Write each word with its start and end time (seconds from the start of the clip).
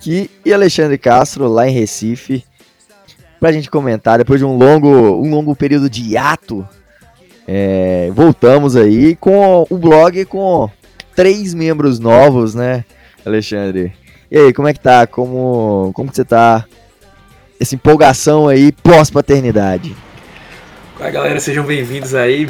aqui 0.00 0.30
e 0.42 0.54
Alexandre 0.54 0.96
Castro 0.96 1.46
lá 1.46 1.68
em 1.68 1.72
Recife 1.72 2.42
para 3.38 3.50
a 3.50 3.52
gente 3.52 3.70
comentar 3.70 4.16
depois 4.16 4.40
de 4.40 4.46
um 4.46 4.56
longo, 4.56 4.88
um 4.88 5.30
longo 5.30 5.54
período 5.54 5.90
de 5.90 6.02
hiato. 6.02 6.66
É, 7.46 8.10
voltamos 8.14 8.76
aí 8.76 9.14
com 9.16 9.66
o 9.68 9.76
blog 9.76 10.24
com 10.24 10.70
três 11.14 11.52
membros 11.52 11.98
novos, 11.98 12.54
né, 12.54 12.84
Alexandre? 13.26 13.92
E 14.30 14.38
aí, 14.38 14.52
como 14.52 14.68
é 14.68 14.72
que 14.72 14.80
tá? 14.80 15.06
Como, 15.06 15.90
como 15.94 16.10
que 16.10 16.16
você 16.16 16.24
tá? 16.24 16.64
Essa 17.58 17.74
empolgação 17.74 18.48
aí 18.48 18.72
pós-paternidade. 18.72 19.94
Olá 20.98 21.10
galera, 21.10 21.40
sejam 21.40 21.64
bem-vindos 21.64 22.14
aí. 22.14 22.48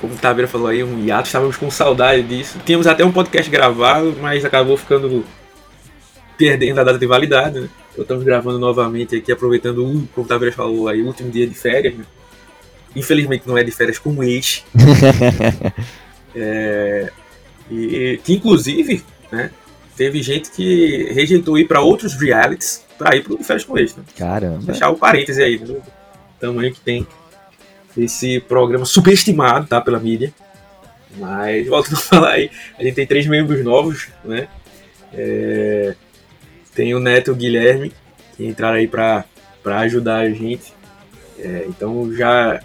Como 0.00 0.14
o 0.14 0.16
Tabeira 0.16 0.48
falou 0.48 0.68
aí, 0.68 0.84
um 0.84 1.04
hiato, 1.04 1.26
estávamos 1.26 1.56
com 1.56 1.70
saudade 1.70 2.22
disso. 2.22 2.58
Tínhamos 2.64 2.86
até 2.86 3.04
um 3.04 3.12
podcast 3.12 3.50
gravado, 3.50 4.14
mas 4.20 4.44
acabou 4.44 4.76
ficando 4.76 5.24
perdendo 6.38 6.80
a 6.80 6.84
data 6.84 6.98
de 6.98 7.06
validade, 7.06 7.60
né? 7.60 7.68
Então 7.92 8.02
estamos 8.02 8.24
gravando 8.24 8.58
novamente 8.58 9.16
aqui, 9.16 9.32
aproveitando 9.32 9.84
o, 9.84 10.08
como 10.14 10.24
o 10.24 10.28
Tabeira 10.28 10.54
falou 10.54 10.88
aí, 10.88 11.02
o 11.02 11.06
último 11.06 11.30
dia 11.30 11.46
de 11.46 11.54
férias, 11.54 11.94
né? 11.94 12.04
Infelizmente 12.94 13.46
não 13.46 13.58
é 13.58 13.64
de 13.64 13.72
férias 13.72 13.98
como 13.98 14.22
este. 14.22 14.64
é, 16.34 17.10
e, 17.70 18.20
que 18.22 18.34
inclusive, 18.34 19.04
né, 19.30 19.50
teve 19.96 20.22
gente 20.22 20.50
que 20.50 21.12
rejeitou 21.12 21.58
ir 21.58 21.66
para 21.66 21.80
outros 21.80 22.14
realities 22.14 22.84
para 22.96 23.16
ir 23.16 23.22
para 23.22 23.34
o 23.34 23.42
férias 23.42 23.64
com 23.64 23.76
este. 23.76 23.98
Né? 23.98 24.06
Caramba. 24.16 24.64
Deixar 24.64 24.90
o 24.90 24.96
parêntese 24.96 25.42
aí, 25.42 25.58
né? 25.58 25.76
tamanho 26.40 26.72
que 26.72 26.80
tem 26.80 27.06
esse 27.96 28.40
programa 28.40 28.84
superestimado, 28.84 29.66
tá, 29.66 29.80
pela 29.80 29.98
mídia. 29.98 30.32
Mas, 31.16 31.66
voltando 31.66 31.96
a 31.96 32.00
falar 32.00 32.32
aí, 32.32 32.50
a 32.78 32.82
gente 32.82 32.94
tem 32.94 33.06
três 33.06 33.26
membros 33.26 33.64
novos, 33.64 34.08
né? 34.24 34.46
É, 35.12 35.94
tem 36.78 36.94
o 36.94 37.00
Neto 37.00 37.26
e 37.26 37.32
o 37.32 37.34
Guilherme, 37.34 37.90
que 38.36 38.46
entraram 38.46 38.76
aí 38.76 38.86
para 38.86 39.24
ajudar 39.64 40.18
a 40.18 40.30
gente. 40.30 40.72
É, 41.36 41.64
então, 41.66 42.14
já 42.14 42.60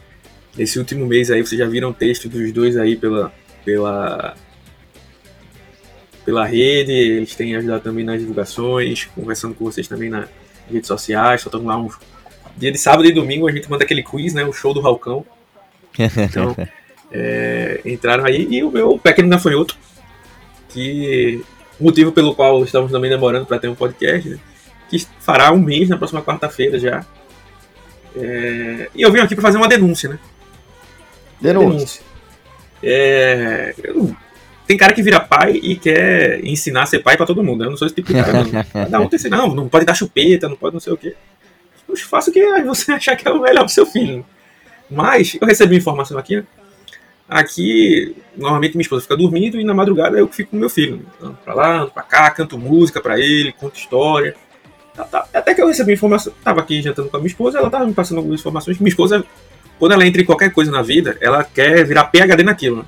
nesse 0.55 0.77
último 0.77 1.07
mês 1.07 1.31
aí, 1.31 1.43
vocês 1.43 1.57
já 1.57 1.65
viram 1.65 1.89
o 1.89 1.93
texto 1.95 2.29
dos 2.29 2.51
dois 2.51 2.77
aí 2.77 2.95
pela, 2.95 3.33
pela, 3.65 4.35
pela 6.23 6.45
rede, 6.45 6.91
eles 6.91 7.33
têm 7.33 7.55
ajudado 7.55 7.83
também 7.83 8.05
nas 8.05 8.19
divulgações, 8.19 9.05
conversando 9.15 9.55
com 9.55 9.65
vocês 9.65 9.87
também 9.87 10.11
nas 10.11 10.29
redes 10.71 10.87
sociais, 10.87 11.41
soltando 11.41 11.65
lá 11.65 11.75
uns 11.75 11.97
Dia 12.55 12.71
de 12.71 12.77
sábado 12.77 13.09
e 13.09 13.11
domingo 13.11 13.47
a 13.47 13.51
gente 13.51 13.67
manda 13.67 13.83
aquele 13.83 14.03
quiz, 14.03 14.31
né? 14.35 14.45
O 14.45 14.53
show 14.53 14.75
do 14.75 14.81
Falcão. 14.81 15.25
Então, 15.97 16.55
é, 17.11 17.81
entraram 17.83 18.25
aí. 18.25 18.47
E 18.47 18.63
o 18.63 18.69
meu 18.69 18.99
pequeno 18.99 19.27
gafanhoto, 19.29 19.75
que 20.69 21.43
motivo 21.79 22.11
pelo 22.11 22.35
qual 22.35 22.63
estamos 22.63 22.91
também 22.91 23.09
demorando 23.09 23.45
para 23.45 23.59
ter 23.59 23.67
um 23.67 23.75
podcast, 23.75 24.29
né, 24.29 24.39
que 24.89 25.05
fará 25.19 25.51
um 25.51 25.59
mês 25.59 25.89
na 25.89 25.97
próxima 25.97 26.21
quarta-feira 26.21 26.79
já. 26.79 27.05
É, 28.15 28.89
e 28.93 29.01
eu 29.01 29.11
vim 29.11 29.19
aqui 29.19 29.35
para 29.35 29.41
fazer 29.41 29.57
uma 29.57 29.67
denúncia, 29.67 30.09
né? 30.09 30.19
Denúncia. 31.41 31.71
denúncia. 31.71 32.01
É, 32.83 33.73
eu, 33.83 34.15
tem 34.67 34.77
cara 34.77 34.93
que 34.93 35.01
vira 35.01 35.19
pai 35.19 35.53
e 35.53 35.75
quer 35.75 36.45
ensinar 36.45 36.83
a 36.83 36.85
ser 36.85 36.99
pai 36.99 37.17
para 37.17 37.25
todo 37.25 37.43
mundo. 37.43 37.63
Eu 37.63 37.71
não 37.71 37.77
sou 37.77 37.87
esse 37.87 37.95
tipo 37.95 38.13
de 38.13 38.21
cara. 38.21 38.43
Não. 38.43 38.63
Cada 38.71 38.99
um 38.99 39.07
tem 39.09 39.19
não, 39.29 39.55
não 39.55 39.67
pode 39.67 39.85
dar 39.85 39.95
chupeta, 39.95 40.47
não 40.47 40.55
pode 40.55 40.73
não 40.73 40.79
sei 40.79 40.93
o 40.93 40.97
quê 40.97 41.15
faça 42.01 42.29
o 42.29 42.33
que 42.33 42.61
você 42.63 42.91
achar 42.93 43.15
que 43.15 43.27
é 43.27 43.31
o 43.31 43.41
melhor 43.41 43.63
pro 43.63 43.73
seu 43.73 43.85
filho. 43.85 44.25
Mas 44.89 45.37
eu 45.39 45.47
recebi 45.47 45.77
informação 45.77 46.17
aqui, 46.17 46.37
né? 46.37 46.43
Aqui, 47.27 48.15
normalmente 48.35 48.75
minha 48.75 48.83
esposa 48.83 49.03
fica 49.03 49.15
dormindo 49.15 49.59
e 49.59 49.63
na 49.63 49.73
madrugada 49.73 50.17
eu 50.17 50.27
fico 50.27 50.51
com 50.51 50.57
meu 50.57 50.69
filho. 50.69 51.05
Ando 51.21 51.37
pra 51.43 51.53
lá, 51.53 51.81
ando 51.81 51.91
pra 51.91 52.03
cá, 52.03 52.29
canto 52.29 52.57
música 52.57 53.01
pra 53.01 53.19
ele, 53.19 53.53
conto 53.53 53.77
história. 53.77 54.35
Tá, 54.93 55.03
tá. 55.05 55.27
Até 55.33 55.55
que 55.55 55.61
eu 55.61 55.67
recebi 55.67 55.93
informação, 55.93 56.33
tava 56.43 56.61
aqui 56.61 56.81
jantando 56.81 57.09
com 57.09 57.17
a 57.17 57.19
minha 57.19 57.27
esposa, 57.27 57.57
ela 57.57 57.69
tava 57.69 57.85
me 57.85 57.93
passando 57.93 58.17
algumas 58.17 58.39
informações. 58.39 58.77
Minha 58.77 58.89
esposa, 58.89 59.25
quando 59.79 59.93
ela 59.93 60.05
entra 60.05 60.21
em 60.21 60.25
qualquer 60.25 60.51
coisa 60.51 60.71
na 60.71 60.81
vida, 60.81 61.17
ela 61.21 61.43
quer 61.43 61.85
virar 61.85 62.05
PHD 62.05 62.43
naquilo, 62.43 62.77
né? 62.77 62.85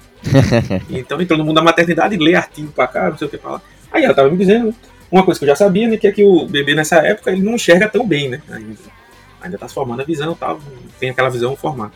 então 0.89 1.19
entrou 1.19 1.39
no 1.39 1.45
mundo 1.45 1.55
da 1.55 1.63
maternidade, 1.63 2.17
lê 2.17 2.35
artigo 2.35 2.71
pra 2.71 2.87
cá, 2.87 3.09
não 3.09 3.17
sei 3.17 3.27
o 3.27 3.31
que 3.31 3.37
pra 3.37 3.51
lá. 3.51 3.61
Aí 3.91 4.03
ela 4.03 4.13
tava 4.13 4.29
me 4.29 4.37
dizendo 4.37 4.75
uma 5.11 5.23
coisa 5.23 5.39
que 5.39 5.45
eu 5.45 5.49
já 5.49 5.55
sabia, 5.55 5.87
né, 5.87 5.97
que 5.97 6.07
é 6.07 6.11
que 6.11 6.23
o 6.23 6.45
bebê 6.45 6.75
nessa 6.75 6.97
época 6.97 7.31
ele 7.31 7.41
não 7.41 7.55
enxerga 7.55 7.87
tão 7.87 8.05
bem, 8.05 8.29
né? 8.29 8.41
Ainda, 8.49 8.75
ainda 9.41 9.57
tá 9.57 9.67
formando 9.67 10.01
a 10.01 10.05
visão 10.05 10.35
tal, 10.35 10.59
tem 10.99 11.09
aquela 11.09 11.29
visão 11.29 11.55
formada. 11.55 11.93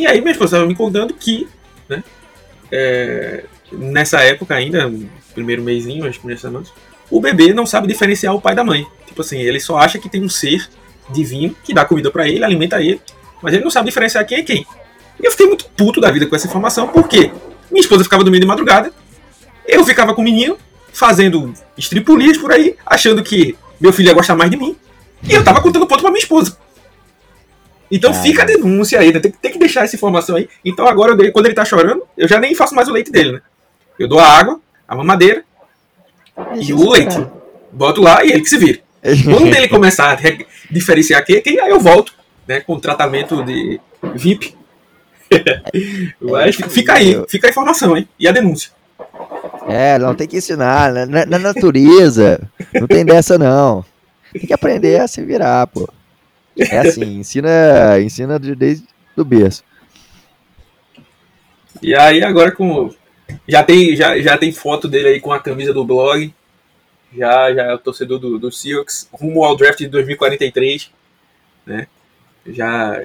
E 0.00 0.06
aí 0.06 0.18
minha 0.22 0.32
esposa 0.32 0.56
estava 0.56 0.66
me 0.66 0.74
contando 0.74 1.12
que, 1.12 1.46
né, 1.86 2.02
é, 2.72 3.44
nessa 3.70 4.20
época 4.20 4.54
ainda, 4.54 4.90
primeiro 5.34 5.62
mêsinho, 5.62 6.06
as 6.06 6.16
primeiras 6.16 6.40
semanas, 6.40 6.72
o 7.10 7.20
bebê 7.20 7.52
não 7.52 7.66
sabe 7.66 7.86
diferenciar 7.86 8.34
o 8.34 8.40
pai 8.40 8.54
da 8.54 8.64
mãe. 8.64 8.86
Tipo 9.06 9.20
assim, 9.20 9.36
ele 9.36 9.60
só 9.60 9.76
acha 9.76 9.98
que 9.98 10.08
tem 10.08 10.24
um 10.24 10.28
ser 10.28 10.66
divino 11.10 11.54
que 11.62 11.74
dá 11.74 11.84
comida 11.84 12.10
para 12.10 12.26
ele, 12.26 12.42
alimenta 12.42 12.80
ele, 12.80 12.98
mas 13.42 13.52
ele 13.52 13.62
não 13.62 13.70
sabe 13.70 13.90
diferenciar 13.90 14.26
quem 14.26 14.38
é 14.38 14.42
quem. 14.42 14.66
E 15.22 15.26
eu 15.26 15.30
fiquei 15.32 15.46
muito 15.46 15.66
puto 15.76 16.00
da 16.00 16.10
vida 16.10 16.26
com 16.26 16.34
essa 16.34 16.46
informação, 16.46 16.88
porque 16.88 17.30
minha 17.70 17.82
esposa 17.82 18.02
ficava 18.02 18.24
dormindo 18.24 18.40
de 18.40 18.48
madrugada, 18.48 18.90
eu 19.68 19.84
ficava 19.84 20.14
com 20.14 20.22
o 20.22 20.24
menino, 20.24 20.56
fazendo 20.94 21.52
estripulias 21.76 22.38
por 22.38 22.52
aí, 22.52 22.74
achando 22.86 23.22
que 23.22 23.54
meu 23.78 23.92
filho 23.92 24.08
ia 24.08 24.14
gostar 24.14 24.34
mais 24.34 24.50
de 24.50 24.56
mim. 24.56 24.74
E 25.28 25.34
eu 25.34 25.44
tava 25.44 25.60
contando 25.60 25.86
ponto 25.86 26.00
pra 26.00 26.10
minha 26.10 26.22
esposa. 26.22 26.56
Então 27.90 28.14
fica 28.14 28.42
a 28.42 28.46
denúncia 28.46 29.00
aí, 29.00 29.12
né? 29.12 29.18
tem, 29.18 29.32
tem, 29.32 29.50
que 29.50 29.58
deixar 29.58 29.84
essa 29.84 29.96
informação 29.96 30.36
aí. 30.36 30.48
Então 30.64 30.86
agora, 30.86 31.12
eu, 31.12 31.32
quando 31.32 31.46
ele 31.46 31.54
tá 31.54 31.64
chorando, 31.64 32.04
eu 32.16 32.28
já 32.28 32.38
nem 32.38 32.54
faço 32.54 32.74
mais 32.74 32.88
o 32.88 32.92
leite 32.92 33.10
dele, 33.10 33.32
né? 33.32 33.40
Eu 33.98 34.06
dou 34.06 34.20
a 34.20 34.26
água, 34.26 34.60
a 34.86 34.94
mamadeira 34.94 35.44
e 36.56 36.72
o 36.72 36.90
leite. 36.90 37.16
Boto 37.72 38.00
lá 38.00 38.24
e 38.24 38.30
ele 38.30 38.42
que 38.42 38.48
se 38.48 38.58
vira. 38.58 38.78
Quando 39.24 39.54
ele 39.54 39.68
começar 39.68 40.12
a 40.12 40.18
diferenciar 40.70 41.24
quem 41.24 41.42
aí 41.60 41.70
eu 41.70 41.80
volto, 41.80 42.14
né? 42.46 42.60
Com 42.60 42.78
tratamento 42.78 43.44
de 43.44 43.80
VIP. 44.14 44.54
Mas 46.20 46.56
fica 46.56 46.94
aí, 46.94 47.22
fica 47.28 47.46
a 47.46 47.50
informação, 47.50 47.96
hein? 47.96 48.08
E 48.18 48.28
a 48.28 48.32
denúncia. 48.32 48.70
É, 49.68 49.98
não 49.98 50.14
tem 50.14 50.26
que 50.26 50.36
ensinar. 50.36 50.92
Na, 50.92 51.26
na, 51.26 51.38
natureza, 51.38 52.40
não 52.74 52.86
tem 52.86 53.04
dessa 53.04 53.38
não. 53.38 53.84
Tem 54.32 54.46
que 54.46 54.52
aprender 54.52 55.00
a 55.00 55.08
se 55.08 55.22
virar, 55.22 55.66
pô. 55.66 55.88
É 56.58 56.78
assim, 56.78 57.18
ensina, 57.18 58.00
ensina 58.00 58.38
desde 58.38 58.86
o 59.16 59.24
berço. 59.24 59.64
E 61.82 61.94
aí 61.94 62.22
agora 62.22 62.52
com 62.52 62.90
já 63.46 63.62
tem 63.62 63.94
já, 63.94 64.18
já 64.20 64.36
tem 64.36 64.52
foto 64.52 64.88
dele 64.88 65.08
aí 65.08 65.20
com 65.20 65.32
a 65.32 65.40
camisa 65.40 65.72
do 65.72 65.84
blog. 65.84 66.32
Já 67.16 67.52
já 67.54 67.62
é 67.62 67.74
o 67.74 67.78
torcedor 67.78 68.18
do, 68.18 68.38
do 68.38 68.52
Seahawks 68.52 69.08
rumo 69.12 69.44
ao 69.44 69.56
draft 69.56 69.78
de 69.78 69.88
2043, 69.88 70.90
né? 71.66 71.86
Já 72.46 73.02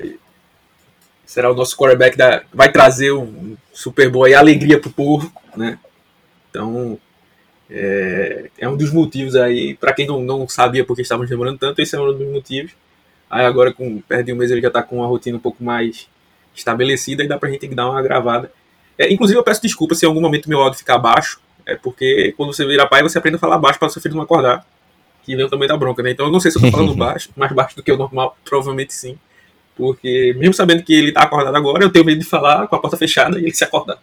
será 1.25 1.51
o 1.51 1.55
nosso 1.55 1.75
quarterback 1.75 2.17
da 2.17 2.43
vai 2.53 2.71
trazer 2.71 3.11
um 3.11 3.57
Super 3.73 4.09
Bowl 4.09 4.27
e 4.27 4.33
alegria 4.33 4.79
pro 4.79 4.91
povo, 4.91 5.31
né? 5.55 5.79
Então, 6.49 6.97
é, 7.69 8.49
é 8.57 8.69
um 8.69 8.77
dos 8.77 8.91
motivos 8.91 9.35
aí, 9.35 9.75
para 9.75 9.93
quem 9.93 10.07
não, 10.07 10.21
não 10.21 10.47
sabia 10.47 10.85
porque 10.85 11.01
estávamos 11.01 11.29
demorando 11.29 11.57
tanto, 11.57 11.81
esse 11.81 11.95
é 11.95 11.99
um 11.99 12.13
dos 12.13 12.27
motivos. 12.27 12.71
Aí 13.35 13.45
agora, 13.45 13.73
com 13.73 13.99
perto 13.99 14.27
de 14.27 14.31
um 14.31 14.37
mês, 14.37 14.49
ele 14.49 14.61
já 14.61 14.69
está 14.69 14.81
com 14.81 14.99
uma 14.99 15.07
rotina 15.07 15.35
um 15.35 15.41
pouco 15.41 15.61
mais 15.61 16.07
estabelecida 16.55 17.21
e 17.21 17.27
dá 17.27 17.37
para 17.37 17.49
a 17.49 17.51
gente 17.51 17.67
dar 17.67 17.89
uma 17.89 18.01
gravada. 18.01 18.49
É, 18.97 19.11
inclusive, 19.11 19.37
eu 19.37 19.43
peço 19.43 19.61
desculpa 19.61 19.93
se 19.93 20.05
em 20.05 20.07
algum 20.07 20.21
momento 20.21 20.47
meu 20.47 20.61
áudio 20.61 20.79
ficar 20.79 20.97
baixo, 20.97 21.41
é 21.65 21.75
porque 21.75 22.33
quando 22.37 22.53
você 22.53 22.65
vira 22.65 22.87
pai, 22.87 23.03
você 23.03 23.17
aprende 23.17 23.35
a 23.35 23.39
falar 23.39 23.57
baixo 23.57 23.77
para 23.77 23.89
seu 23.89 24.01
filho 24.01 24.15
não 24.15 24.23
acordar, 24.23 24.65
que 25.21 25.35
vem 25.35 25.49
tamanho 25.49 25.67
da 25.67 25.75
bronca, 25.75 26.01
né? 26.01 26.11
Então 26.11 26.27
eu 26.27 26.31
não 26.31 26.39
sei 26.39 26.49
se 26.49 26.57
eu 26.57 26.61
tô 26.61 26.71
falando 26.71 26.95
baixo, 26.95 27.29
mais 27.35 27.51
baixo 27.51 27.75
do 27.75 27.83
que 27.83 27.91
o 27.91 27.97
normal, 27.97 28.37
provavelmente 28.45 28.93
sim. 28.93 29.19
Porque 29.75 30.33
mesmo 30.37 30.53
sabendo 30.53 30.81
que 30.81 30.93
ele 30.93 31.11
tá 31.11 31.23
acordado 31.23 31.57
agora, 31.57 31.83
eu 31.83 31.89
tenho 31.89 32.05
medo 32.05 32.19
de 32.19 32.25
falar 32.25 32.65
com 32.67 32.77
a 32.77 32.79
porta 32.79 32.95
fechada 32.95 33.37
e 33.37 33.43
ele 33.43 33.53
se 33.53 33.65
acordar. 33.65 33.97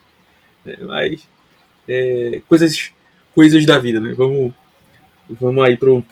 É, 0.67 0.77
mas 0.85 1.27
é, 1.89 2.43
coisas, 2.47 2.91
coisas 3.35 3.65
da 3.65 3.79
vida, 3.79 3.99
né? 3.99 4.13
Vamos, 4.13 4.53
vamos 5.41 5.65
aí 5.65 5.75
pro 5.79 6.05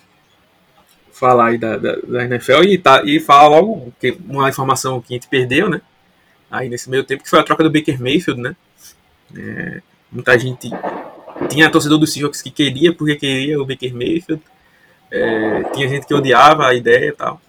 falar 1.20 1.49
aí 1.49 1.58
da, 1.58 1.76
da, 1.76 1.96
da 1.96 2.25
NFL 2.25 2.62
e, 2.64 2.78
tá, 2.78 3.02
e 3.05 3.20
falar 3.20 3.49
logo 3.49 3.93
que 4.00 4.17
uma 4.26 4.49
informação 4.49 5.00
que 5.02 5.12
a 5.12 5.17
gente 5.17 5.28
perdeu, 5.28 5.69
né? 5.69 5.82
Aí 6.50 6.69
nesse 6.69 6.88
meio 6.88 7.05
tempo, 7.05 7.22
que 7.22 7.28
foi 7.28 7.38
a 7.38 7.43
troca 7.43 7.62
do 7.62 7.70
Baker 7.70 8.00
Mayfield, 8.00 8.40
né? 8.40 8.56
É, 9.37 9.82
muita 10.11 10.37
gente 10.38 10.70
tinha 11.49 11.70
torcedor 11.70 11.99
do 11.99 12.06
Seahawks 12.06 12.40
que 12.40 12.50
queria 12.50 12.93
porque 12.94 13.17
queria 13.17 13.61
o 13.61 13.67
Baker 13.67 13.93
Mayfield. 13.93 14.43
É, 15.11 15.62
tinha 15.75 15.88
gente 15.88 16.06
que 16.06 16.14
odiava 16.14 16.67
a 16.67 16.75
ideia 16.75 17.11
e 17.11 17.12
tal. 17.12 17.40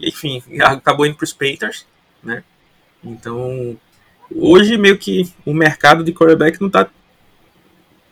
Enfim, 0.00 0.42
acabou 0.60 1.04
indo 1.04 1.16
para 1.16 1.24
os 1.24 1.32
Panthers, 1.32 1.84
né? 2.22 2.44
Então, 3.02 3.76
hoje 4.34 4.78
meio 4.78 4.96
que 4.96 5.30
o 5.44 5.52
mercado 5.52 6.04
de 6.04 6.12
quarterback 6.12 6.60
não 6.60 6.68
está 6.68 6.88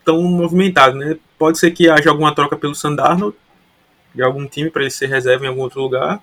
tão 0.05 0.21
movimentado, 0.23 0.97
né? 0.97 1.17
Pode 1.39 1.59
ser 1.59 1.71
que 1.71 1.89
haja 1.89 2.11
alguma 2.11 2.35
troca 2.35 2.57
pelo 2.57 2.75
Sandarno 2.75 3.35
de 4.15 4.23
algum 4.23 4.47
time 4.47 4.71
para 4.71 4.83
ele 4.83 4.91
ser 4.91 5.07
reserva 5.07 5.45
em 5.45 5.49
algum 5.49 5.63
outro 5.63 5.81
lugar. 5.81 6.23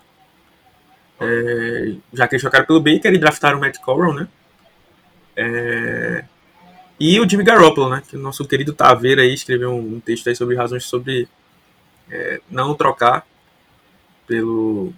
É, 1.20 1.94
já 2.12 2.26
que 2.26 2.34
eles 2.34 2.42
trocaram 2.42 2.66
pelo 2.66 2.80
Baker 2.80 3.12
e 3.12 3.18
draftaram 3.18 3.58
o 3.58 3.60
Matt 3.60 3.78
Corral, 3.78 4.14
né? 4.14 4.28
É, 5.36 6.24
e 6.98 7.18
o 7.20 7.28
Jimmy 7.28 7.44
Garoppolo, 7.44 7.90
né? 7.90 8.02
Que 8.06 8.16
o 8.16 8.20
nosso 8.20 8.44
querido 8.46 8.72
Taveira 8.72 9.22
aí 9.22 9.34
escreveu 9.34 9.74
um, 9.74 10.00
texto 10.00 10.28
aí 10.28 10.36
sobre 10.36 10.56
razões 10.56 10.84
sobre 10.84 11.28
é, 12.10 12.40
não 12.50 12.74
trocar 12.74 13.26
pelo. 14.26 14.92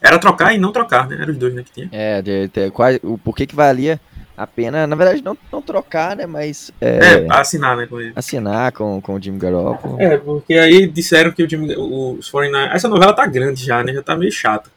Era 0.00 0.18
trocar 0.18 0.54
e 0.54 0.58
não 0.58 0.72
trocar, 0.72 1.08
né? 1.08 1.16
Eram 1.20 1.32
os 1.32 1.38
dois, 1.38 1.54
né? 1.54 1.62
Que 1.62 1.72
tinha. 1.72 1.88
É, 1.92 2.22
de, 2.22 2.48
de, 2.48 2.70
qual, 2.70 2.90
o 3.02 3.18
porquê 3.18 3.46
que 3.46 3.54
valia 3.54 4.00
a 4.38 4.46
pena, 4.46 4.86
na 4.86 4.94
verdade, 4.94 5.20
não, 5.20 5.36
não 5.52 5.60
trocar, 5.60 6.14
né? 6.14 6.24
Mas. 6.24 6.70
É, 6.80 6.98
é 6.98 7.26
assinar, 7.28 7.76
né? 7.76 7.86
Com 7.86 8.00
ele. 8.00 8.12
Assinar 8.14 8.70
com, 8.70 9.00
com 9.00 9.14
o 9.16 9.20
Jimmy 9.20 9.38
Garoppolo. 9.38 10.00
É, 10.00 10.16
porque 10.16 10.54
aí 10.54 10.86
disseram 10.86 11.32
que 11.32 11.42
o 11.42 11.50
Jimmy, 11.50 11.74
os 11.76 12.30
49 12.30 12.72
Essa 12.72 12.88
novela 12.88 13.12
tá 13.12 13.26
grande 13.26 13.64
já, 13.64 13.82
né? 13.82 13.92
Já 13.92 14.02
tá 14.02 14.16
meio 14.16 14.30
chata. 14.30 14.70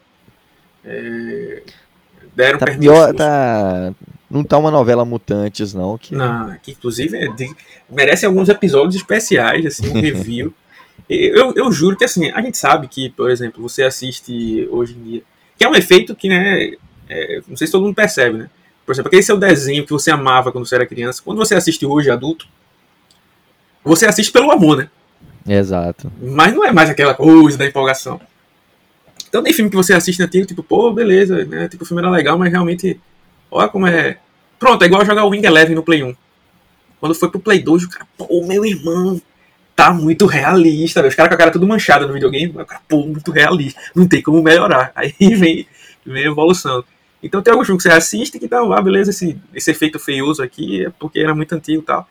É, 0.84 1.62
deram 2.36 2.58
tá 2.58 2.66
pior, 2.66 3.14
tá 3.14 3.94
não 4.32 4.44
tá 4.44 4.58
uma 4.58 4.72
novela 4.72 5.06
Mutantes, 5.06 5.76
não. 5.76 5.96
Que, 5.96 6.16
não, 6.16 6.58
que 6.64 6.72
inclusive 6.72 7.16
é 7.18 7.28
de, 7.28 7.54
merece 7.88 8.26
alguns 8.26 8.50
episódios 8.50 8.96
especiais, 8.96 9.64
assim, 9.64 9.90
um 9.90 10.02
review. 10.02 10.52
eu, 11.08 11.54
eu 11.56 11.72
juro 11.72 11.96
que 11.96 12.06
assim, 12.06 12.32
a 12.32 12.42
gente 12.42 12.58
sabe 12.58 12.88
que, 12.88 13.10
por 13.12 13.30
exemplo, 13.30 13.62
você 13.62 13.84
assiste 13.84 14.68
hoje 14.72 14.96
em 14.98 15.04
dia, 15.04 15.24
que 15.56 15.64
é 15.64 15.70
um 15.70 15.76
efeito 15.76 16.16
que, 16.16 16.30
né, 16.30 16.72
é, 17.08 17.42
não 17.48 17.56
sei 17.56 17.68
se 17.68 17.74
todo 17.74 17.84
mundo 17.84 17.94
percebe, 17.94 18.40
né? 18.40 18.50
Por 18.92 18.96
exemplo, 18.96 19.08
aquele 19.08 19.24
seu 19.24 19.38
desenho 19.38 19.86
que 19.86 19.92
você 19.92 20.12
amava 20.12 20.52
quando 20.52 20.66
você 20.66 20.76
era 20.76 20.86
criança, 20.86 21.22
quando 21.24 21.38
você 21.38 21.56
assiste 21.56 21.86
hoje 21.86 22.10
adulto, 22.10 22.48
você 23.84 24.06
assiste 24.06 24.32
pelo 24.32 24.52
amor, 24.52 24.78
né? 24.78 24.90
Exato. 25.48 26.12
Mas 26.22 26.54
não 26.54 26.64
é 26.64 26.72
mais 26.72 26.90
aquela 26.90 27.14
coisa 27.14 27.58
da 27.58 27.66
empolgação. 27.66 28.20
Então 29.28 29.42
tem 29.42 29.54
filme 29.54 29.70
que 29.72 29.78
você 29.78 29.94
assiste 29.94 30.22
antigo, 30.22 30.46
tipo, 30.46 30.62
pô, 30.62 30.92
beleza, 30.92 31.46
né? 31.46 31.68
Tipo, 31.68 31.84
o 31.84 31.88
filme 31.88 32.02
era 32.02 32.12
legal, 32.12 32.38
mas 32.38 32.52
realmente 32.52 33.00
Olha 33.52 33.68
como 33.68 33.86
é. 33.86 34.18
Pronto, 34.58 34.82
é 34.82 34.86
igual 34.86 35.06
jogar 35.06 35.26
o 35.26 35.30
Wing 35.30 35.46
Eleven 35.46 35.76
no 35.76 35.84
Play 35.84 36.04
1. 36.04 36.16
Quando 37.00 37.16
foi 37.16 37.30
pro 37.30 37.40
Play 37.40 37.62
2, 37.62 37.84
o 37.84 37.90
cara, 37.90 38.08
pô, 38.18 38.46
meu 38.48 38.64
irmão, 38.64 39.22
tá 39.76 39.92
muito 39.92 40.26
realista, 40.26 41.06
Os 41.06 41.16
caras 41.16 41.30
com 41.30 41.36
a 41.36 41.38
cara 41.38 41.52
tudo 41.52 41.68
manchada 41.68 42.08
no 42.08 42.14
videogame, 42.14 42.54
o 42.56 42.66
cara, 42.66 42.82
pô, 42.88 43.06
muito 43.06 43.32
realista. 43.32 43.82
Não 43.94 44.08
tem 44.08 44.22
como 44.22 44.42
melhorar. 44.42 44.92
Aí 44.96 45.14
vem, 45.20 45.68
vem 46.06 46.24
a 46.24 46.28
evolução. 46.28 46.84
Então 47.22 47.42
tem 47.42 47.52
alguns 47.52 47.68
filmes 47.68 47.84
que 47.84 47.90
você 47.90 47.96
assiste 47.96 48.40
que 48.40 48.48
dá, 48.48 48.60
ah, 48.60 48.82
beleza, 48.82 49.12
esse, 49.12 49.40
esse 49.54 49.72
efeito 49.72 50.00
feioso 50.00 50.42
aqui 50.42 50.86
é 50.86 50.90
porque 50.90 51.20
era 51.20 51.36
muito 51.36 51.54
antigo 51.54 51.82
e 51.82 51.86
tal. 51.86 52.08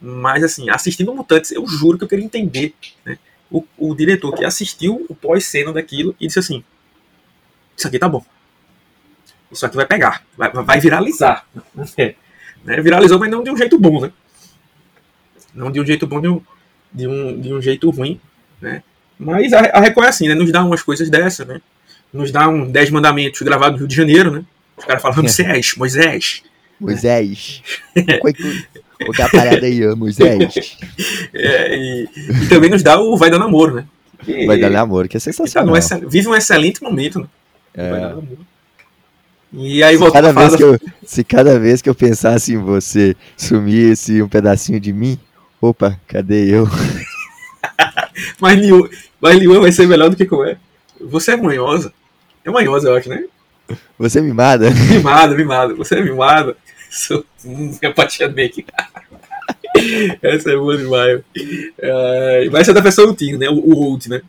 Mas 0.00 0.42
assim, 0.42 0.70
assistindo 0.70 1.14
Mutantes, 1.14 1.50
eu 1.52 1.66
juro 1.66 1.98
que 1.98 2.04
eu 2.04 2.08
queria 2.08 2.24
entender, 2.24 2.74
né? 3.04 3.18
O, 3.50 3.64
o 3.76 3.94
diretor 3.94 4.32
que 4.32 4.44
assistiu 4.44 5.04
o 5.08 5.14
pós-cena 5.14 5.72
daquilo 5.72 6.14
e 6.20 6.26
disse 6.26 6.38
assim: 6.38 6.62
Isso 7.76 7.88
aqui 7.88 7.98
tá 7.98 8.08
bom 8.08 8.24
isso 9.50 9.66
aqui 9.66 9.76
vai 9.76 9.86
pegar, 9.86 10.22
vai, 10.36 10.50
vai 10.50 10.80
viralizar. 10.80 11.44
Né? 12.62 12.78
Viralizou, 12.82 13.18
mas 13.18 13.30
não 13.30 13.42
de 13.42 13.50
um 13.50 13.56
jeito 13.56 13.78
bom, 13.78 14.02
né? 14.02 14.12
Não 15.54 15.72
de 15.72 15.80
um 15.80 15.86
jeito 15.86 16.06
bom, 16.06 16.20
de 16.20 16.28
um, 16.28 16.42
de 16.92 17.06
um, 17.06 17.40
de 17.40 17.54
um 17.54 17.62
jeito 17.62 17.88
ruim, 17.88 18.20
né? 18.60 18.82
Mas 19.18 19.54
a, 19.54 19.60
a 19.60 19.80
Record 19.80 20.04
é 20.04 20.10
assim, 20.10 20.28
né? 20.28 20.34
Nos 20.34 20.52
dá 20.52 20.62
umas 20.62 20.82
coisas 20.82 21.08
dessas, 21.08 21.46
né? 21.46 21.62
Nos 22.12 22.32
dá 22.32 22.48
um 22.48 22.70
10 22.70 22.90
mandamentos 22.90 23.40
gravado 23.42 23.72
no 23.72 23.78
Rio 23.78 23.88
de 23.88 23.94
Janeiro, 23.94 24.30
né? 24.30 24.44
Os 24.76 24.84
caras 24.84 25.02
falando 25.02 25.22
Moisés, 25.22 25.74
Moisés. 25.76 26.42
Moisés. 26.80 27.62
Qual 28.20 29.12
que 29.12 29.22
é 29.22 29.24
a 29.24 29.28
parada 29.28 29.66
aí, 29.66 29.94
Moisés? 29.94 30.78
É, 31.32 31.76
e, 31.76 32.08
e, 32.44 32.48
também 32.48 32.68
nos 32.68 32.82
dá 32.82 33.00
o 33.00 33.16
Vai 33.16 33.30
Dar 33.30 33.38
Namoro, 33.38 33.76
né? 33.76 33.84
Vai 34.46 34.58
Dar 34.58 34.68
Namoro, 34.68 35.08
que 35.08 35.16
é 35.16 35.20
sensacional. 35.20 35.74
Tá 35.80 35.98
vive 36.06 36.28
um 36.28 36.34
excelente 36.34 36.82
momento, 36.82 37.20
né? 37.20 37.26
É. 37.74 37.90
Vai 37.90 38.00
Dar 38.00 38.08
Namoro. 38.08 38.46
E 39.52 39.82
aí 39.82 39.98
se 39.98 40.10
cada, 40.12 40.32
vez 40.32 40.56
que 40.56 40.62
eu, 40.62 40.78
se 41.04 41.24
cada 41.24 41.58
vez 41.58 41.82
que 41.82 41.90
eu 41.90 41.94
pensasse 41.94 42.52
em 42.52 42.58
você 42.58 43.16
sumisse 43.36 44.22
um 44.22 44.28
pedacinho 44.28 44.78
de 44.78 44.92
mim, 44.92 45.18
opa, 45.60 45.98
cadê 46.06 46.54
eu? 46.54 46.68
mas 48.38 48.58
Liu, 48.58 48.88
mas 49.20 49.36
Liu 49.36 49.60
vai 49.60 49.72
ser 49.72 49.88
melhor 49.88 50.08
do 50.08 50.16
que 50.16 50.26
como 50.26 50.44
é. 50.44 50.56
Você 51.00 51.32
é 51.32 51.36
manhosa. 51.36 51.92
É 52.44 52.50
manhosa, 52.50 52.88
eu 52.88 52.96
acho, 52.96 53.08
né? 53.08 53.24
Você 53.98 54.18
é 54.18 54.22
mimada? 54.22 54.70
Mimada, 54.90 55.34
mimada. 55.34 55.74
Você 55.74 55.96
é 55.96 56.02
mimada. 56.02 56.56
Sou 56.90 57.24
hum, 57.44 57.76
empatia 57.82 58.26
aqui. 58.26 58.64
Essa 60.22 60.50
é 60.50 60.56
boa 60.56 60.76
demais. 60.76 61.20
Uh, 61.20 62.50
mas 62.50 62.62
essa 62.62 62.70
é 62.72 62.74
da 62.74 62.80
versão 62.80 63.08
antiga, 63.08 63.38
né? 63.38 63.48
O, 63.48 63.54
o 63.54 63.76
old, 63.76 64.08
né? 64.08 64.20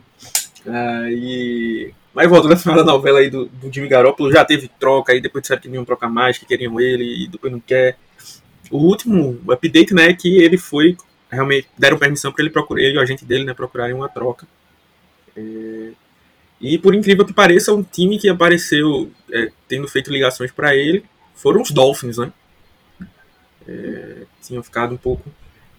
Uh, 0.64 1.08
e 1.08 1.94
mas 2.14 2.28
voltando 2.28 2.52
a 2.52 2.56
falar 2.56 2.76
da 2.76 2.84
novela 2.84 3.20
aí 3.20 3.30
do, 3.30 3.46
do 3.46 3.72
Jimmy 3.72 3.88
Garoppolo, 3.88 4.30
já 4.30 4.44
teve 4.44 4.68
troca 4.78 5.12
aí, 5.12 5.20
depois 5.20 5.42
disseram 5.42 5.62
que 5.62 5.68
não 5.68 5.76
iam 5.76 5.84
trocar 5.84 6.08
mais, 6.08 6.36
que 6.36 6.44
queriam 6.44 6.78
ele, 6.78 7.24
e 7.24 7.28
depois 7.28 7.52
não 7.52 7.60
quer. 7.60 7.96
O 8.70 8.78
último 8.78 9.40
update, 9.50 9.94
né, 9.94 10.10
é 10.10 10.14
que 10.14 10.36
ele 10.42 10.58
foi, 10.58 10.96
realmente, 11.30 11.68
deram 11.78 11.98
permissão 11.98 12.30
para 12.30 12.42
ele 12.42 12.52
procurar, 12.52 12.82
ele 12.82 12.94
e 12.94 12.98
o 12.98 13.00
agente 13.00 13.24
dele, 13.24 13.44
né, 13.44 13.54
procurarem 13.54 13.94
uma 13.94 14.08
troca. 14.08 14.46
É, 15.34 15.92
e 16.62 16.78
por 16.78 16.94
incrível 16.94 17.26
que 17.26 17.32
pareça, 17.32 17.74
um 17.74 17.82
time 17.82 18.18
que 18.18 18.28
apareceu 18.28 19.10
é, 19.32 19.50
tendo 19.66 19.88
feito 19.88 20.12
ligações 20.12 20.52
para 20.52 20.76
ele 20.76 21.04
foram 21.34 21.60
os 21.60 21.72
Dolphins, 21.72 22.18
né? 22.18 22.32
É, 23.66 24.22
tinham 24.40 24.62
ficado 24.62 24.94
um 24.94 24.96
pouco 24.96 25.28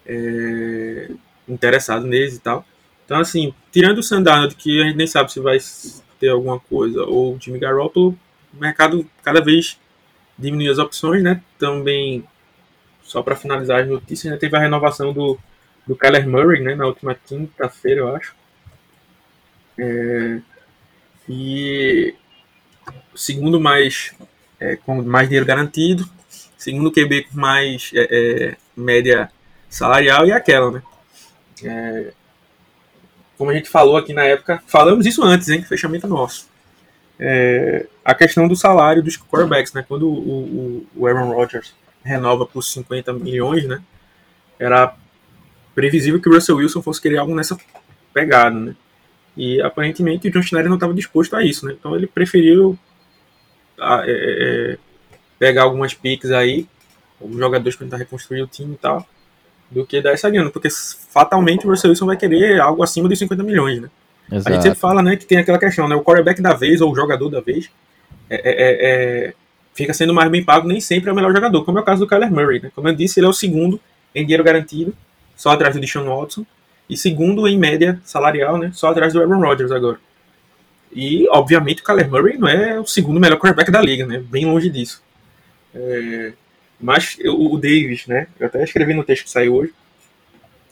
é, 0.06 1.09
interessados 1.47 2.06
neles 2.06 2.35
e 2.35 2.39
tal. 2.39 2.65
Então, 3.06 3.18
assim, 3.18 3.53
tirando 3.71 4.00
o 4.00 4.03
Sandard, 4.03 4.56
que 4.56 4.81
a 4.81 4.85
gente 4.85 4.97
nem 4.97 5.07
sabe 5.07 5.31
se 5.31 5.39
vai 5.39 5.57
ter 6.19 6.30
alguma 6.30 6.59
coisa, 6.59 7.03
ou 7.03 7.36
o 7.36 7.39
Jimmy 7.39 7.59
Garoppolo, 7.59 8.18
o 8.53 8.59
mercado 8.59 9.09
cada 9.24 9.41
vez 9.41 9.79
diminui 10.38 10.68
as 10.68 10.79
opções, 10.79 11.24
né? 11.24 11.41
Também, 11.57 12.25
só 13.03 13.24
para 13.24 13.38
finalizar 13.38 13.81
as 13.81 13.88
notícias, 13.88 14.33
né, 14.33 14.38
teve 14.38 14.57
a 14.57 14.59
renovação 14.59 15.13
do, 15.13 15.39
do 15.88 15.95
Kyler 15.95 16.27
Murray, 16.27 16.62
né? 16.62 16.75
Na 16.75 16.88
última 16.88 17.15
quinta-feira, 17.15 18.01
eu 18.01 18.15
acho. 18.15 18.36
É, 19.77 20.41
e 21.27 22.15
segundo 23.15 23.60
mais 23.60 24.13
é, 24.60 24.75
com 24.77 25.01
mais 25.01 25.27
dinheiro 25.27 25.46
garantido, 25.46 26.08
segundo 26.58 26.92
QB 26.92 27.24
com 27.24 27.39
mais 27.39 27.92
é, 27.94 28.08
é, 28.10 28.58
média 28.75 29.30
salarial 29.70 30.25
e 30.25 30.32
aquela, 30.32 30.72
né? 30.72 30.82
É, 31.63 32.13
como 33.38 33.51
a 33.51 33.53
gente 33.53 33.70
falou 33.70 33.98
aqui 33.98 34.13
na 34.13 34.24
época, 34.24 34.63
falamos 34.68 35.06
isso 35.06 35.24
antes, 35.24 35.50
hein? 35.50 35.63
Fechamento 35.63 36.08
nosso. 36.08 36.48
É, 37.20 37.88
a 38.03 38.13
questão 38.15 38.48
do 38.48 38.56
salário 38.56 39.03
dos 39.03 39.18
quarterbacks, 39.18 39.74
né? 39.74 39.84
Quando 39.88 40.08
o, 40.08 40.13
o, 40.13 40.88
o 40.96 41.08
Aaron 41.08 41.34
Rodgers 41.34 41.74
renova 42.03 42.46
por 42.46 42.62
50 42.62 43.13
milhões, 43.13 43.65
né? 43.65 43.82
Era 44.60 44.96
previsível 45.75 46.22
que 46.22 46.30
o 46.30 46.34
Russell 46.34 46.58
Wilson 46.58 46.82
fosse 46.82 47.01
querer 47.01 47.18
algo 47.18 47.36
nessa 47.36 47.58
pegada, 48.13 48.58
né? 48.58 48.75
E 49.36 49.62
aparentemente 49.62 50.28
o 50.28 50.32
John 50.32 50.42
Schneider 50.42 50.70
não 50.70 50.78
estava 50.78 50.94
disposto 50.94 51.36
a 51.36 51.44
isso, 51.44 51.66
né? 51.66 51.75
Então 51.78 51.96
ele 51.96 52.08
preferiu 52.08 52.78
a, 53.80 54.04
é, 54.06 54.12
é, 54.12 54.78
pegar 55.40 55.63
algumas 55.63 55.94
piques 55.94 56.32
aí, 56.32 56.68
os 57.20 57.36
jogadores 57.36 57.75
para 57.75 57.86
tentar 57.86 57.98
reconstruir 57.98 58.42
o 58.42 58.48
time 58.48 58.75
e 58.75 58.78
tal, 58.78 59.06
do 59.72 59.86
que 59.86 60.02
dar 60.02 60.12
essa 60.12 60.30
grana, 60.30 60.52
porque 60.52 60.70
fatalmente 61.10 61.66
o 61.66 61.70
Russell 61.70 61.90
Wilson 61.90 62.06
vai 62.06 62.18
querer 62.18 62.60
algo 62.62 62.84
acima 62.84 63.10
de 63.10 63.16
50 63.16 63.44
milhões, 63.44 63.82
né? 63.82 63.90
Exato. 64.32 64.50
A 64.50 64.54
gente 64.54 64.63
sempre 64.63 64.80
fala, 64.80 65.02
né, 65.02 65.16
que 65.16 65.25
tem 65.25 65.38
aquela 65.38 65.58
questão, 65.58 65.88
né? 65.88 65.96
O 65.96 66.04
quarterback 66.04 66.42
da 66.42 66.54
vez 66.54 66.80
ou 66.80 66.92
o 66.92 66.96
jogador 66.96 67.30
da 67.30 67.42
vez 67.42 67.70
é, 68.30 68.36
é, 68.36 68.52
é, 68.52 69.28
é, 69.28 69.34
fica 69.74 69.94
sendo 69.94 70.13
mais 70.13 70.30
bem 70.30 70.44
pago, 70.44 70.68
nem 70.68 70.80
sempre 70.80 71.10
é 71.10 71.13
o 71.13 71.16
melhor 71.16 71.34
jogador, 71.34 71.66
como 71.66 71.78
é 71.80 71.82
o 71.82 71.84
caso 71.84 72.02
do 72.02 72.08
Kyler 72.08 72.32
Murray, 72.32 72.62
né? 72.62 72.72
Como 72.75 72.88
eu 72.88 72.96
disse, 72.96 73.20
ele 73.20 73.28
é 73.28 73.30
o 73.30 73.34
segundo 73.34 73.80
em 74.13 74.22
dinheiro 74.22 74.44
garantido, 74.44 74.96
só 75.36 75.50
atrás 75.50 75.75
do 75.75 75.82
Deshaun 75.82 76.06
Watson, 76.06 76.46
e 76.90 76.98
segundo 76.98 77.48
em 77.48 77.58
média 77.58 78.00
salarial, 78.04 78.58
né? 78.58 78.72
Só 78.74 78.90
atrás 78.90 79.13
do 79.13 79.22
Aaron 79.22 79.40
Rodgers 79.40 79.72
agora. 79.72 80.00
E, 80.96 81.28
obviamente, 81.30 81.82
o 81.82 81.84
Kyler 81.84 82.10
Murray 82.10 82.38
não 82.38 82.48
é 82.48 82.80
o 82.80 82.86
segundo 82.86 83.20
melhor 83.20 83.38
quarterback 83.38 83.72
da 83.72 83.82
liga, 83.82 84.06
né? 84.06 84.24
Bem 84.30 84.46
longe 84.46 84.70
disso. 84.70 85.02
É, 85.74 86.34
mas 86.80 87.18
o, 87.25 87.58
Davis, 87.58 88.06
né? 88.06 88.28
Eu 88.40 88.48
até 88.48 88.63
escrevi 88.63 88.94
no 88.94 89.04
texto 89.04 89.24
que 89.24 89.30
saiu 89.30 89.56
hoje. 89.56 89.74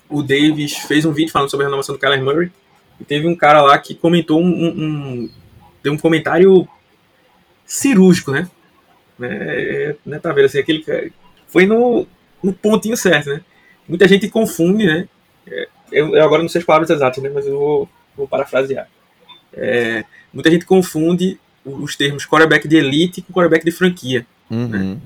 O 0.10 0.22
Davis 0.22 0.74
fez 0.78 1.06
um 1.06 1.12
vídeo 1.12 1.32
falando 1.32 1.50
sobre 1.50 1.66
a 1.66 1.70
renovação 1.70 1.96
do 1.96 2.00
Kyler 2.00 2.24
Murray. 2.24 2.52
E 3.00 3.04
teve 3.04 3.28
um 3.28 3.36
cara 3.36 3.62
lá 3.62 3.78
que 3.80 3.96
comentou 3.96 4.40
um. 4.40 4.46
um 4.46 5.30
deu 5.82 5.94
um 5.94 5.98
comentário 5.98 6.68
cirúrgico, 7.66 8.32
né? 8.32 8.48
É, 9.20 9.96
né, 10.06 10.20
tá 10.20 10.32
vendo 10.34 10.46
assim, 10.46 10.60
aquele 10.60 10.84
foi 11.48 11.66
no, 11.66 12.08
no 12.42 12.54
pontinho 12.54 12.98
certo, 12.98 13.30
né? 13.30 13.42
Muita 13.88 14.08
gente 14.08 14.30
confunde, 14.30 14.86
né? 14.86 15.08
É, 15.48 15.68
eu, 15.92 16.16
eu, 16.16 16.24
agora 16.24 16.42
não 16.42 16.50
sei 16.50 16.60
as 16.60 16.66
palavras 16.66 16.90
exatas, 16.90 17.22
né? 17.24 17.30
Mas 17.34 17.46
eu 17.46 17.58
vou 17.58 17.90
vou 18.16 18.28
parafrasear. 18.28 18.88
É, 19.54 20.04
muita 20.34 20.50
gente 20.50 20.66
confunde 20.66 21.40
os 21.66 21.96
termos 21.96 22.26
quarterback 22.26 22.68
de 22.68 22.78
elite 22.78 23.22
com 23.22 23.34
quarterback 23.34 23.64
de 23.64 23.72
franquia. 23.72 24.26
Uhum. 24.50 24.68
Né? 24.68 24.98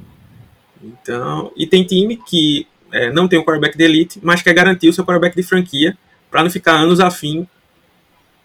Então, 0.84 1.51
e 1.56 1.65
tem 1.65 1.84
time 1.84 2.18
que 2.18 2.68
é, 2.92 3.12
não 3.12 3.27
tem 3.27 3.39
um 3.39 3.44
quarterback 3.44 3.77
de 3.77 3.84
elite, 3.84 4.20
mas 4.22 4.42
quer 4.42 4.54
garantir 4.54 4.89
o 4.89 4.94
seu 4.94 5.04
quarterback 5.06 5.36
de 5.36 5.44
franquia 5.44 5.98
para 6.30 6.44
não 6.44 6.50
ficar 6.50 6.74
anos 6.74 7.00
afim 7.00 7.48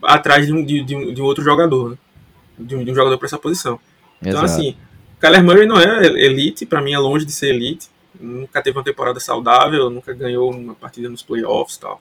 atrás 0.02 0.46
de 0.46 0.52
um, 0.52 0.64
de, 0.64 0.82
de 0.82 0.96
um, 0.96 1.12
de 1.12 1.20
um 1.20 1.24
outro 1.24 1.44
jogador, 1.44 1.90
né? 1.90 1.98
de, 2.58 2.76
um, 2.76 2.84
de 2.84 2.90
um 2.90 2.94
jogador 2.94 3.18
para 3.18 3.26
essa 3.26 3.38
posição. 3.38 3.78
Então, 4.20 4.42
Exato. 4.44 4.46
assim, 4.46 4.76
Kyler 5.18 5.44
Murray 5.44 5.66
não 5.66 5.78
é 5.78 6.06
elite, 6.06 6.64
para 6.64 6.80
mim 6.80 6.92
é 6.92 6.98
longe 6.98 7.24
de 7.24 7.32
ser 7.32 7.54
elite. 7.54 7.88
Nunca 8.18 8.60
teve 8.62 8.76
uma 8.76 8.84
temporada 8.84 9.20
saudável, 9.20 9.88
nunca 9.88 10.12
ganhou 10.12 10.50
uma 10.50 10.74
partida 10.74 11.08
nos 11.08 11.22
playoffs 11.22 11.76
e 11.76 11.80
tal. 11.80 12.00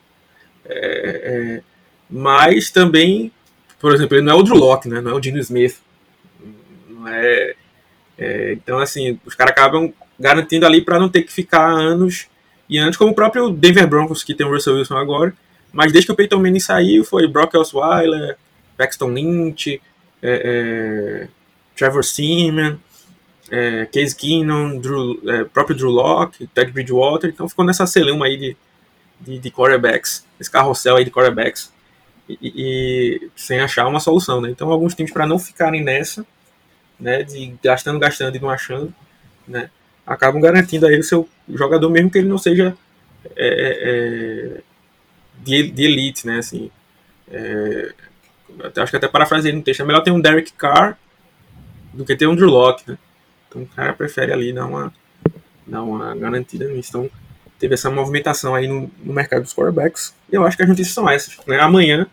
É, 0.64 1.56
é, 1.58 1.62
mas 2.08 2.70
também, 2.70 3.32
por 3.78 3.94
exemplo, 3.94 4.16
ele 4.16 4.24
não 4.24 4.32
é 4.32 4.36
o 4.36 4.42
Drew 4.42 4.56
Locke, 4.56 4.88
né? 4.88 5.00
não 5.00 5.12
é 5.12 5.14
o 5.14 5.22
Gino 5.22 5.38
Smith. 5.38 5.78
Não 6.88 7.08
é, 7.08 7.54
é 8.18 8.52
então, 8.52 8.78
assim, 8.78 9.18
os 9.24 9.34
caras 9.34 9.52
acabam 9.52 9.92
garantindo 10.18 10.66
ali 10.66 10.82
para 10.82 10.98
não 10.98 11.08
ter 11.08 11.22
que 11.22 11.32
ficar 11.32 11.66
anos 11.66 12.28
e 12.68 12.78
anos, 12.78 12.96
como 12.96 13.10
o 13.10 13.14
próprio 13.14 13.50
Denver 13.50 13.86
Broncos, 13.88 14.22
que 14.22 14.34
tem 14.34 14.46
o 14.46 14.50
Russell 14.50 14.76
Wilson 14.76 14.96
agora. 14.96 15.34
Mas 15.72 15.92
desde 15.92 16.06
que 16.06 16.12
o 16.12 16.16
Peyton 16.16 16.40
Manning 16.40 16.60
saiu, 16.60 17.04
foi 17.04 17.26
Brock 17.26 17.54
Osweiler, 17.54 18.36
Paxton 18.76 19.08
Lynch, 19.08 19.80
é, 20.22 21.22
é, 21.24 21.28
Trevor 21.76 22.04
Seaman, 22.04 22.78
é, 23.50 23.86
Case 23.86 24.14
Keenum, 24.14 24.78
Drew, 24.78 25.20
é, 25.26 25.44
próprio 25.44 25.76
Drew 25.76 25.90
Locke, 25.90 26.46
Ted 26.46 26.70
Bridgewater, 26.70 27.30
então 27.30 27.48
ficou 27.48 27.64
nessa 27.64 27.86
celeuma 27.86 28.26
aí 28.26 28.36
de, 28.36 28.56
de, 29.20 29.38
de 29.38 29.50
quarterbacks, 29.50 30.24
esse 30.38 30.50
carrossel 30.50 30.96
aí 30.96 31.04
de 31.04 31.10
quarterbacks, 31.10 31.72
e, 32.28 32.38
e 32.42 33.30
sem 33.36 33.60
achar 33.60 33.86
uma 33.86 34.00
solução, 34.00 34.40
né? 34.40 34.50
Então 34.50 34.70
alguns 34.70 34.94
times 34.94 35.12
para 35.12 35.26
não 35.26 35.38
ficarem 35.38 35.82
nessa, 35.82 36.24
né, 36.98 37.22
de 37.22 37.54
gastando, 37.62 37.98
gastando 37.98 38.36
e 38.36 38.40
não 38.40 38.50
achando, 38.50 38.94
né, 39.48 39.70
acabam 40.06 40.40
garantindo 40.40 40.86
aí 40.86 40.98
o 40.98 41.02
seu 41.02 41.28
jogador 41.48 41.88
mesmo 41.88 42.10
que 42.10 42.18
ele 42.18 42.28
não 42.28 42.38
seja 42.38 42.76
é, 43.36 44.56
é, 44.56 44.60
de, 45.38 45.70
de, 45.70 45.84
elite, 45.84 46.26
né, 46.26 46.38
assim, 46.38 46.70
é, 47.30 47.92
acho 48.76 48.90
que 48.90 48.96
até 48.96 49.08
parafraseei 49.08 49.54
no 49.54 49.62
texto, 49.62 49.80
é 49.80 49.84
melhor 49.84 50.02
ter 50.02 50.10
um 50.10 50.20
Derek 50.20 50.52
Carr 50.52 50.98
do 51.92 52.04
que 52.04 52.16
ter 52.16 52.26
um 52.26 52.36
Drew 52.36 52.48
Locke, 52.48 52.90
né? 52.90 52.98
Então 53.48 53.62
o 53.62 53.66
cara 53.66 53.92
prefere 53.92 54.32
ali 54.32 54.52
dar 54.52 54.66
uma, 54.66 54.92
dar 55.66 55.82
uma 55.82 56.14
garantida 56.14 56.68
nisso. 56.68 56.90
Então 56.90 57.10
teve 57.60 57.74
essa 57.74 57.90
movimentação 57.90 58.54
aí 58.54 58.66
no, 58.66 58.90
no 59.04 59.12
mercado 59.12 59.42
dos 59.42 59.52
quarterbacks. 59.52 60.14
E 60.32 60.34
eu 60.34 60.44
acho 60.44 60.56
que 60.56 60.62
as 60.62 60.68
notícias 60.68 60.94
são 60.94 61.08
essas. 61.08 61.36
Né? 61.46 61.60
Amanhã 61.60 62.06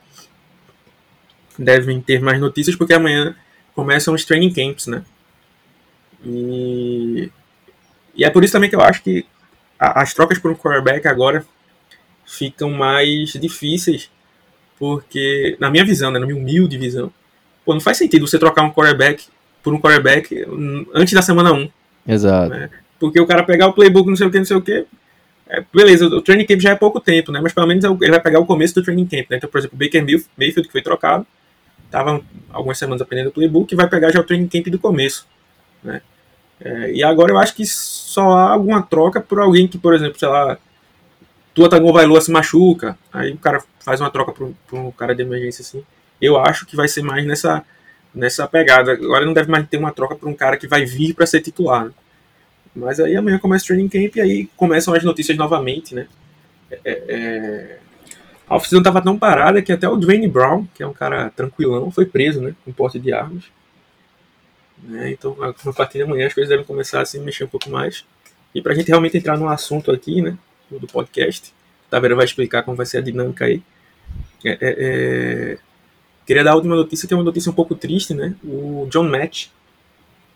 devem 1.58 2.02
ter 2.02 2.22
mais 2.22 2.40
notícias, 2.40 2.76
porque 2.76 2.94
amanhã 2.94 3.34
começam 3.74 4.14
os 4.14 4.26
training 4.26 4.54
camps, 4.54 4.88
né? 4.88 5.04
E, 6.24 7.32
e 8.14 8.26
é 8.26 8.30
por 8.30 8.44
isso 8.44 8.54
também 8.54 8.70
que 8.70 8.76
eu 8.76 8.82
acho 8.82 9.02
que 9.02 9.26
a, 9.80 10.02
as 10.02 10.14
trocas 10.14 10.38
por 10.38 10.52
um 10.52 10.56
quarterback 10.56 11.08
agora 11.08 11.46
ficam 12.26 12.70
mais 12.70 13.32
difíceis, 13.34 14.12
porque, 14.78 15.56
na 15.60 15.70
minha 15.72 15.86
visão, 15.86 16.12
né, 16.12 16.20
na 16.20 16.26
minha 16.26 16.38
humilde 16.38 16.78
visão, 16.78 17.12
pô, 17.64 17.74
não 17.74 17.82
faz 17.82 17.98
sentido 17.98 18.28
você 18.28 18.38
trocar 18.38 18.64
um 18.64 18.72
quarterback 18.72 19.26
por 19.64 19.74
um 19.74 19.80
quarterback 19.80 20.46
antes 20.94 21.14
da 21.14 21.22
semana 21.22 21.54
1. 21.54 21.70
Exato. 22.08 22.50
Né? 22.50 22.70
Porque 23.00 23.20
o 23.20 23.26
cara 23.26 23.44
pegar 23.44 23.68
o 23.68 23.74
playbook, 23.74 24.10
não 24.10 24.16
sei 24.16 24.28
o 24.28 24.32
que, 24.32 24.38
não 24.38 24.46
sei 24.46 24.58
o 24.58 24.62
que. 24.62 24.86
É, 25.50 25.64
beleza, 25.74 26.06
o 26.06 26.22
training 26.22 26.46
camp 26.46 26.60
já 26.60 26.72
é 26.72 26.76
pouco 26.76 27.00
tempo, 27.00 27.32
né? 27.32 27.40
Mas 27.42 27.54
pelo 27.54 27.68
menos 27.68 27.84
ele 27.84 28.12
vai 28.12 28.20
pegar 28.20 28.40
o 28.40 28.46
começo 28.46 28.76
do 28.76 28.84
training 28.84 29.06
camp, 29.06 29.30
né? 29.30 29.38
Então, 29.38 29.50
por 29.50 29.60
exemplo, 29.60 29.76
o 29.76 29.80
Baker 29.80 30.04
Mayfield, 30.38 30.68
que 30.68 30.72
foi 30.72 30.82
trocado, 30.82 31.26
estava 31.86 32.22
algumas 32.52 32.78
semanas 32.78 33.02
aprendendo 33.02 33.28
o 33.28 33.32
playbook, 33.32 33.74
vai 33.76 33.88
pegar 33.88 34.12
já 34.12 34.20
o 34.20 34.24
training 34.24 34.48
camp 34.48 34.68
do 34.68 34.80
começo, 34.80 35.26
né? 35.84 36.02
É, 36.60 36.92
e 36.92 37.04
agora 37.04 37.32
eu 37.32 37.38
acho 37.38 37.56
que 37.56 37.66
só 37.66 38.32
há 38.32 38.52
alguma 38.52 38.82
troca 38.82 39.22
por 39.22 39.40
alguém 39.40 39.68
que, 39.68 39.78
por 39.78 39.94
exemplo, 39.94 40.18
sei 40.18 40.28
lá, 40.28 40.58
Tua 41.54 41.70
Tagovailoa 41.70 42.20
se 42.20 42.32
machuca, 42.32 42.98
aí 43.14 43.32
o 43.32 43.38
cara 43.38 43.64
faz 43.80 44.02
uma 44.02 44.10
troca 44.10 44.32
por 44.32 44.54
um 44.74 44.92
cara 44.92 45.16
de 45.16 45.22
emergência 45.22 45.62
assim. 45.62 45.84
Eu 46.20 46.38
acho 46.38 46.66
que 46.66 46.76
vai 46.76 46.88
ser 46.88 47.04
mais 47.04 47.26
nessa 47.26 47.64
nessa 48.14 48.48
pegada. 48.48 48.94
Agora 48.94 49.26
não 49.26 49.34
deve 49.34 49.50
mais 49.50 49.68
ter 49.68 49.78
uma 49.78 49.92
troca 49.92 50.16
para 50.16 50.28
um 50.28 50.34
cara 50.34 50.58
que 50.58 50.68
vai 50.68 50.84
vir 50.86 51.14
para 51.14 51.26
ser 51.26 51.42
titular. 51.42 51.86
Né? 51.86 51.92
Mas 52.78 53.00
aí 53.00 53.16
amanhã 53.16 53.40
começa 53.40 53.66
o 53.66 53.68
training 53.68 53.90
camp 53.90 54.16
e 54.16 54.22
aí 54.22 54.50
começam 54.56 54.94
as 54.94 55.04
notícias 55.04 55.38
novamente, 55.38 55.96
né? 55.96 56.08
É, 56.72 56.80
é... 56.86 57.80
A 58.48 58.56
oficina 58.56 58.80
estava 58.80 59.02
tão 59.02 59.18
parada 59.18 59.62
que 59.62 59.72
até 59.72 59.90
o 59.90 59.98
Dwayne 59.98 60.28
Brown, 60.28 60.66
que 60.74 60.84
é 60.84 60.88
um 60.88 60.94
cara 60.94 61.30
tranquilão, 61.32 61.92
foi 61.92 62.06
preso, 62.06 62.40
né? 62.40 62.56
Com 62.64 62.72
porte 62.72 63.00
de 63.00 63.12
armas. 63.12 63.46
Né? 64.82 65.12
Então, 65.12 65.36
a 65.42 65.74
partir 65.74 65.98
de 65.98 66.04
amanhã 66.04 66.28
as 66.28 66.34
coisas 66.34 66.50
devem 66.50 66.64
começar 66.64 67.02
a 67.02 67.06
se 67.06 67.20
mexer 67.20 67.44
um 67.44 67.50
pouco 67.50 67.70
mais. 67.70 68.06
E 68.54 68.62
para 68.62 68.74
a 68.74 68.76
gente 68.76 68.88
realmente 68.88 69.18
entrar 69.18 69.38
no 69.38 69.50
assunto 69.50 69.92
aqui, 69.92 70.22
né? 70.22 70.38
Do 70.70 70.88
podcast, 70.88 71.54
a 71.88 71.92
Taveira 71.92 72.16
vai 72.16 72.26
explicar 72.26 72.64
como 72.64 72.78
vai 72.78 72.86
ser 72.86 73.00
a 73.00 73.02
dinâmica 73.02 73.46
aí. 73.46 73.62
É, 74.46 74.58
é, 74.62 75.58
Queria 76.28 76.44
dar 76.44 76.52
a 76.52 76.56
última 76.56 76.76
notícia, 76.76 77.08
que 77.08 77.14
é 77.14 77.18
uma 77.18 77.24
notícia 77.24 77.50
um 77.50 77.56
pouco 77.56 77.74
triste, 77.74 78.14
né? 78.14 78.36
O 78.44 78.86
John 78.92 79.10
Match, 79.10 79.48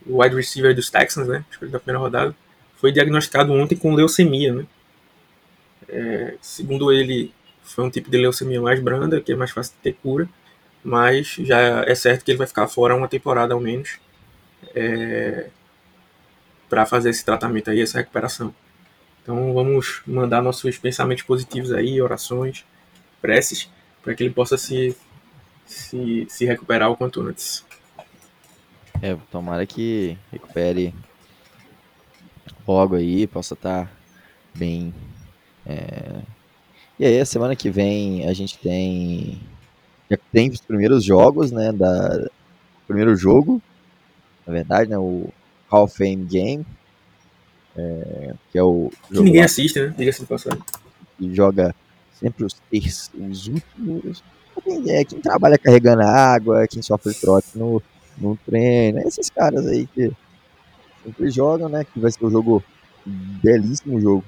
o 0.06 0.22
wide 0.22 0.36
receiver 0.36 0.76
dos 0.76 0.90
Texans, 0.90 1.28
né? 1.28 1.46
Escolha 1.50 1.72
da 1.72 1.80
primeira 1.80 2.00
rodada, 2.00 2.36
foi 2.78 2.92
diagnosticado 2.92 3.54
ontem 3.54 3.76
com 3.76 3.94
leucemia, 3.94 4.54
né? 4.54 4.66
É, 5.88 6.36
segundo 6.42 6.92
ele, 6.92 7.34
foi 7.64 7.84
um 7.84 7.90
tipo 7.90 8.10
de 8.10 8.18
leucemia 8.18 8.62
mais 8.62 8.80
branda, 8.80 9.22
que 9.22 9.32
é 9.32 9.36
mais 9.36 9.52
fácil 9.52 9.74
de 9.74 9.80
ter 9.80 9.98
cura, 10.02 10.28
mas 10.84 11.36
já 11.40 11.84
é 11.86 11.94
certo 11.96 12.24
que 12.24 12.32
ele 12.32 12.38
vai 12.38 12.48
ficar 12.48 12.68
fora 12.68 12.96
uma 12.96 13.08
temporada 13.08 13.54
ao 13.54 13.60
menos 13.60 14.00
é, 14.74 15.48
para 16.70 16.86
fazer 16.86 17.10
esse 17.10 17.24
tratamento 17.26 17.70
aí, 17.70 17.82
essa 17.82 17.98
recuperação. 17.98 18.54
Então 19.22 19.54
vamos 19.54 20.02
mandar 20.08 20.42
nossos 20.42 20.78
pensamentos 20.78 21.24
positivos 21.24 21.72
aí, 21.72 22.02
orações, 22.02 22.66
preces, 23.22 23.70
para 24.02 24.16
que 24.16 24.24
ele 24.24 24.34
possa 24.34 24.58
se 24.58 24.96
se, 25.72 26.26
se 26.30 26.46
recuperar 26.46 26.92
o 26.92 26.98
quanto 26.98 27.22
antes. 27.22 27.66
É, 29.02 29.18
tomara 29.32 29.66
que 29.66 30.16
recupere 30.32 30.94
logo 32.68 32.96
aí, 32.96 33.26
possa 33.26 33.56
estar 33.56 33.86
tá 33.86 33.92
bem. 34.54 34.94
É... 35.66 36.22
E 37.00 37.06
aí, 37.06 37.20
a 37.20 37.26
semana 37.26 37.56
que 37.56 37.70
vem 37.70 38.28
a 38.28 38.34
gente 38.34 38.58
tem. 38.60 39.40
Já 40.10 40.18
tem 40.32 40.50
os 40.50 40.62
primeiros 40.62 41.04
jogos, 41.04 41.52
né? 41.52 41.72
Da... 41.72 42.30
Primeiro 42.86 43.16
jogo, 43.16 43.62
na 44.46 44.54
verdade, 44.54 44.90
né? 44.90 44.98
O 44.98 45.30
Hall 45.70 45.86
of 45.86 45.96
Fame 45.96 46.26
Game. 46.26 46.66
É... 47.76 48.34
Que 48.52 48.60
é 48.60 48.64
o. 48.64 48.92
Que 49.08 49.20
ninguém 49.20 49.40
lá. 49.40 49.46
assiste, 49.46 49.80
né? 49.80 49.96
Diga-se 49.98 50.22
de 50.22 50.28
passagem. 50.28 50.62
E 51.20 51.34
joga 51.34 51.74
sempre 52.14 52.46
os, 52.46 52.62
os 53.14 53.48
últimos 53.48 54.24
quem, 54.64 54.92
é, 54.92 55.04
quem 55.04 55.20
trabalha 55.20 55.58
carregando 55.58 56.04
água, 56.04 56.68
quem 56.68 56.82
sofre 56.82 57.14
trote 57.14 57.48
no, 57.56 57.82
no 58.22 58.38
treino, 58.46 59.00
esses 59.00 59.30
caras 59.30 59.66
aí 59.68 59.88
que 59.88 60.12
sempre 61.04 61.30
jogam, 61.30 61.68
né? 61.68 61.84
Que 61.84 62.00
vai 62.00 62.12
ser 62.12 62.24
um 62.26 62.30
jogo, 62.30 62.64
belíssimo 63.06 64.00
jogo 64.00 64.24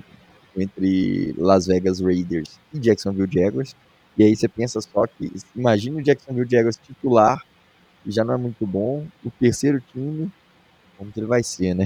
entre 0.58 1.34
Las 1.38 1.68
Vegas 1.68 2.00
Raiders 2.00 2.60
e 2.74 2.80
Jacksonville 2.80 3.30
Jaguars. 3.32 3.76
E 4.18 4.24
aí 4.24 4.36
você 4.36 4.48
pensa 4.48 4.80
só 4.82 5.08
que, 5.08 5.32
imagina 5.56 5.98
o 5.98 6.04
Jacksonville 6.04 6.50
Jaguars 6.50 6.78
titular, 6.78 7.42
que 8.04 8.12
já 8.12 8.24
não 8.24 8.34
é 8.34 8.38
muito 8.38 8.66
bom, 8.66 9.06
o 9.24 9.32
terceiro 9.32 9.82
time, 9.92 10.32
como 10.98 11.12
que 11.12 11.20
ele 11.20 11.28
vai 11.28 11.44
ser, 11.44 11.74
né? 11.74 11.86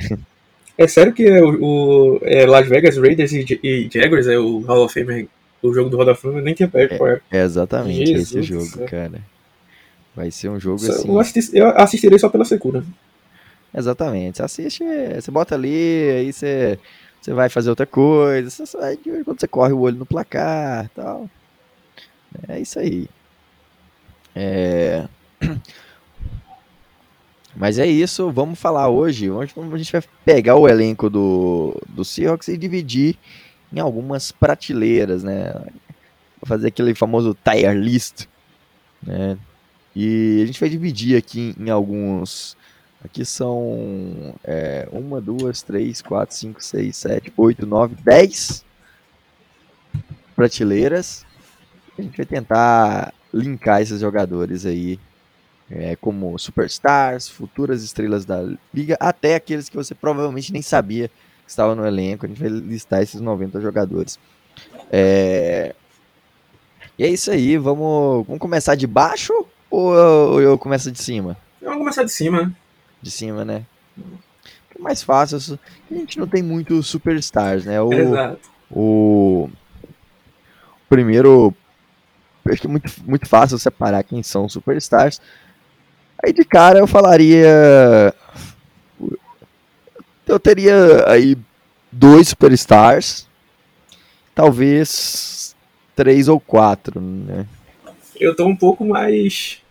É 0.77 0.87
sério 0.87 1.11
que 1.11 1.27
o, 1.41 2.17
o 2.17 2.19
é 2.21 2.45
Las 2.45 2.67
Vegas 2.67 2.97
Raiders 2.97 3.31
e, 3.31 3.59
e 3.63 3.89
Jaguars 3.91 4.27
é 4.27 4.37
o 4.37 4.59
Hall 4.59 4.85
of 4.85 4.93
Fame 4.93 5.27
o 5.61 5.73
jogo 5.73 5.89
do 5.89 5.97
Roda 5.97 6.15
Fama, 6.15 6.39
eu 6.39 6.43
nem 6.43 6.53
tinha 6.53 6.67
pego 6.67 6.97
qual 6.97 7.09
é. 7.09 7.21
É 7.31 7.41
exatamente 7.41 8.05
Jesus 8.05 8.35
esse 8.35 8.41
jogo, 8.43 8.85
cara. 8.85 9.21
Vai 10.17 10.31
ser 10.31 10.49
um 10.49 10.59
jogo 10.59 10.83
assim. 10.83 11.07
Eu, 11.07 11.19
assisti, 11.19 11.55
eu 11.55 11.67
assistirei 11.77 12.17
só 12.17 12.27
pela 12.27 12.43
secura. 12.43 12.83
Exatamente. 13.71 14.37
Você 14.37 14.43
assiste, 14.43 14.83
você 15.13 15.29
bota 15.29 15.53
ali, 15.53 16.09
aí 16.09 16.33
você, 16.33 16.79
você 17.21 17.33
vai 17.33 17.49
fazer 17.49 17.69
outra 17.69 17.85
coisa. 17.85 18.49
Você, 18.49 18.77
aí, 18.77 18.97
quando 19.23 19.39
você 19.39 19.47
corre 19.47 19.73
o 19.73 19.81
olho 19.81 19.99
no 19.99 20.07
placar 20.07 20.89
tal. 20.95 21.29
É 22.47 22.59
isso 22.59 22.79
aí. 22.79 23.07
É... 24.35 25.07
Mas 27.55 27.77
é 27.77 27.85
isso, 27.85 28.31
vamos 28.31 28.57
falar 28.57 28.89
hoje. 28.89 29.29
Hoje 29.29 29.53
a 29.55 29.77
gente 29.77 29.91
vai 29.91 30.03
pegar 30.25 30.55
o 30.55 30.67
elenco 30.67 31.11
do, 31.11 31.79
do 31.87 32.03
Seahawks 32.03 32.47
e 32.47 32.57
dividir 32.57 33.15
em 33.71 33.79
algumas 33.79 34.31
prateleiras, 34.31 35.23
né? 35.23 35.53
Vou 36.41 36.47
fazer 36.47 36.69
aquele 36.69 36.95
famoso 36.95 37.37
tier 37.43 37.75
list, 37.75 38.25
né? 39.03 39.37
E 39.99 40.43
a 40.43 40.45
gente 40.45 40.59
vai 40.59 40.69
dividir 40.69 41.17
aqui 41.17 41.55
em 41.59 41.71
alguns. 41.71 42.55
Aqui 43.03 43.25
são 43.25 44.35
é, 44.43 44.87
uma, 44.91 45.19
duas, 45.19 45.63
três, 45.63 46.03
quatro, 46.03 46.35
cinco, 46.35 46.63
seis, 46.63 46.97
sete, 46.97 47.33
oito, 47.35 47.65
nove, 47.65 47.95
dez 48.03 48.63
prateleiras. 50.35 51.25
A 51.97 52.01
gente 52.03 52.15
vai 52.15 52.27
tentar 52.27 53.11
linkar 53.33 53.81
esses 53.81 53.99
jogadores 53.99 54.67
aí 54.67 54.99
é, 55.67 55.95
como 55.95 56.37
superstars, 56.37 57.27
futuras 57.27 57.81
estrelas 57.81 58.23
da 58.23 58.43
liga, 58.71 58.97
até 58.99 59.33
aqueles 59.33 59.67
que 59.67 59.75
você 59.75 59.95
provavelmente 59.95 60.53
nem 60.53 60.61
sabia 60.61 61.07
que 61.07 61.49
estavam 61.49 61.75
no 61.75 61.87
elenco. 61.87 62.27
A 62.27 62.29
gente 62.29 62.39
vai 62.39 62.49
listar 62.49 63.01
esses 63.01 63.19
90 63.19 63.59
jogadores. 63.59 64.19
É... 64.91 65.73
E 66.99 67.03
é 67.03 67.07
isso 67.07 67.31
aí, 67.31 67.57
vamos, 67.57 68.27
vamos 68.27 68.39
começar 68.39 68.75
de 68.75 68.85
baixo 68.85 69.46
ou 69.69 69.93
eu, 69.93 70.41
eu 70.41 70.57
começo 70.57 70.91
de 70.91 71.01
cima? 71.01 71.37
Vamos 71.61 71.79
começar 71.79 72.03
de 72.03 72.11
cima? 72.11 72.55
De 73.01 73.11
cima, 73.11 73.43
né? 73.43 73.65
É 73.97 74.81
mais 74.81 75.01
fácil, 75.03 75.37
a 75.37 75.93
gente 75.93 76.19
não 76.19 76.27
tem 76.27 76.41
muito 76.43 76.81
superstars, 76.83 77.65
né? 77.65 77.81
O, 77.81 77.91
Exato. 77.91 78.49
o 78.71 79.49
primeiro, 80.87 81.53
acho 82.45 82.61
que 82.61 82.67
é 82.67 82.69
muito, 82.69 82.91
muito 83.05 83.27
fácil 83.27 83.57
separar 83.57 84.03
quem 84.03 84.21
são 84.23 84.47
superstars. 84.47 85.19
Aí 86.23 86.31
de 86.33 86.43
cara 86.43 86.79
eu 86.79 86.87
falaria. 86.87 88.13
Eu 90.25 90.39
teria 90.39 91.09
aí 91.09 91.37
dois 91.91 92.29
superstars, 92.29 93.27
talvez 94.35 95.55
três 95.95 96.27
ou 96.27 96.39
quatro, 96.39 96.99
né? 97.01 97.45
Eu 98.19 98.35
tô 98.35 98.45
um 98.45 98.55
pouco 98.55 98.85
mais 98.85 99.61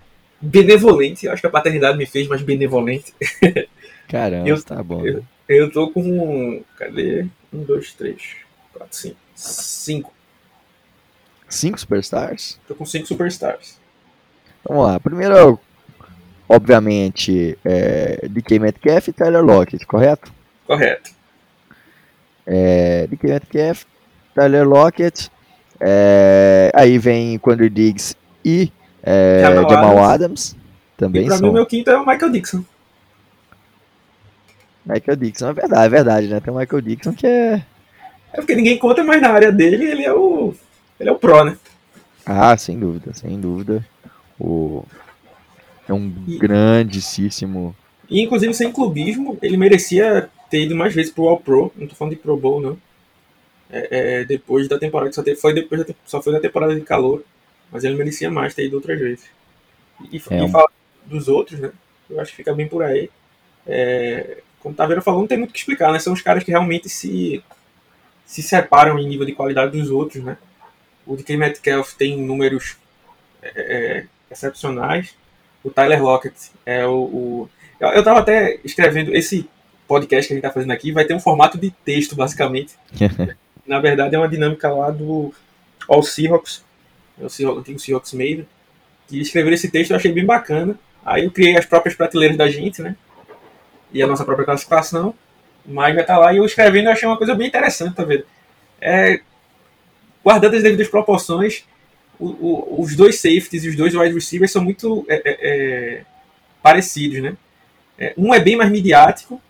benevolente. 0.41 1.29
Acho 1.29 1.41
que 1.41 1.47
a 1.47 1.51
paternidade 1.51 1.97
me 1.99 2.07
fez 2.07 2.27
mais 2.29 2.43
benevolente. 2.43 3.13
Caramba, 4.09 4.49
Eu- 4.49 4.63
tá 4.63 4.83
bom. 4.83 5.05
eu- 5.07 5.25
Eu 5.49 5.71
tô 5.71 5.91
com. 5.91 6.63
Cadê? 6.77 7.27
Um, 7.53 7.63
dois, 7.63 7.93
três, 7.93 8.21
quatro, 8.73 8.97
cinco. 8.97 9.17
Cinco. 9.35 10.13
Cinco 11.49 11.79
superstars? 11.79 12.59
Tô 12.67 12.75
com 12.75 12.85
cinco 12.85 13.07
superstars. 13.07 13.79
Vamos 14.69 14.85
lá. 14.87 14.99
Primeiro, 14.99 15.61
obviamente, 16.49 17.57
é, 17.65 18.27
DK 18.29 18.59
Metcalf 18.59 19.07
e 19.09 19.13
Tyler 19.13 19.45
Lockett, 19.45 19.87
correto? 19.87 20.33
Correto. 20.67 21.13
É, 22.45 23.07
DK 23.07 23.27
Metcalf, 23.29 23.85
Tyler 24.35 24.67
Lockett. 24.69 25.31
é, 25.81 26.71
aí 26.75 26.99
vem 26.99 27.39
Quandre 27.39 27.69
Diggs 27.71 28.17
e 28.47 28.73
é, 29.03 29.41
Jamal 29.43 29.69
Jamal, 29.69 29.99
Adams. 29.99 30.11
Adams. 30.15 30.57
Também 30.97 31.23
e 31.23 31.27
pra 31.27 31.37
são. 31.37 31.47
mim, 31.47 31.51
o 31.51 31.55
meu 31.55 31.67
quinto 31.67 31.91
é 31.91 31.97
o 31.97 32.07
Michael 32.07 32.31
Dixon. 32.31 32.65
Michael 34.85 35.17
Dixon, 35.17 35.49
é 35.49 35.53
verdade, 35.53 35.85
é 35.85 35.89
verdade, 35.89 36.27
né? 36.29 36.41
Tem 36.41 36.55
o 36.55 36.57
Michael 36.57 36.81
Dixon 36.83 37.13
que 37.13 37.27
é. 37.27 37.63
É 38.33 38.37
porque 38.37 38.55
ninguém 38.55 38.79
conta 38.79 39.03
mais 39.03 39.21
na 39.21 39.31
área 39.31 39.51
dele, 39.51 39.85
ele 39.85 40.05
é 40.05 40.13
o. 40.13 40.55
Ele 40.99 41.09
é 41.09 41.13
o 41.13 41.19
Pro, 41.19 41.45
né? 41.45 41.57
Ah, 42.25 42.57
sem 42.57 42.79
dúvida, 42.79 43.13
sem 43.13 43.39
dúvida. 43.41 43.85
O... 44.39 44.85
É 45.89 45.93
um 45.93 46.13
E- 46.27 46.39
grandíssimo. 46.39 47.75
E 48.09 48.23
inclusive 48.23 48.55
sem 48.55 48.71
clubismo, 48.73 49.37
ele 49.43 49.57
merecia 49.57 50.31
ter 50.49 50.63
ido 50.63 50.77
mais 50.77 50.95
vezes 50.95 51.13
pro 51.13 51.29
All 51.29 51.39
Pro. 51.41 51.73
Não 51.77 51.87
tô 51.87 51.95
falando 51.95 52.15
de 52.15 52.21
Pro 52.21 52.37
Bowl, 52.37 52.61
não. 52.61 52.79
É, 53.69 54.21
é, 54.21 54.25
depois 54.25 54.69
da 54.69 54.79
temporada 54.79 55.09
que 55.11 55.17
só 55.17 55.23
teve, 55.23 55.41
foi 55.41 55.53
depois 55.53 55.85
da, 55.85 55.93
só 56.05 56.23
foi 56.23 56.33
na 56.33 56.41
temporada 56.41 56.75
de 56.75 56.81
calor. 56.83 57.23
Mas 57.71 57.85
ele 57.85 57.97
merecia 57.97 58.31
mais 58.31 58.55
ter 58.55 58.67
ido 58.67 58.77
outras 58.77 58.99
vezes. 58.99 59.25
E, 60.13 60.17
É 60.17 60.19
e 60.19 60.21
falar 60.51 60.67
dos 61.05 61.29
outros, 61.29 61.59
né? 61.61 61.73
Eu 62.09 62.21
acho 62.21 62.31
que 62.31 62.37
fica 62.37 62.55
bem 62.55 62.69
por 62.69 62.83
aí. 62.83 63.11
É, 63.67 64.39
como 64.61 64.73
o 64.73 64.77
Taveira 64.77 65.03
falou, 65.03 65.21
não 65.21 65.27
tem 65.29 65.39
muito 65.39 65.51
o 65.51 65.53
que 65.53 65.59
explicar, 65.59 65.93
né? 65.93 65.99
São 65.99 66.13
os 66.13 66.23
caras 66.23 66.45
que 66.45 66.51
realmente 66.51 66.89
se, 66.89 67.43
se 68.25 68.43
separam 68.43 68.99
em 68.99 69.07
nível 69.09 69.27
de 69.27 69.33
qualidade 69.33 69.77
dos 69.79 69.91
outros, 69.91 70.23
né? 70.23 70.37
O 71.07 71.17
DK 71.17 71.37
Metcalf 71.37 71.95
tem 71.95 72.17
números 72.21 72.77
é, 73.43 73.51
é, 73.57 74.07
excepcionais. 74.31 75.15
O 75.63 75.71
Tyler 75.71 76.03
Lockett 76.03 76.35
é 76.65 76.87
o, 76.87 76.93
o- 76.95 77.51
eu, 77.81 77.89
eu 77.89 78.03
tava 78.05 78.21
até 78.21 78.59
escrevendo 78.65 79.15
esse 79.15 79.49
podcast 79.89 80.27
que 80.29 80.35
a 80.35 80.37
gente 80.37 80.43
tá 80.43 80.51
fazendo 80.53 80.71
aqui, 80.73 80.91
vai 80.93 81.05
ter 81.05 81.15
um 81.15 81.21
formato 81.21 81.59
de 81.59 81.71
texto, 81.85 82.17
basicamente. 82.17 82.75
Na 83.67 83.81
verdade, 83.81 84.15
é 84.15 84.19
uma 84.19 84.29
dinâmica 84.29 84.69
lá 84.73 84.91
do 84.91 85.33
All 85.89 86.03
Seahawks, 86.03 86.65
o 87.19 87.29
Seahawks, 87.29 87.61
antigo 87.61 87.79
Seahawks 87.79 88.13
Maven, 88.13 88.47
que 89.09 89.21
escrever 89.21 89.53
esse 89.53 89.71
texto 89.71 89.91
eu 89.93 89.97
achei 89.97 90.13
bem 90.13 90.25
bacana. 90.25 90.79
Aí 91.05 91.25
eu 91.25 91.31
criei 91.31 91.57
as 91.57 91.65
próprias 91.65 91.95
prateleiras 91.95 92.37
da 92.37 92.49
gente, 92.49 92.83
né? 92.83 92.97
E 93.93 94.03
a 94.03 94.07
nossa 94.07 94.25
própria 94.25 94.45
classificação. 94.45 95.15
Mas 95.65 95.95
vai 95.95 96.03
estar 96.05 96.19
lá 96.19 96.33
e 96.33 96.37
eu 96.37 96.45
escrevendo 96.45 96.87
eu 96.87 96.93
achei 96.93 97.09
uma 97.09 97.17
coisa 97.17 97.35
bem 97.35 97.47
interessante, 97.49 97.95
tá 97.95 98.05
vendo? 98.05 98.25
É, 98.81 99.21
guardando 100.23 100.55
as 100.57 100.63
devidas 100.63 100.89
proporções, 100.89 101.65
o- 102.19 102.27
o- 102.29 102.83
os 102.83 102.95
dois 102.97 103.17
safeties 103.21 103.65
e 103.65 103.69
os 103.69 103.77
dois 103.77 103.95
wide 103.95 104.15
receivers 104.15 104.51
são 104.53 104.63
muito 104.63 105.05
é, 105.09 105.15
é, 105.15 105.23
é, 105.41 106.03
parecidos, 106.63 107.23
né? 107.23 107.37
É, 107.99 108.13
um 108.17 108.35
é 108.35 108.41
bem 108.41 108.57
mais 108.57 108.71
midiático 108.71 109.41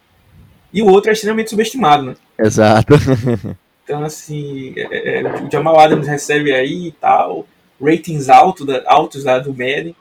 e 0.73 0.83
o 0.83 0.87
outro 0.87 1.11
é 1.11 1.13
extremamente 1.13 1.51
subestimado, 1.51 2.03
né? 2.05 2.17
Exato. 2.39 2.95
Então, 3.87 4.03
assim, 4.03 4.75
é, 4.77 5.23
o 5.45 5.49
Jamal 5.49 5.79
Adams 5.79 6.09
recebe 6.09 6.53
aí 6.53 6.89
e 6.89 6.91
tal, 6.91 7.47
ratings 7.81 8.29
alto 8.29 8.65
da- 8.65 8.83
altos 8.87 9.25
lá 9.25 9.39
do 9.39 9.51
Madden. 9.51 9.95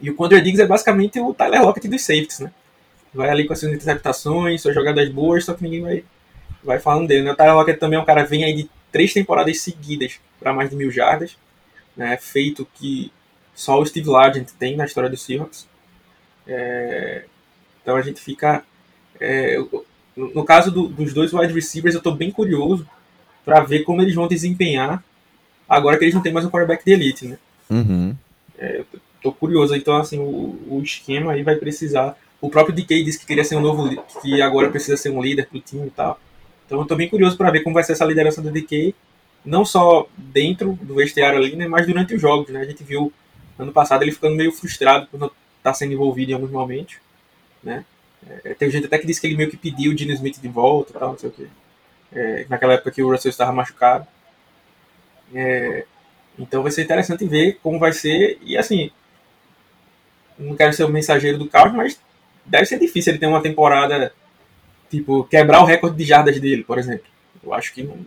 E 0.00 0.10
o 0.10 0.14
Quandre 0.16 0.40
Diggs 0.40 0.60
é 0.62 0.66
basicamente 0.66 1.20
o 1.20 1.32
Tyler 1.32 1.62
Lockett 1.62 1.88
dos 1.88 2.02
safeties, 2.02 2.40
né? 2.40 2.52
Vai 3.14 3.30
ali 3.30 3.46
com 3.46 3.52
as 3.52 3.60
suas 3.60 3.72
interceptações, 3.72 4.60
suas 4.62 4.74
jogadas 4.74 5.08
boas, 5.08 5.44
só 5.44 5.54
que 5.54 5.62
ninguém 5.62 5.80
vai, 5.82 6.04
vai 6.62 6.78
falando 6.80 7.06
dele, 7.08 7.22
né? 7.22 7.32
O 7.32 7.36
Tyler 7.36 7.54
Lockett 7.54 7.78
também 7.78 7.98
é 7.98 8.02
um 8.02 8.04
cara 8.04 8.24
vem 8.24 8.44
aí 8.44 8.54
de 8.54 8.70
três 8.90 9.12
temporadas 9.12 9.60
seguidas 9.60 10.18
para 10.40 10.52
mais 10.52 10.70
de 10.70 10.76
mil 10.76 10.90
jardas, 10.90 11.36
né? 11.96 12.16
Feito 12.16 12.66
que 12.74 13.12
só 13.54 13.78
o 13.80 13.86
Steve 13.86 14.08
Largent 14.08 14.48
tem 14.58 14.76
na 14.76 14.84
história 14.86 15.08
do 15.10 15.16
Seahawks. 15.16 15.68
É, 16.46 17.24
então 17.82 17.96
a 17.96 18.02
gente 18.02 18.20
fica... 18.20 18.64
é, 19.20 19.56
no, 20.16 20.34
no 20.34 20.44
caso 20.44 20.70
do- 20.70 20.88
dos 20.88 21.14
dois 21.14 21.32
wide 21.32 21.52
receivers, 21.52 21.94
eu 21.94 21.98
estou 21.98 22.14
bem 22.14 22.30
curioso 22.30 22.86
para 23.44 23.60
ver 23.60 23.84
como 23.84 24.02
eles 24.02 24.14
vão 24.14 24.26
desempenhar 24.28 25.02
agora 25.76 25.96
que 25.96 26.04
eles 26.04 26.14
não 26.14 26.22
têm 26.22 26.32
mais 26.32 26.44
um 26.44 26.50
quarterback 26.50 26.84
de 26.84 26.92
elite, 26.92 27.26
né? 27.26 27.38
Uhum. 27.70 28.14
Tô 29.22 29.32
curioso, 29.32 29.74
então 29.74 29.96
assim, 29.96 30.18
o, 30.18 30.58
o 30.68 30.82
esquema 30.82 31.32
aí 31.32 31.42
vai 31.42 31.54
precisar. 31.56 32.16
O 32.40 32.50
próprio 32.50 32.74
DK 32.74 33.04
disse 33.04 33.18
que 33.20 33.26
queria 33.26 33.44
ser 33.44 33.56
um 33.56 33.60
novo 33.60 34.02
que 34.20 34.42
agora 34.42 34.68
precisa 34.68 34.96
ser 34.96 35.10
um 35.10 35.22
líder 35.22 35.46
pro 35.46 35.60
time 35.60 35.86
e 35.86 35.90
tal. 35.90 36.18
Então 36.66 36.80
eu 36.80 36.86
tô 36.86 36.96
bem 36.96 37.08
curioso 37.08 37.36
para 37.36 37.50
ver 37.50 37.60
como 37.60 37.74
vai 37.74 37.84
ser 37.84 37.92
essa 37.92 38.04
liderança 38.04 38.42
do 38.42 38.50
DK, 38.50 38.94
não 39.44 39.64
só 39.64 40.08
dentro 40.16 40.78
do 40.82 40.96
vestiário 40.96 41.38
ali, 41.38 41.54
né, 41.54 41.68
mas 41.68 41.86
durante 41.86 42.14
os 42.14 42.20
jogos, 42.20 42.48
né? 42.52 42.60
A 42.60 42.64
gente 42.64 42.82
viu 42.82 43.12
ano 43.58 43.72
passado 43.72 44.02
ele 44.02 44.12
ficando 44.12 44.34
meio 44.34 44.50
frustrado 44.50 45.06
por 45.06 45.20
não 45.20 45.30
estar 45.58 45.74
sendo 45.74 45.92
envolvido 45.92 46.32
em 46.32 46.34
alguns 46.34 46.50
momentos, 46.50 46.96
né? 47.62 47.84
É, 48.44 48.54
teve 48.54 48.72
gente 48.72 48.86
até 48.86 48.98
que 48.98 49.06
disse 49.06 49.20
que 49.20 49.26
ele 49.26 49.36
meio 49.36 49.50
que 49.50 49.56
pediu 49.56 49.92
o 49.92 49.98
Gene 49.98 50.12
Smith 50.14 50.40
de 50.40 50.48
volta 50.48 50.92
e 50.92 50.98
tal, 50.98 51.10
não 51.10 51.18
sei 51.18 51.28
o 51.28 51.32
quê. 51.32 51.46
É, 52.12 52.46
naquela 52.48 52.74
época 52.74 52.90
que 52.90 53.02
o 53.02 53.10
Russell 53.10 53.30
estava 53.30 53.52
machucado. 53.52 54.06
É, 55.34 55.84
então 56.38 56.62
vai 56.62 56.72
ser 56.72 56.82
interessante 56.82 57.26
ver 57.26 57.58
como 57.62 57.78
vai 57.78 57.92
ser. 57.92 58.38
E 58.42 58.56
assim, 58.56 58.90
não 60.38 60.56
quero 60.56 60.72
ser 60.72 60.84
o 60.84 60.88
mensageiro 60.88 61.38
do 61.38 61.48
caos, 61.48 61.72
mas 61.72 62.00
deve 62.44 62.66
ser 62.66 62.78
difícil 62.78 63.12
ele 63.12 63.20
ter 63.20 63.26
uma 63.26 63.42
temporada, 63.42 64.12
tipo, 64.90 65.24
quebrar 65.24 65.62
o 65.62 65.66
recorde 65.66 65.96
de 65.96 66.04
jardas 66.04 66.40
dele, 66.40 66.64
por 66.64 66.78
exemplo. 66.78 67.06
Eu 67.42 67.52
acho 67.54 67.72
que 67.72 67.82
não. 67.82 67.98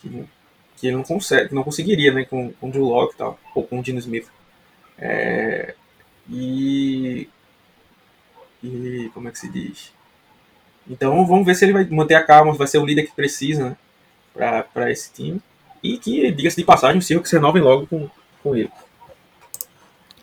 Que, 0.00 0.24
que 0.76 0.86
ele 0.86 0.96
não 0.96 1.02
consegue, 1.02 1.54
não 1.54 1.62
conseguiria, 1.62 2.12
né, 2.12 2.24
com, 2.24 2.52
com 2.52 2.68
o 2.68 2.70
Drew 2.70 2.84
Locke 2.84 3.14
e 3.14 3.18
tal, 3.18 3.38
ou 3.54 3.64
com 3.64 3.80
o 3.80 3.84
Gene 3.84 3.98
Smith. 3.98 4.28
É, 4.98 5.74
e. 6.28 7.28
E. 8.62 9.10
Como 9.12 9.28
é 9.28 9.30
que 9.30 9.38
se 9.38 9.48
diz? 9.50 9.92
Então 10.88 11.26
vamos 11.26 11.46
ver 11.46 11.54
se 11.54 11.64
ele 11.64 11.72
vai 11.72 11.84
manter 11.86 12.14
a 12.14 12.22
calma, 12.22 12.52
vai 12.52 12.66
ser 12.66 12.78
o 12.78 12.84
líder 12.86 13.04
que 13.04 13.12
precisa, 13.12 13.70
né, 14.34 14.64
pra 14.72 14.90
esse 14.90 15.12
time. 15.12 15.40
E 15.84 15.98
que, 15.98 16.32
diga-se 16.32 16.56
de 16.56 16.64
passagem, 16.64 16.98
o 16.98 17.02
Seahawks 17.02 17.30
renovem 17.30 17.62
logo 17.62 17.86
com, 17.86 18.08
com 18.42 18.56
ele. 18.56 18.70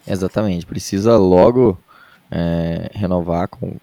Exatamente. 0.08 0.66
Precisa 0.66 1.16
logo 1.18 1.78
é, 2.32 2.90
renovar 2.96 3.48
com. 3.48 3.76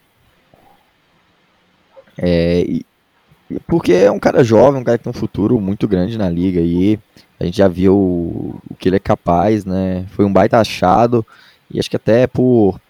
É, 2.18 2.62
e 2.62 2.84
porque 3.66 3.92
é 3.92 4.10
um 4.10 4.18
cara 4.18 4.42
jovem, 4.42 4.80
um 4.80 4.84
cara 4.84 4.98
que 4.98 5.04
tem 5.04 5.10
um 5.10 5.14
futuro 5.14 5.58
muito 5.60 5.86
grande 5.86 6.18
na 6.18 6.28
liga 6.28 6.60
e 6.60 6.98
a 7.38 7.44
gente 7.44 7.56
já 7.56 7.68
viu 7.68 7.96
o, 7.96 8.60
o 8.68 8.74
que 8.74 8.88
ele 8.88 8.96
é 8.96 9.00
capaz, 9.00 9.64
né? 9.64 10.04
Foi 10.10 10.24
um 10.24 10.32
baita 10.32 10.58
achado 10.58 11.24
e 11.70 11.78
acho 11.78 11.88
que 11.88 11.96
até 11.96 12.26
por. 12.26 12.80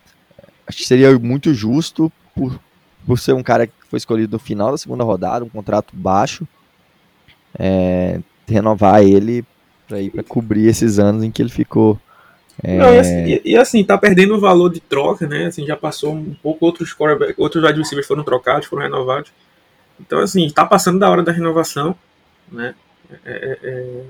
Acho 0.67 0.79
que 0.79 0.87
seria 0.87 1.17
muito 1.19 1.53
justo 1.53 2.11
por, 2.35 2.59
por 3.07 3.19
ser 3.19 3.35
um 3.35 3.43
cara 3.43 3.67
que 3.67 3.73
foi 3.89 3.99
escolhido 3.99 4.33
no 4.33 4.39
final 4.39 4.71
da 4.71 4.79
segunda 4.79 5.05
rodada, 5.05 5.45
um 5.45 5.49
contrato 5.49 5.95
baixo, 5.95 6.47
é, 7.59 8.21
renovar 8.53 9.03
ele 9.03 9.45
para 9.87 10.01
ir 10.01 10.11
para 10.11 10.23
cobrir 10.23 10.67
esses 10.67 10.99
anos 10.99 11.23
em 11.25 11.31
que 11.31 11.41
ele 11.41 11.51
ficou. 11.51 11.99
é, 12.63 12.77
Não, 12.77 12.95
e, 12.95 12.99
assim, 12.99 13.25
e- 13.27 13.43
e 13.45 13.57
assim, 13.57 13.85
tá 13.85 13.97
perdendo 13.97 14.35
o 14.37 14.41
valor 14.41 14.71
de 14.71 14.81
troca, 14.81 15.27
né? 15.27 15.47
Assim, 15.47 15.65
já 15.67 15.77
passou 15.77 16.13
um 16.15 16.35
pouco, 16.43 16.67
outros 16.67 16.95
outros 17.37 17.63
receivers 17.77 18.07
foram 18.07 18.23
trocados, 18.25 18.67
foram 18.67 18.83
renovados. 18.83 19.31
Então, 20.01 20.19
assim, 20.21 20.49
tá 20.51 20.65
passando 20.65 20.99
da 20.99 21.09
hora 21.11 21.23
da 21.23 21.33
renovação, 21.33 21.95
né? 22.51 22.75
É, 23.25 23.33
é, 23.33 23.59
é, 23.63 24.03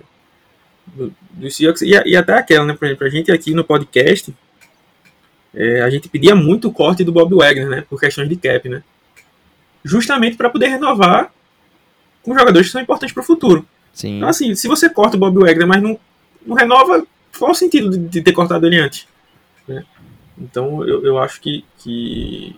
do, 0.86 1.12
do 1.32 1.50
Seahawks, 1.50 1.82
e, 1.82 1.90
e, 1.90 2.16
até 2.16 2.32
aquela, 2.32 2.64
né, 2.64 2.74
por 2.74 2.86
exemplo, 2.86 3.06
a 3.06 3.10
gente 3.10 3.30
aqui 3.30 3.54
no 3.54 3.62
podcast, 3.62 4.34
é, 5.54 5.82
a 5.82 5.90
gente 5.90 6.08
pedia 6.08 6.34
muito 6.34 6.68
o 6.68 6.72
corte 6.72 7.04
do 7.04 7.12
Bob 7.12 7.34
Wagner, 7.34 7.68
né, 7.68 7.84
por 7.88 8.00
questões 8.00 8.28
de 8.28 8.36
cap, 8.36 8.68
né, 8.68 8.82
justamente 9.84 10.36
para 10.36 10.50
poder 10.50 10.68
renovar 10.68 11.30
com 12.22 12.36
jogadores 12.36 12.66
que 12.68 12.72
são 12.72 12.80
importantes 12.80 13.14
para 13.14 13.22
o 13.22 13.26
futuro. 13.26 13.64
Sim. 13.92 14.18
Então, 14.18 14.28
assim, 14.28 14.54
se 14.54 14.68
você 14.68 14.88
corta 14.88 15.16
o 15.16 15.20
Bob 15.20 15.40
Wagner, 15.40 15.66
mas 15.66 15.82
não, 15.82 15.98
não 16.46 16.56
renova, 16.56 17.06
qual 17.38 17.50
o 17.50 17.54
sentido 17.54 17.90
de, 17.90 17.98
de 17.98 18.22
ter 18.22 18.32
cortado 18.32 18.66
ele 18.66 18.78
antes? 18.78 19.06
Né? 19.66 19.84
Então, 20.36 20.86
eu, 20.86 21.04
eu 21.04 21.18
acho 21.18 21.40
que, 21.40 21.64
que 21.78 22.56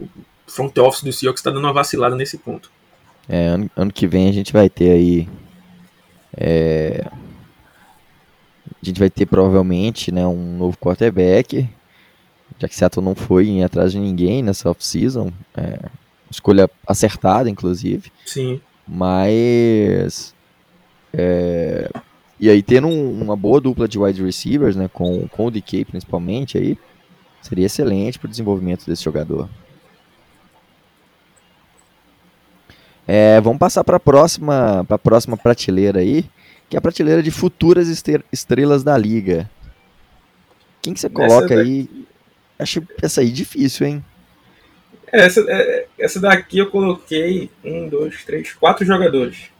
o 0.00 0.50
front 0.50 0.76
office 0.78 1.02
do 1.02 1.12
Seahawks 1.12 1.40
está 1.40 1.50
dando 1.50 1.64
uma 1.64 1.72
vacilada 1.72 2.16
nesse 2.16 2.38
ponto. 2.38 2.70
É, 3.28 3.46
ano, 3.48 3.70
ano 3.76 3.92
que 3.92 4.06
vem 4.06 4.28
a 4.28 4.32
gente 4.32 4.52
vai 4.52 4.70
ter 4.70 4.90
aí. 4.90 5.28
É, 6.34 7.04
a 8.82 8.84
gente 8.86 8.98
vai 8.98 9.10
ter 9.10 9.26
provavelmente 9.26 10.10
né, 10.10 10.26
um 10.26 10.56
novo 10.56 10.78
quarterback. 10.78 11.68
Já 12.58 12.66
que 12.68 12.74
Seattle 12.74 13.04
não 13.04 13.14
foi 13.14 13.48
em 13.48 13.62
atrás 13.62 13.92
de 13.92 13.98
ninguém 13.98 14.42
nessa 14.42 14.70
off-season. 14.70 15.30
É, 15.56 15.78
escolha 16.30 16.68
acertada, 16.86 17.50
inclusive. 17.50 18.10
Sim. 18.24 18.60
Mas. 18.88 20.34
É, 21.12 21.90
e 22.40 22.48
aí, 22.48 22.62
tendo 22.62 22.86
um, 22.86 23.20
uma 23.20 23.36
boa 23.36 23.60
dupla 23.60 23.86
de 23.86 23.98
wide 23.98 24.22
receivers, 24.22 24.76
né, 24.76 24.88
com, 24.92 25.26
com 25.28 25.46
o 25.46 25.50
DK 25.50 25.84
principalmente, 25.84 26.56
aí, 26.56 26.78
seria 27.42 27.66
excelente 27.66 28.18
para 28.18 28.26
o 28.26 28.30
desenvolvimento 28.30 28.86
desse 28.86 29.02
jogador. 29.02 29.48
É, 33.06 33.40
vamos 33.40 33.58
passar 33.58 33.82
para 33.84 33.96
a 33.96 34.00
próxima, 34.00 34.84
pra 34.86 34.98
próxima 34.98 35.36
prateleira 35.36 36.00
aí, 36.00 36.24
que 36.68 36.76
é 36.76 36.78
a 36.78 36.82
prateleira 36.82 37.22
de 37.22 37.30
futuras 37.30 37.88
estrelas 38.30 38.84
da 38.84 38.96
liga. 38.96 39.50
Quem 40.82 40.94
que 40.94 41.00
você 41.00 41.08
coloca 41.08 41.54
essa 41.54 41.62
aí? 41.62 41.88
Acho 42.58 42.82
essa 43.02 43.20
aí 43.20 43.30
difícil, 43.30 43.86
hein? 43.86 44.04
É, 45.12 45.20
essa, 45.26 45.44
é, 45.48 45.86
essa 45.98 46.20
daqui 46.20 46.58
eu 46.58 46.70
coloquei 46.70 47.50
um, 47.64 47.88
dois, 47.88 48.24
três, 48.24 48.52
quatro 48.52 48.84
jogadores. 48.84 49.50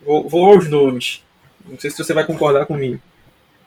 Vou, 0.00 0.28
vou 0.28 0.46
aos 0.46 0.68
nomes. 0.68 1.22
Não 1.66 1.78
sei 1.78 1.90
se 1.90 2.02
você 2.02 2.12
vai 2.12 2.24
concordar 2.24 2.66
comigo. 2.66 3.00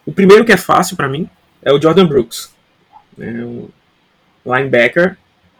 O 0.06 0.13
primeiro 0.13 0.46
que 0.46 0.52
é 0.52 0.58
fácil 0.58 0.96
para 0.96 1.10
mim 1.10 1.30
é 1.62 1.72
o 1.72 1.82
Jordan 1.82 2.08
Brooks. 2.08 2.54
Né, 3.17 3.43
o 3.43 3.72
linebacker 4.46 5.17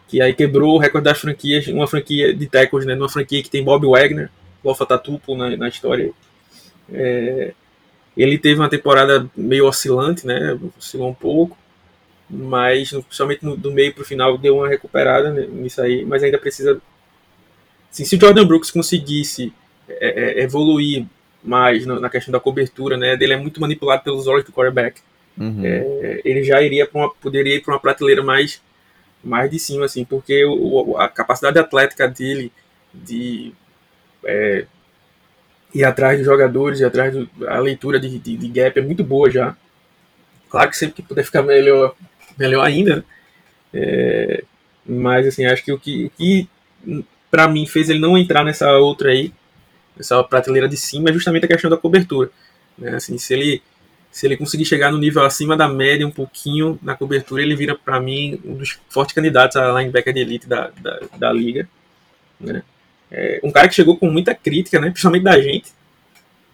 que 0.08 0.22
aí 0.22 0.34
quebrou 0.34 0.76
o 0.76 0.78
recorde 0.78 1.06
das 1.06 1.20
franquias, 1.20 1.68
uma 1.68 1.88
franquia 1.88 2.34
de 2.34 2.48
tackles, 2.48 2.86
né, 2.86 2.96
numa 2.96 3.10
franquia 3.10 3.44
que 3.44 3.50
tem 3.50 3.64
Bob 3.64 3.86
Wagner, 3.86 4.30
Lofa 4.64 4.86
Tatupo 4.86 5.36
na, 5.36 5.56
na 5.58 5.68
história. 5.68 6.12
É, 6.92 7.54
ele 8.16 8.38
teve 8.38 8.60
uma 8.60 8.70
temporada 8.70 9.30
meio 9.36 9.68
oscilante, 9.68 10.26
né, 10.26 10.58
oscilou 10.78 11.10
um 11.10 11.14
pouco, 11.14 11.58
mas 12.30 12.90
principalmente 12.90 13.46
no, 13.46 13.56
do 13.56 13.72
meio 13.72 13.94
para 13.94 14.02
o 14.02 14.06
final 14.06 14.38
deu 14.38 14.58
uma 14.58 14.68
recuperada 14.68 15.32
nisso 15.32 15.82
aí, 15.82 16.06
mas 16.06 16.24
ainda 16.24 16.38
precisa. 16.38 16.82
Assim, 17.92 18.06
se 18.06 18.16
o 18.16 18.20
Jordan 18.20 18.46
Brooks 18.46 18.72
conseguisse 18.72 19.54
é, 19.88 20.40
é, 20.40 20.44
evoluir 20.44 21.06
mais 21.44 21.86
na, 21.86 22.00
na, 22.00 22.10
questão 22.10 22.32
da 22.32 22.40
cobertura, 22.40 22.98
né, 22.98 23.16
dele 23.16 23.34
é 23.34 23.38
muito 23.38 23.62
manipulado 23.62 24.04
pelos 24.04 24.28
olhos 24.28 24.44
do 24.44 24.52
quarterback. 24.52 25.02
Uhum. 25.38 25.62
É, 25.64 26.22
ele 26.26 26.44
já 26.44 26.62
iria 26.62 26.86
para 26.86 27.00
uma, 27.00 27.14
poderia 27.14 27.56
ir 27.56 27.62
para 27.62 27.74
uma 27.74 27.80
prateleira 27.80 28.24
mais 28.24 28.62
mais 29.24 29.50
de 29.50 29.60
cima, 29.60 29.86
assim, 29.86 30.06
porque 30.06 30.46
o, 30.46 30.96
a 30.98 31.10
capacidade 31.10 31.58
atlética 31.60 32.08
dele 32.08 32.52
de 32.94 33.52
é, 34.24 34.66
ir 35.74 35.84
atrás 35.84 36.18
dos 36.18 36.26
jogadores, 36.26 36.80
ir 36.80 36.86
atrás 36.86 37.14
da 37.38 37.60
leitura 37.60 38.00
de, 38.00 38.18
de, 38.18 38.38
de, 38.38 38.48
gap 38.48 38.78
é 38.78 38.82
muito 38.82 39.04
boa 39.04 39.30
já. 39.30 39.56
Claro 40.50 40.70
que 40.70 40.78
sempre 40.78 40.96
que 40.96 41.08
puder 41.08 41.24
ficar 41.24 41.44
melhor, 41.44 41.96
melhor 42.38 42.66
ainda. 42.66 42.98
Né? 42.98 43.04
É, 43.74 44.44
mas 44.86 45.28
assim, 45.28 45.46
acho 45.46 45.64
que 45.64 45.72
o 45.72 45.80
que, 45.80 46.12
que 46.18 46.48
para 47.30 47.48
mim 47.48 47.66
fez 47.66 47.90
ele 47.90 48.00
não 48.00 48.18
entrar 48.18 48.44
nessa 48.44 48.72
outra 48.78 49.12
aí, 49.12 49.34
nessa 49.96 50.24
prateleira 50.24 50.68
de 50.68 50.78
cima, 50.78 51.10
é 51.10 51.14
justamente 51.14 51.46
a 51.46 51.48
questão 51.48 51.70
da 51.70 51.78
cobertura. 51.78 52.30
Né? 52.78 52.96
Assim, 52.96 53.18
se 53.18 53.34
ele 53.34 53.62
se 54.10 54.26
ele 54.26 54.38
conseguir 54.38 54.66
chegar 54.66 54.92
no 54.92 54.98
nível 54.98 55.24
acima 55.24 55.56
da 55.56 55.68
média 55.68 56.08
um 56.08 56.12
pouquinho 56.12 56.80
na 56.82 56.96
cobertura, 56.96 57.42
ele 57.44 57.56
vira 57.56 57.76
para 57.76 58.00
mim 58.00 58.40
um 58.44 58.56
dos 58.56 58.80
fortes 58.90 59.14
candidatos 59.14 59.58
a 59.58 59.80
linebacker 59.80 60.12
de 60.12 60.22
elite 60.22 60.48
da, 60.48 60.72
da, 60.82 61.02
da 61.18 61.32
liga. 61.32 61.70
Né? 62.40 62.64
É 63.12 63.40
um 63.44 63.52
cara 63.52 63.68
que 63.68 63.76
chegou 63.76 63.96
com 63.96 64.10
muita 64.10 64.34
crítica, 64.34 64.80
né? 64.80 64.90
principalmente 64.90 65.24
da 65.24 65.40
gente. 65.40 65.72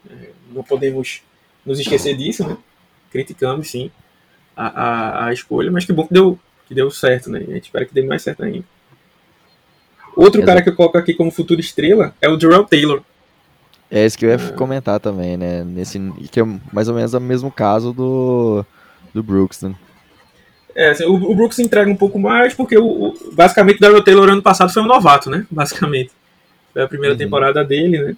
É, 0.10 0.30
não 0.52 0.62
podemos 0.62 1.22
nos 1.66 1.80
esquecer 1.80 2.18
disso, 2.18 2.46
né? 2.46 2.58
Criticamos 3.12 3.70
sim 3.70 3.90
a, 4.56 4.68
a, 4.68 5.26
a, 5.28 5.34
escolha, 5.34 5.72
mas 5.72 5.86
que 5.86 5.94
bom 5.94 6.08
que 6.08 6.14
deu, 6.14 6.40
que 6.68 6.76
deu 6.76 6.90
certo, 6.92 7.30
né? 7.30 7.40
A 7.40 7.54
gente 7.54 7.66
espera 7.66 7.86
que 7.86 7.94
dê 7.94 8.02
mais 8.04 8.22
certo 8.22 8.44
ainda. 8.44 8.66
Outro 10.16 10.40
Exato. 10.40 10.46
cara 10.46 10.62
que 10.62 10.70
eu 10.70 10.76
coloco 10.76 10.98
aqui 10.98 11.14
como 11.14 11.32
futuro 11.32 11.60
estrela 11.60 12.14
é 12.22 12.30
o 12.30 12.40
Jarrell 12.40 12.66
Taylor. 12.66 13.02
É 13.90 14.06
isso 14.06 14.18
que 14.18 14.26
eu 14.26 14.30
ia 14.30 14.36
ah. 14.36 14.52
comentar 14.54 15.00
também, 15.00 15.38
né? 15.38 15.64
Nesse, 15.64 16.00
que 16.32 16.40
é 16.40 16.44
mais 16.72 16.88
ou 16.88 16.96
menos 16.96 17.14
o 17.14 17.20
mesmo 17.20 17.52
caso 17.52 17.94
do, 17.94 18.66
do 19.14 19.22
Brooks, 19.22 19.62
né? 19.62 19.76
É, 20.76 20.90
assim, 20.90 21.04
o, 21.04 21.14
o, 21.14 21.36
Brooks 21.36 21.60
entrega 21.60 21.90
um 21.90 21.96
pouco 21.96 22.18
mais, 22.18 22.54
porque 22.54 22.76
o, 22.78 23.10
o, 23.10 23.32
basicamente 23.34 23.78
o 23.78 23.80
Daryl 23.82 24.04
Taylor 24.04 24.30
ano 24.30 24.42
passado 24.42 24.74
foi 24.74 24.82
um 24.82 24.88
novato, 24.88 25.30
né? 25.30 25.46
Basicamente. 25.50 26.12
Foi 26.74 26.82
a 26.82 26.88
primeira 26.88 27.14
uhum. 27.14 27.20
temporada 27.20 27.64
dele, 27.64 28.02
né? 28.02 28.16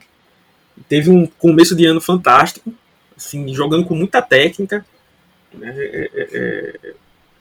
Teve 0.87 1.09
um 1.09 1.25
começo 1.25 1.75
de 1.75 1.85
ano 1.85 1.99
fantástico, 1.99 2.73
assim, 3.17 3.53
jogando 3.53 3.85
com 3.85 3.95
muita 3.95 4.21
técnica, 4.21 4.85
né? 5.55 5.73
É, 5.77 6.09
é, 6.13 6.27
é 6.33 6.93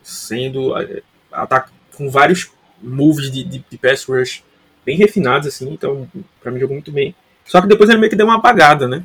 sendo 0.02 0.76
é, 0.78 1.02
ataque, 1.32 1.70
com 1.96 2.10
vários 2.10 2.50
moves 2.82 3.30
de, 3.30 3.42
de, 3.42 3.64
de 3.68 3.78
pass 3.78 4.04
rush 4.04 4.42
bem 4.84 4.96
refinados, 4.96 5.48
assim, 5.48 5.70
então 5.72 6.08
para 6.42 6.52
mim 6.52 6.60
jogou 6.60 6.74
muito 6.74 6.92
bem. 6.92 7.14
Só 7.44 7.60
que 7.60 7.66
depois 7.66 7.88
ele 7.88 7.98
meio 7.98 8.10
que 8.10 8.16
deu 8.16 8.26
uma 8.26 8.36
apagada, 8.36 8.86
né? 8.86 9.04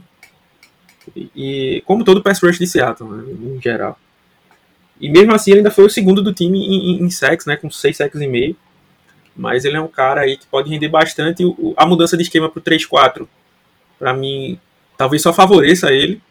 E, 1.16 1.32
e 1.36 1.82
como 1.82 2.04
todo 2.04 2.22
pass 2.22 2.42
rush 2.42 2.60
de 2.60 2.68
Seattle, 2.68 3.10
né, 3.10 3.24
em 3.56 3.62
geral. 3.62 3.98
E 5.00 5.10
mesmo 5.10 5.34
assim 5.34 5.52
ele 5.52 5.62
ainda 5.62 5.72
foi 5.72 5.86
o 5.86 5.90
segundo 5.90 6.22
do 6.22 6.34
time 6.34 6.60
em, 6.60 6.92
em, 6.92 7.04
em 7.04 7.10
sacks, 7.10 7.46
né? 7.46 7.56
Com 7.56 7.72
6 7.72 7.96
sacks 7.96 8.20
e 8.20 8.28
meio. 8.28 8.56
Mas 9.36 9.64
ele 9.64 9.78
é 9.78 9.82
um 9.82 9.88
cara 9.88 10.22
aí 10.22 10.36
que 10.36 10.46
pode 10.46 10.70
render 10.70 10.90
bastante. 10.90 11.46
O, 11.46 11.74
a 11.78 11.86
mudança 11.86 12.18
de 12.18 12.24
esquema 12.24 12.50
pro 12.50 12.62
3-4, 12.62 13.26
para 13.98 14.14
mim, 14.14 14.60
talvez 14.98 15.22
só 15.22 15.32
favoreça 15.32 15.92
ele. 15.92 16.22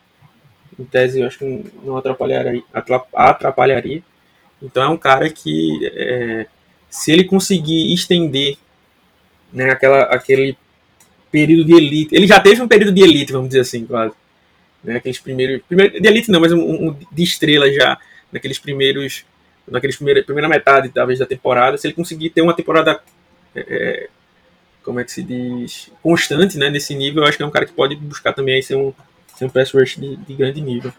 Em 0.79 0.85
tese, 0.85 1.21
eu 1.21 1.27
acho 1.27 1.39
que 1.39 1.65
não 1.83 1.97
atrapalharia. 1.97 2.63
atrapalharia. 3.15 4.03
Então 4.63 4.83
é 4.83 4.89
um 4.89 4.97
cara 4.97 5.29
que, 5.29 5.91
é, 5.93 6.47
se 6.89 7.13
ele 7.13 7.25
conseguir 7.25 7.93
estender 7.93 8.57
né, 9.53 9.71
aquela, 9.71 10.03
aquele 10.03 10.57
período 11.31 11.65
de 11.65 11.75
elite. 11.75 12.15
Ele 12.15 12.27
já 12.27 12.41
teve 12.41 12.63
um 12.63 12.69
período 12.69 12.93
de 12.93 13.03
elite, 13.03 13.33
vamos 13.33 13.49
dizer 13.49 13.61
assim, 13.61 13.85
quase. 13.85 14.15
Né, 14.83 14.97
aqueles 14.97 15.19
primeiros. 15.19 15.63
Primeiro, 15.67 16.01
de 16.01 16.09
elite 16.09 16.31
não, 16.31 16.41
mas 16.41 16.53
um, 16.53 16.61
um, 16.61 16.97
de 17.11 17.23
estrela 17.23 17.71
já. 17.73 17.99
Naqueles 18.31 18.59
primeiros. 18.59 19.25
Naqueles 19.67 19.97
primeira, 19.97 20.23
primeira 20.23 20.49
metade, 20.49 20.89
talvez, 20.89 21.19
da 21.19 21.27
temporada. 21.27 21.77
Se 21.77 21.87
ele 21.87 21.95
conseguir 21.95 22.31
ter 22.31 22.43
uma 22.43 22.55
temporada. 22.55 23.01
É, 23.55 23.61
é, 23.61 24.09
como 24.83 25.01
é 25.01 25.05
que 25.05 25.13
se 25.13 25.23
diz? 25.23 25.91
Constante, 26.03 26.57
né? 26.57 26.71
Nesse 26.71 26.95
nível, 26.95 27.23
eu 27.23 27.29
acho 27.29 27.37
que 27.37 27.43
é 27.43 27.47
um 27.47 27.51
cara 27.51 27.67
que 27.67 27.73
pode 27.73 27.95
buscar 27.97 28.33
também 28.33 28.55
aí 28.55 28.63
ser 28.63 28.77
um, 28.77 28.93
ser 29.39 29.45
um 29.45 29.49
pass 29.49 29.71
rush 29.71 29.97
de, 29.97 30.17
de 30.17 30.35
grande 30.35 30.61
nível. 30.61 30.93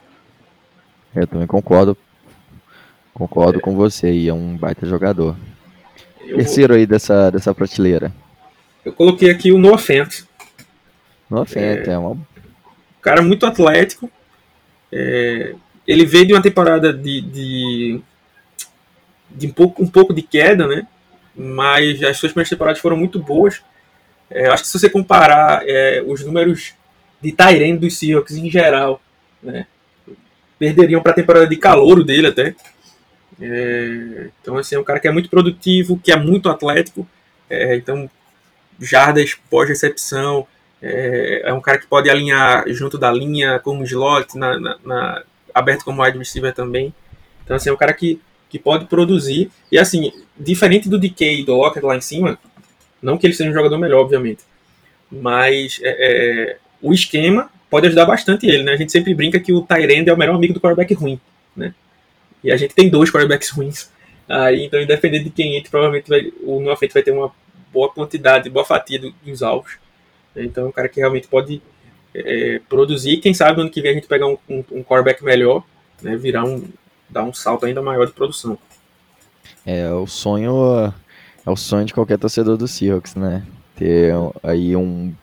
Eu 1.14 1.28
também 1.28 1.46
concordo. 1.46 1.98
Concordo 3.14 3.60
é. 3.60 3.62
com 3.62 3.76
você 3.76 4.08
aí, 4.08 4.30
é 4.30 4.34
um 4.34 4.56
baita 4.56 4.86
jogador. 4.86 5.36
Eu 6.26 6.38
Terceiro 6.38 6.74
vou... 6.74 6.80
aí 6.80 6.86
dessa, 6.86 7.30
dessa 7.30 7.54
prateleira. 7.54 8.14
Eu 8.86 8.94
coloquei 8.94 9.30
aqui 9.30 9.52
o 9.52 9.58
No 9.58 9.74
Offense. 9.74 10.26
No 11.30 11.42
Offense, 11.42 11.90
é, 11.90 11.94
é 11.94 11.98
uma... 11.98 12.12
Um 12.12 13.02
cara 13.02 13.22
muito 13.22 13.46
atlético. 13.46 14.10
É, 14.92 15.54
ele 15.86 16.06
veio 16.06 16.28
de 16.28 16.34
uma 16.34 16.42
temporada 16.42 16.94
de, 16.94 17.22
de, 17.22 18.02
de, 19.32 19.48
um, 19.48 19.52
pouco, 19.52 19.84
um 19.84 19.88
pouco 19.88 20.14
de 20.14 20.22
queda, 20.22 20.66
né? 20.66 20.88
Mas 21.36 22.02
as 22.04 22.18
suas 22.18 22.32
primeiras 22.32 22.50
temporadas 22.50 22.80
foram 22.80 22.96
muito 22.96 23.20
boas. 23.20 23.62
É, 24.30 24.48
acho 24.48 24.64
que 24.64 24.70
se 24.70 24.80
você 24.80 24.90
comparar 24.90 25.64
é, 25.68 26.02
os 26.06 26.24
números 26.24 26.74
de 27.22 27.32
Tyrene 27.32 27.78
dos 27.78 27.98
Seahawks 27.98 28.36
em 28.36 28.50
geral, 28.50 29.02
né? 29.42 29.66
Perderiam 30.58 31.02
para 31.02 31.12
a 31.12 31.16
temporada 31.16 31.48
de 31.48 31.56
calor 31.56 32.04
dele 32.04 32.28
até. 32.28 32.56
É, 33.42 34.30
então, 34.42 34.58
assim, 34.58 34.76
é 34.76 34.80
um 34.80 34.84
cara 34.84 35.00
que 35.00 35.08
é 35.08 35.12
muito 35.12 35.30
produtivo, 35.30 36.00
que 36.00 36.12
é 36.12 36.18
muito 36.18 36.50
atlético. 36.50 37.08
É, 37.50 37.76
então, 37.76 38.10
jardas 38.80 39.36
pós-recepção. 39.50 40.46
É, 40.82 41.44
é, 41.46 41.54
um 41.54 41.62
cara 41.62 41.78
que 41.78 41.88
pode 41.88 42.10
alinhar 42.10 42.66
junto 42.70 42.98
da 42.98 43.12
linha 43.12 43.60
como 43.60 43.84
slot, 43.84 44.38
na, 44.38 44.60
na, 44.60 44.78
na, 44.84 45.24
aberto 45.54 45.84
como 45.84 46.04
wide 46.04 46.18
receiver 46.18 46.54
também. 46.54 46.94
Então, 47.44 47.56
assim, 47.56 47.70
é 47.70 47.74
um 47.74 47.78
cara 47.78 47.94
que, 47.94 48.20
que 48.50 48.60
pode 48.60 48.86
produzir. 48.86 49.50
E, 49.72 49.78
assim, 49.78 50.12
diferente 50.38 50.90
do 50.90 51.00
DK 51.00 51.40
e 51.40 51.46
do 51.46 51.56
Lockett 51.56 51.86
lá 51.86 51.96
em 51.96 52.02
cima, 52.02 52.38
não 53.02 53.18
que 53.18 53.26
ele 53.28 53.34
seja 53.34 53.50
um 53.50 53.54
jogador 53.54 53.78
melhor, 53.78 54.02
obviamente, 54.02 54.44
mas 55.12 55.80
é, 55.82 55.90
é, 55.90 56.58
o 56.82 56.94
esquema 56.94 57.50
pode 57.70 57.88
ajudar 57.88 58.06
bastante 58.06 58.48
ele, 58.48 58.64
né? 58.64 58.74
A 58.74 58.78
gente 58.78 58.92
sempre 58.92 59.14
brinca 59.14 59.40
que 59.40 59.54
o 59.54 59.62
Tyrande 59.62 60.10
é 60.10 60.14
o 60.14 60.18
melhor 60.18 60.36
amigo 60.36 60.54
do 60.54 60.60
quarterback 60.60 60.94
ruim, 60.94 61.20
né? 61.56 61.74
E 62.44 62.52
a 62.52 62.58
gente 62.58 62.74
tem 62.74 62.90
dois 62.90 63.12
quarterbacks 63.12 63.50
ruins. 63.50 63.90
Aí, 64.28 64.66
então, 64.66 64.80
independente 64.80 65.26
de 65.26 65.30
quem 65.32 65.56
entre, 65.56 65.70
provavelmente 65.70 66.08
vai, 66.08 66.32
o 66.44 66.60
Noah 66.60 66.78
Fent 66.78 66.94
vai 66.94 67.04
ter 67.04 67.12
uma 67.12 67.32
boa 67.74 67.90
quantidade, 67.90 68.50
boa 68.50 68.66
fatia 68.66 69.02
dos 69.24 69.44
alvos. 69.44 69.78
Então, 70.36 70.66
é 70.66 70.68
um 70.70 70.72
cara 70.72 70.88
que 70.88 71.00
realmente 71.00 71.28
pode 71.28 71.62
é, 72.14 72.62
produzir. 72.70 73.18
Quem 73.18 73.34
sabe 73.34 73.58
no 73.58 73.64
ano 73.64 73.72
que 73.72 73.82
vem 73.82 73.92
a 73.92 73.94
gente 73.96 74.08
pegar 74.08 74.28
um, 74.28 74.38
um, 74.48 74.64
um 74.72 74.84
quarterback 74.84 75.24
melhor, 75.24 75.64
né? 76.02 76.16
Virar 76.16 76.46
um, 76.46 76.64
dar 77.10 77.24
um 77.24 77.34
salto 77.34 77.66
ainda 77.66 77.82
maior 77.82 78.06
de 78.06 78.14
produção. 78.14 78.58
É 79.66 79.92
o 79.92 80.08
sonho, 80.08 80.94
é 81.46 81.50
o 81.50 81.56
sonho 81.56 81.86
de 81.86 81.94
qualquer 81.94 82.18
torcedor 82.18 82.56
do 82.56 82.68
Seahawks, 82.68 83.16
né? 83.16 83.44
Ter 83.76 84.14
aí 84.44 84.76
um, 84.76 85.14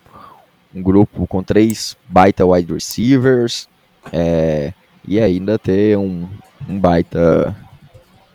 um 0.77 0.83
grupo 0.83 1.27
com 1.27 1.43
três 1.43 1.97
baita 2.07 2.45
wide 2.45 2.73
receivers 2.73 3.67
é, 4.13 4.75
e 5.09 5.19
ainda 5.19 5.59
ter 5.59 5.97
um, 5.97 6.29
um 6.69 6.79
baita 6.79 7.57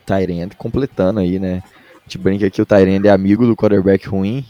Tyrant 0.04 0.54
completando 0.56 1.20
aí, 1.20 1.38
né? 1.38 1.62
A 1.98 2.02
gente 2.02 2.18
brinca 2.18 2.50
que 2.50 2.60
o 2.60 2.66
Tyrant 2.66 3.04
é 3.04 3.10
amigo 3.10 3.46
do 3.46 3.54
quarterback 3.54 4.08
ruim. 4.08 4.44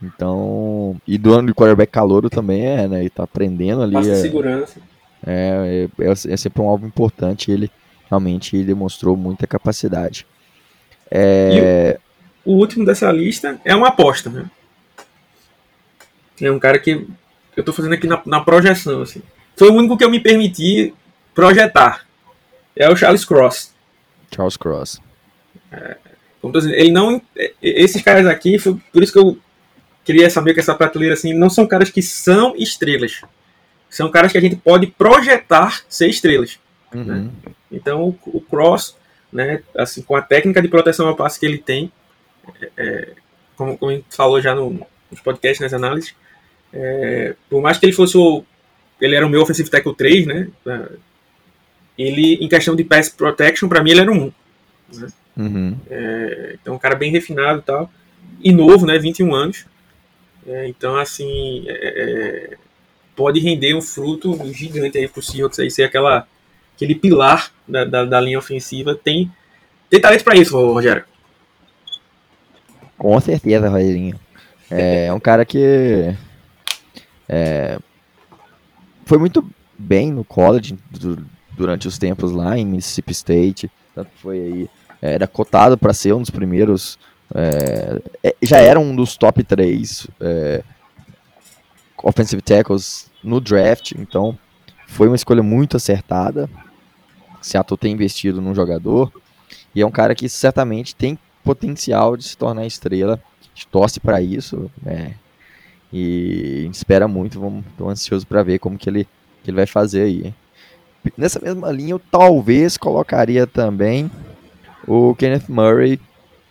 Então, 0.00 0.96
e 1.04 1.18
do 1.18 1.34
ano 1.34 1.48
de 1.48 1.54
quarterback 1.54 1.90
calouro 1.90 2.30
também 2.30 2.64
é, 2.64 2.86
né? 2.86 3.00
Ele 3.00 3.10
tá 3.10 3.24
aprendendo 3.24 3.82
ali. 3.82 3.94
Passa 3.94 4.12
é, 4.12 4.14
segurança. 4.14 4.80
É, 5.26 5.88
é, 5.98 6.10
é, 6.10 6.36
sempre 6.36 6.62
um 6.62 6.68
alvo 6.68 6.86
importante. 6.86 7.50
Ele 7.50 7.68
realmente 8.08 8.62
demonstrou 8.62 9.16
muita 9.16 9.44
capacidade. 9.44 10.24
É... 11.10 11.98
O, 12.44 12.52
o, 12.52 12.56
último 12.58 12.84
dessa 12.86 13.10
lista 13.10 13.60
é 13.64 13.74
uma 13.74 13.88
aposta, 13.88 14.30
né? 14.30 14.48
É 16.40 16.50
um 16.50 16.58
cara 16.58 16.78
que 16.78 17.06
eu 17.56 17.64
tô 17.64 17.72
fazendo 17.72 17.94
aqui 17.94 18.06
na, 18.06 18.20
na 18.24 18.40
projeção, 18.40 19.02
assim. 19.02 19.22
Foi 19.56 19.68
o 19.70 19.74
único 19.74 19.96
que 19.96 20.04
eu 20.04 20.10
me 20.10 20.20
permiti 20.20 20.94
projetar. 21.34 22.06
É 22.76 22.88
o 22.88 22.96
Charles 22.96 23.24
Cross. 23.24 23.74
Charles 24.34 24.56
Cross. 24.56 25.00
É, 25.72 25.96
como 26.40 26.52
tô 26.52 26.60
dizendo, 26.60 26.76
ele 26.76 26.92
não. 26.92 27.20
Esses 27.60 28.00
caras 28.02 28.26
aqui, 28.26 28.58
foi 28.58 28.76
por 28.92 29.02
isso 29.02 29.12
que 29.12 29.18
eu 29.18 29.38
queria 30.04 30.30
saber 30.30 30.54
que 30.54 30.60
essa 30.60 30.74
prateleira 30.74 31.14
assim, 31.14 31.34
não 31.34 31.50
são 31.50 31.66
caras 31.66 31.90
que 31.90 32.00
são 32.00 32.54
estrelas. 32.56 33.20
São 33.90 34.10
caras 34.10 34.32
que 34.32 34.38
a 34.38 34.40
gente 34.40 34.56
pode 34.56 34.86
projetar 34.86 35.82
ser 35.88 36.08
estrelas. 36.08 36.58
Uhum. 36.94 37.04
Né? 37.04 37.30
Então 37.70 38.16
o, 38.24 38.40
Cross, 38.40 38.96
né, 39.32 39.62
assim, 39.76 40.02
com 40.02 40.14
a 40.16 40.22
técnica 40.22 40.62
de 40.62 40.68
proteção 40.68 41.08
ao 41.08 41.16
passe 41.16 41.38
que 41.38 41.46
ele 41.46 41.58
tem, 41.58 41.92
é, 42.60 42.70
é 42.76 43.12
como, 43.56 43.76
como 43.76 43.90
a 43.90 43.94
gente 43.94 44.06
falou 44.10 44.40
já 44.40 44.54
no, 44.54 44.86
nos 45.10 45.20
podcasts, 45.20 45.60
nas 45.60 45.72
análises, 45.72 46.14
é, 46.72 47.34
por 47.48 47.62
mais 47.62 47.78
que 47.78 47.86
ele 47.86 47.92
fosse 47.92 48.16
o. 48.16 48.44
Ele 49.00 49.14
era 49.14 49.26
o 49.26 49.30
meu 49.30 49.42
offensive 49.42 49.70
tackle 49.70 49.94
3, 49.94 50.26
né? 50.26 50.48
Ele, 51.96 52.34
em 52.34 52.48
questão 52.48 52.74
de 52.74 52.84
pass 52.84 53.08
protection, 53.08 53.68
para 53.68 53.82
mim 53.82 53.90
ele 53.92 54.00
era 54.00 54.12
um 54.12 54.32
1. 54.92 54.98
Né? 55.00 55.08
Uhum. 55.36 55.76
É, 55.88 56.56
então, 56.60 56.74
um 56.74 56.78
cara 56.78 56.96
bem 56.96 57.10
refinado 57.12 57.60
e 57.60 57.62
tal. 57.62 57.90
E 58.42 58.52
novo, 58.52 58.86
né? 58.86 58.98
21 58.98 59.34
anos. 59.34 59.66
É, 60.46 60.66
então, 60.68 60.96
assim, 60.96 61.64
é, 61.68 61.72
é, 61.72 62.56
pode 63.14 63.38
render 63.40 63.74
um 63.74 63.82
fruto 63.82 64.38
gigante 64.52 64.98
aí 64.98 65.06
pro 65.06 65.22
Seahawks 65.22 65.58
aí 65.58 65.70
ser 65.70 65.84
aquela, 65.84 66.26
aquele 66.74 66.94
pilar 66.94 67.52
da, 67.66 67.84
da, 67.84 68.04
da 68.04 68.20
linha 68.20 68.38
ofensiva. 68.38 68.94
Tem, 68.94 69.30
tem 69.88 70.00
talento 70.00 70.24
para 70.24 70.36
isso, 70.36 70.56
Rogério. 70.56 71.04
Com 72.96 73.20
certeza, 73.20 73.68
Rogerinho. 73.68 74.18
É 74.70 75.12
um 75.12 75.20
cara 75.20 75.44
que 75.44 76.14
é, 77.28 77.78
foi 79.04 79.18
muito 79.18 79.48
bem 79.78 80.12
no 80.12 80.24
college 80.24 80.78
do, 80.90 81.24
durante 81.52 81.86
os 81.86 81.98
tempos 81.98 82.32
lá 82.32 82.58
em 82.58 82.66
Mississippi 82.66 83.12
State. 83.12 83.70
Tanto 83.94 84.10
foi 84.16 84.38
aí 84.38 84.70
era 85.00 85.26
cotado 85.26 85.78
para 85.78 85.92
ser 85.92 86.12
um 86.12 86.20
dos 86.20 86.30
primeiros. 86.30 86.98
É, 87.34 88.00
é, 88.24 88.36
já 88.42 88.58
era 88.58 88.80
um 88.80 88.96
dos 88.96 89.16
top 89.16 89.44
3 89.44 90.08
é, 90.20 90.62
offensive 92.02 92.40
tackles 92.40 93.10
no 93.22 93.40
draft, 93.40 93.92
então 93.92 94.36
foi 94.86 95.08
uma 95.08 95.16
escolha 95.16 95.42
muito 95.42 95.76
acertada. 95.76 96.48
Seattle 97.40 97.78
tem 97.78 97.92
investido 97.92 98.40
num 98.40 98.54
jogador 98.54 99.12
e 99.74 99.80
é 99.80 99.86
um 99.86 99.90
cara 99.90 100.14
que 100.14 100.28
certamente 100.28 100.94
tem 100.94 101.18
potencial 101.44 102.16
de 102.16 102.24
se 102.24 102.36
tornar 102.36 102.66
estrela. 102.66 103.20
A 103.40 103.44
gente 103.54 103.66
torce 103.68 104.00
para 104.00 104.20
isso, 104.20 104.70
né? 104.82 105.14
E 105.92 106.60
a 106.60 106.62
gente 106.64 106.74
espera 106.74 107.08
muito, 107.08 107.40
vamos, 107.40 107.64
tô 107.76 107.88
ansioso 107.88 108.26
para 108.26 108.42
ver 108.42 108.58
como 108.58 108.76
que 108.76 108.88
ele, 108.88 109.04
que 109.42 109.50
ele 109.50 109.56
vai 109.56 109.66
fazer 109.66 110.02
aí. 110.02 110.34
Nessa 111.16 111.40
mesma 111.40 111.70
linha, 111.70 111.92
eu 111.92 111.98
talvez 111.98 112.76
colocaria 112.76 113.46
também 113.46 114.10
o 114.86 115.14
Kenneth 115.14 115.48
Murray, 115.48 115.98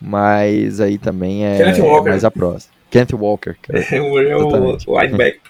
mas 0.01 0.79
aí 0.79 0.97
também 0.97 1.45
é 1.45 1.77
mais 2.03 2.23
a 2.23 2.31
próxima. 2.31 2.73
Kenneth 2.89 3.13
Walker. 3.13 3.55
É, 3.69 4.01
o 4.01 4.19
é 4.19 4.35
o 4.35 5.01
linebacker. 5.01 5.41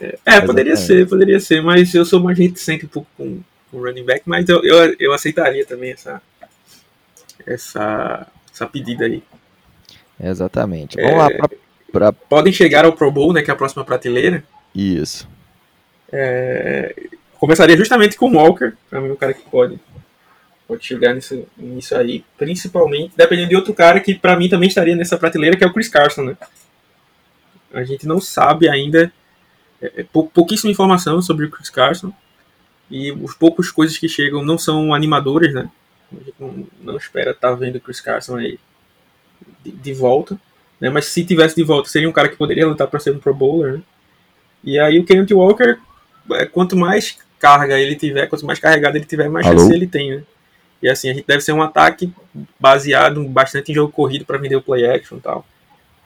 É, 0.00 0.18
é 0.26 0.40
poderia 0.40 0.76
ser, 0.76 1.08
poderia 1.08 1.38
ser, 1.38 1.62
mas 1.62 1.94
eu 1.94 2.04
sou 2.04 2.20
mais 2.20 2.38
reticente 2.38 2.84
um 2.84 2.88
pouco 2.88 3.08
com 3.16 3.40
o 3.72 3.78
running 3.78 4.04
back, 4.04 4.22
mas 4.26 4.48
eu, 4.48 4.62
eu, 4.64 4.96
eu 4.98 5.12
aceitaria 5.12 5.64
também 5.64 5.92
essa, 5.92 6.20
essa, 7.46 8.26
essa 8.52 8.66
pedida 8.66 9.04
aí. 9.04 9.22
Exatamente. 10.22 10.96
Vamos 10.96 11.12
é, 11.12 11.16
lá 11.16 11.30
pra, 11.30 11.48
pra, 11.92 12.12
Podem 12.12 12.52
chegar 12.52 12.84
ao 12.84 12.92
Pro 12.92 13.10
Bowl, 13.10 13.32
né, 13.32 13.42
que 13.42 13.50
é 13.50 13.54
a 13.54 13.56
próxima 13.56 13.84
prateleira. 13.84 14.42
Isso. 14.74 15.28
É, 16.12 16.94
começaria 17.38 17.76
justamente 17.76 18.16
com 18.16 18.30
o 18.30 18.34
Walker, 18.34 18.72
pra 18.88 19.00
mim 19.00 19.10
o 19.10 19.16
cara 19.16 19.34
que 19.34 19.42
pode 19.42 19.78
pode 20.66 20.86
chegar 20.86 21.14
nisso, 21.14 21.46
nisso 21.56 21.94
aí, 21.94 22.24
principalmente 22.38 23.12
dependendo 23.16 23.50
de 23.50 23.56
outro 23.56 23.74
cara 23.74 24.00
que 24.00 24.14
para 24.14 24.36
mim 24.36 24.48
também 24.48 24.68
estaria 24.68 24.96
nessa 24.96 25.18
prateleira, 25.18 25.56
que 25.56 25.64
é 25.64 25.66
o 25.66 25.72
Chris 25.72 25.88
Carson, 25.88 26.22
né? 26.22 26.36
A 27.72 27.84
gente 27.84 28.06
não 28.06 28.20
sabe 28.20 28.68
ainda 28.68 29.12
é, 29.80 29.92
é 29.98 30.04
pou, 30.04 30.28
pouquíssima 30.28 30.70
informação 30.70 31.20
sobre 31.20 31.46
o 31.46 31.50
Chris 31.50 31.68
Carson 31.68 32.12
e 32.90 33.10
os 33.10 33.34
poucos 33.34 33.70
coisas 33.70 33.98
que 33.98 34.08
chegam 34.08 34.44
não 34.44 34.56
são 34.56 34.94
animadoras, 34.94 35.52
né? 35.52 35.70
A 36.12 36.24
gente 36.24 36.34
não, 36.38 36.66
não 36.80 36.96
espera 36.96 37.32
estar 37.32 37.50
tá 37.50 37.54
vendo 37.54 37.76
o 37.76 37.80
Chris 37.80 38.00
Carson 38.00 38.36
aí 38.36 38.58
de, 39.64 39.72
de, 39.72 39.94
volta, 39.94 40.38
né? 40.82 40.90
Mas 40.90 41.04
se 41.04 41.24
tivesse 41.24 41.54
de 41.54 41.62
volta, 41.62 41.88
seria 41.88 42.08
um 42.08 42.12
cara 42.12 42.28
que 42.28 42.36
poderia 42.36 42.66
lutar 42.66 42.88
para 42.88 42.98
ser 42.98 43.12
um 43.12 43.18
Pro 43.20 43.32
Bowler, 43.32 43.74
né? 43.74 43.82
E 44.64 44.80
aí 44.80 44.98
o 44.98 45.04
Kenneth 45.04 45.32
Walker, 45.32 45.78
é, 46.32 46.44
quanto 46.44 46.76
mais 46.76 47.16
carga 47.38 47.78
ele 47.78 47.94
tiver, 47.94 48.26
quanto 48.26 48.44
mais 48.44 48.58
carregado 48.58 48.96
ele 48.96 49.04
tiver, 49.04 49.28
mais 49.28 49.46
Alô? 49.46 49.60
chance 49.60 49.72
ele 49.72 49.86
tem, 49.86 50.16
né? 50.16 50.22
E 50.82 50.88
assim, 50.88 51.08
a 51.08 51.14
gente 51.14 51.24
deve 51.24 51.40
ser 51.40 51.52
um 51.52 51.62
ataque 51.62 52.12
baseado 52.58 53.22
bastante 53.28 53.70
em 53.70 53.74
jogo 53.76 53.92
corrido 53.92 54.24
para 54.24 54.38
vender 54.38 54.56
o 54.56 54.62
play 54.62 54.84
action 54.84 55.18
e 55.18 55.20
tal. 55.20 55.46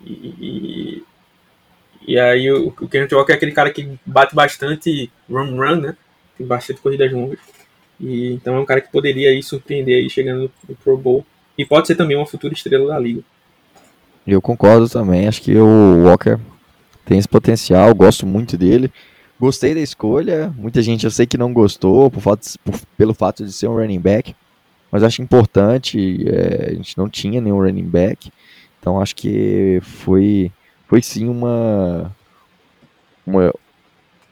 E, 0.04 1.02
e 2.06 2.18
aí 2.18 2.52
o, 2.52 2.68
o 2.68 2.86
Kenneth 2.88 3.14
Walker 3.14 3.32
é 3.32 3.36
aquele 3.36 3.52
cara 3.52 3.70
que 3.70 3.98
bate 4.04 4.34
bastante 4.34 5.10
run 5.28 5.56
run, 5.56 5.76
né? 5.76 5.96
Tem 6.36 6.46
bastante 6.46 6.82
corridas 6.82 7.10
longas. 7.10 7.38
E, 7.98 8.34
então 8.34 8.54
é 8.54 8.60
um 8.60 8.66
cara 8.66 8.82
que 8.82 8.92
poderia 8.92 9.30
aí 9.30 9.42
surpreender 9.42 9.96
aí 9.96 10.10
chegando 10.10 10.50
no 10.68 10.76
Pro 10.76 10.98
Bowl. 10.98 11.24
E 11.56 11.64
pode 11.64 11.86
ser 11.86 11.94
também 11.94 12.14
uma 12.14 12.26
futura 12.26 12.52
estrela 12.52 12.88
da 12.88 12.98
liga. 12.98 13.22
Eu 14.26 14.42
concordo 14.42 14.88
também, 14.88 15.28
acho 15.28 15.40
que 15.40 15.56
o 15.56 16.04
Walker 16.04 16.38
tem 17.04 17.18
esse 17.18 17.28
potencial, 17.28 17.94
gosto 17.94 18.26
muito 18.26 18.56
dele. 18.56 18.90
Gostei 19.38 19.74
da 19.74 19.80
escolha, 19.80 20.52
muita 20.56 20.80
gente 20.80 21.04
eu 21.04 21.10
sei 21.10 21.26
que 21.26 21.36
não 21.36 21.52
gostou 21.52 22.10
por 22.10 22.20
fato, 22.20 22.58
por, 22.64 22.74
pelo 22.96 23.12
fato 23.12 23.44
de 23.44 23.52
ser 23.52 23.68
um 23.68 23.76
running 23.76 24.00
back 24.00 24.34
mas 24.90 25.02
acho 25.02 25.22
importante, 25.22 26.24
é, 26.28 26.70
a 26.70 26.74
gente 26.74 26.96
não 26.96 27.08
tinha 27.08 27.40
nenhum 27.40 27.60
running 27.60 27.88
back, 27.88 28.30
então 28.80 29.00
acho 29.00 29.14
que 29.14 29.78
foi, 29.82 30.50
foi 30.86 31.02
sim 31.02 31.28
uma, 31.28 32.14
uma, 33.26 33.52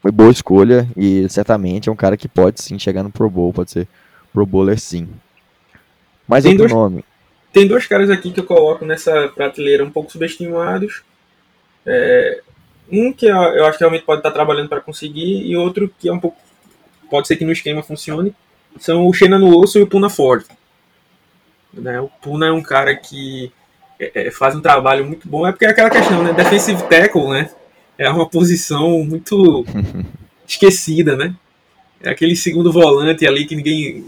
uma 0.03 0.11
boa 0.11 0.31
escolha 0.31 0.89
e 0.95 1.27
certamente 1.29 1.89
é 1.89 1.91
um 1.91 1.95
cara 1.95 2.17
que 2.17 2.27
pode 2.27 2.61
sim 2.61 2.79
chegar 2.79 3.03
no 3.03 3.11
Pro 3.11 3.29
Bowl, 3.29 3.53
pode 3.53 3.71
ser 3.71 3.87
Pro 4.33 4.45
Bowler 4.45 4.79
sim. 4.79 5.07
Mais 6.27 6.43
tem 6.43 6.53
outro 6.53 6.67
dois, 6.67 6.73
nome. 6.73 7.05
Tem 7.55 7.65
dois 7.65 7.87
caras 7.87 8.09
aqui 8.09 8.33
que 8.33 8.41
eu 8.41 8.43
coloco 8.43 8.83
nessa 8.83 9.29
prateleira 9.29 9.81
um 9.81 9.89
pouco 9.89 10.11
subestimados. 10.11 11.03
É, 11.85 12.41
um 12.91 13.13
que 13.13 13.27
eu 13.27 13.65
acho 13.65 13.77
que 13.77 13.83
realmente 13.85 14.03
pode 14.03 14.19
estar 14.19 14.31
trabalhando 14.31 14.67
para 14.67 14.81
conseguir 14.81 15.41
e 15.47 15.55
outro 15.55 15.89
que 15.97 16.09
é 16.09 16.11
um 16.11 16.19
pouco 16.19 16.37
pode 17.09 17.29
ser 17.29 17.37
que 17.37 17.45
no 17.45 17.53
esquema 17.53 17.81
funcione 17.81 18.35
são 18.77 19.07
o 19.07 19.13
Shena 19.13 19.39
no 19.39 19.57
osso 19.57 19.79
e 19.79 19.81
o 19.81 19.87
Puna 19.87 20.09
Ford. 20.09 20.43
Né? 21.73 21.97
O 22.01 22.09
Puna 22.21 22.47
é 22.47 22.51
um 22.51 22.61
cara 22.61 22.93
que 22.93 23.49
é, 23.97 24.27
é, 24.27 24.31
faz 24.31 24.53
um 24.53 24.61
trabalho 24.61 25.05
muito 25.05 25.25
bom, 25.25 25.47
é 25.47 25.53
porque 25.53 25.63
é 25.65 25.69
aquela 25.69 25.89
questão, 25.89 26.25
né? 26.25 26.33
Defensive 26.33 26.83
tackle, 26.89 27.29
né? 27.29 27.49
É 27.97 28.09
uma 28.09 28.27
posição 28.27 29.01
muito 29.05 29.65
esquecida, 30.45 31.15
né? 31.15 31.33
É 32.03 32.09
aquele 32.09 32.35
segundo 32.35 32.69
volante 32.69 33.25
ali 33.25 33.45
que 33.45 33.55
ninguém, 33.55 34.05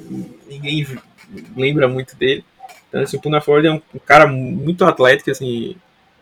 ninguém 0.49 0.85
lembra 1.55 1.87
muito 1.87 2.13
dele. 2.17 2.43
Então, 2.89 3.01
assim, 3.01 3.17
o 3.17 3.21
Puna 3.21 3.41
Ford 3.41 3.65
é 3.65 3.71
um, 3.71 3.81
cara 4.05 4.27
muito 4.27 4.85
atlético, 4.85 5.31
assim, 5.31 5.75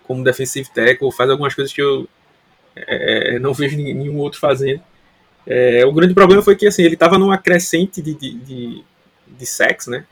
como 0.04 0.24
defensive 0.24 0.70
tackle, 0.74 1.12
faz 1.12 1.30
algumas 1.30 1.54
coisas 1.54 1.74
que 1.74 1.82
eu 1.82 2.08
é, 2.76 3.36
é 3.36 3.40
não 3.40 3.54
vejo 3.54 3.78
nenhum 3.78 4.18
outro 4.18 4.40
fazendo. 4.40 4.82
É, 5.46 5.86
o 5.86 5.92
grande 5.92 6.14
problema 6.14 6.42
foi 6.42 6.56
que 6.56 6.66
assim, 6.66 6.84
ele 6.84 6.96
estava 6.96 7.20
numa 7.20 7.38
crescente 7.38 8.02
de, 8.02 8.16
de, 8.16 8.34
de, 8.34 8.84
de 9.28 9.46
sexo, 9.46 9.92
né? 9.92 10.06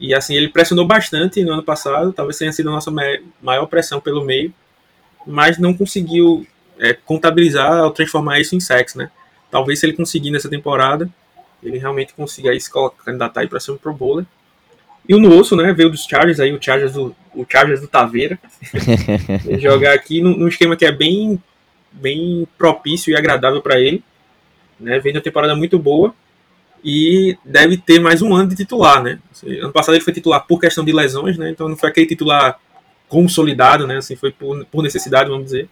E 0.00 0.12
assim, 0.12 0.34
ele 0.34 0.48
pressionou 0.48 0.86
bastante 0.86 1.44
no 1.44 1.52
ano 1.52 1.62
passado, 1.62 2.12
talvez 2.12 2.36
tenha 2.36 2.52
sido 2.52 2.68
a 2.68 2.72
nossa 2.72 2.90
maior 3.40 3.66
pressão 3.66 4.00
pelo 4.00 4.24
meio, 4.24 4.52
mas 5.26 5.58
não 5.58 5.72
conseguiu 5.72 6.46
é, 6.78 6.92
contabilizar 6.92 7.84
ou 7.84 7.90
transformar 7.92 8.40
isso 8.40 8.56
em 8.56 8.60
sexo, 8.60 8.98
né? 8.98 9.10
Talvez 9.50 9.78
se 9.78 9.86
ele 9.86 9.92
conseguir 9.92 10.32
nessa 10.32 10.50
temporada, 10.50 11.08
ele 11.62 11.78
realmente 11.78 12.12
consiga 12.12 12.58
se 12.58 12.70
candidatar 13.04 13.46
para 13.48 13.60
ser 13.60 13.70
um 13.70 13.76
Pro 13.76 13.94
Bowler. 13.94 14.26
E 15.08 15.14
o 15.14 15.18
Nuosso, 15.18 15.54
né, 15.54 15.72
veio 15.72 15.90
dos 15.90 16.04
Chargers 16.04 16.40
aí, 16.40 16.52
o 16.52 16.62
Chargers 16.62 16.92
do, 16.94 17.14
o 17.34 17.44
Chargers 17.48 17.80
do 17.80 17.88
Taveira. 17.88 18.38
jogar 19.60 19.92
aqui 19.92 20.20
num, 20.20 20.36
num, 20.36 20.48
esquema 20.48 20.76
que 20.76 20.84
é 20.84 20.92
bem, 20.92 21.42
bem 21.92 22.48
propício 22.56 23.10
e 23.10 23.16
agradável 23.16 23.60
para 23.60 23.78
ele. 23.80 24.02
Né, 24.80 24.98
vem 24.98 25.14
uma 25.14 25.20
temporada 25.20 25.54
muito 25.54 25.78
boa 25.78 26.14
e 26.84 27.38
deve 27.44 27.78
ter 27.78 27.98
mais 27.98 28.20
um 28.20 28.34
ano 28.34 28.50
de 28.50 28.56
titular, 28.56 29.02
né? 29.02 29.18
Assim, 29.32 29.58
ano 29.58 29.72
passado 29.72 29.94
ele 29.94 30.04
foi 30.04 30.12
titular 30.12 30.46
por 30.46 30.60
questão 30.60 30.84
de 30.84 30.92
lesões, 30.92 31.38
né? 31.38 31.48
Então 31.50 31.66
não 31.66 31.76
foi 31.76 31.88
aquele 31.88 32.06
titular 32.06 32.60
consolidado, 33.08 33.86
né? 33.86 33.96
Assim, 33.96 34.16
foi 34.16 34.30
por, 34.30 34.66
por 34.66 34.82
necessidade, 34.82 35.30
vamos 35.30 35.46
dizer. 35.46 35.68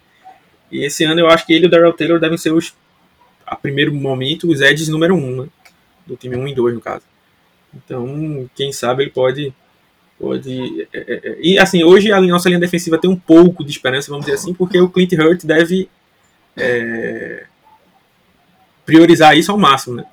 E 0.71 0.85
esse 0.85 1.05
ano 1.05 1.21
eu 1.21 1.29
acho 1.29 1.45
que 1.45 1.53
ele 1.53 1.65
e 1.65 1.69
o 1.69 1.71
Darrell 1.71 1.93
Taylor 1.93 2.19
devem 2.19 2.39
ser 2.39 2.53
os, 2.53 2.75
a 3.47 3.55
primeiro 3.55 3.93
momento, 3.95 4.49
os 4.49 4.63
edges 4.63 4.89
número 4.89 5.15
um, 5.15 5.43
né? 5.43 5.49
Do 6.07 6.17
time 6.17 6.35
1 6.35 6.49
e 6.49 6.55
2, 6.55 6.75
no 6.75 6.81
caso. 6.81 7.05
Então, 7.75 8.49
quem 8.55 8.73
sabe 8.73 9.05
ele 9.05 9.11
pode. 9.11 9.55
pode 10.19 10.87
é, 10.93 10.99
é, 10.99 11.21
é, 11.29 11.37
e 11.41 11.59
assim, 11.59 11.83
hoje 11.83 12.13
a 12.13 12.21
nossa 12.21 12.49
linha 12.49 12.61
defensiva 12.61 12.99
tem 12.99 13.11
um 13.11 13.17
pouco 13.17 13.65
de 13.65 13.71
esperança, 13.71 14.11
vamos 14.11 14.27
dizer 14.27 14.37
assim, 14.37 14.55
porque 14.55 14.81
o 14.81 14.89
Clint 14.89 15.13
Hurt 15.13 15.45
deve 15.45 15.89
é, 16.57 17.47
priorizar 18.85 19.37
isso 19.37 19.51
ao 19.51 19.59
máximo, 19.59 19.97
né? 19.97 20.07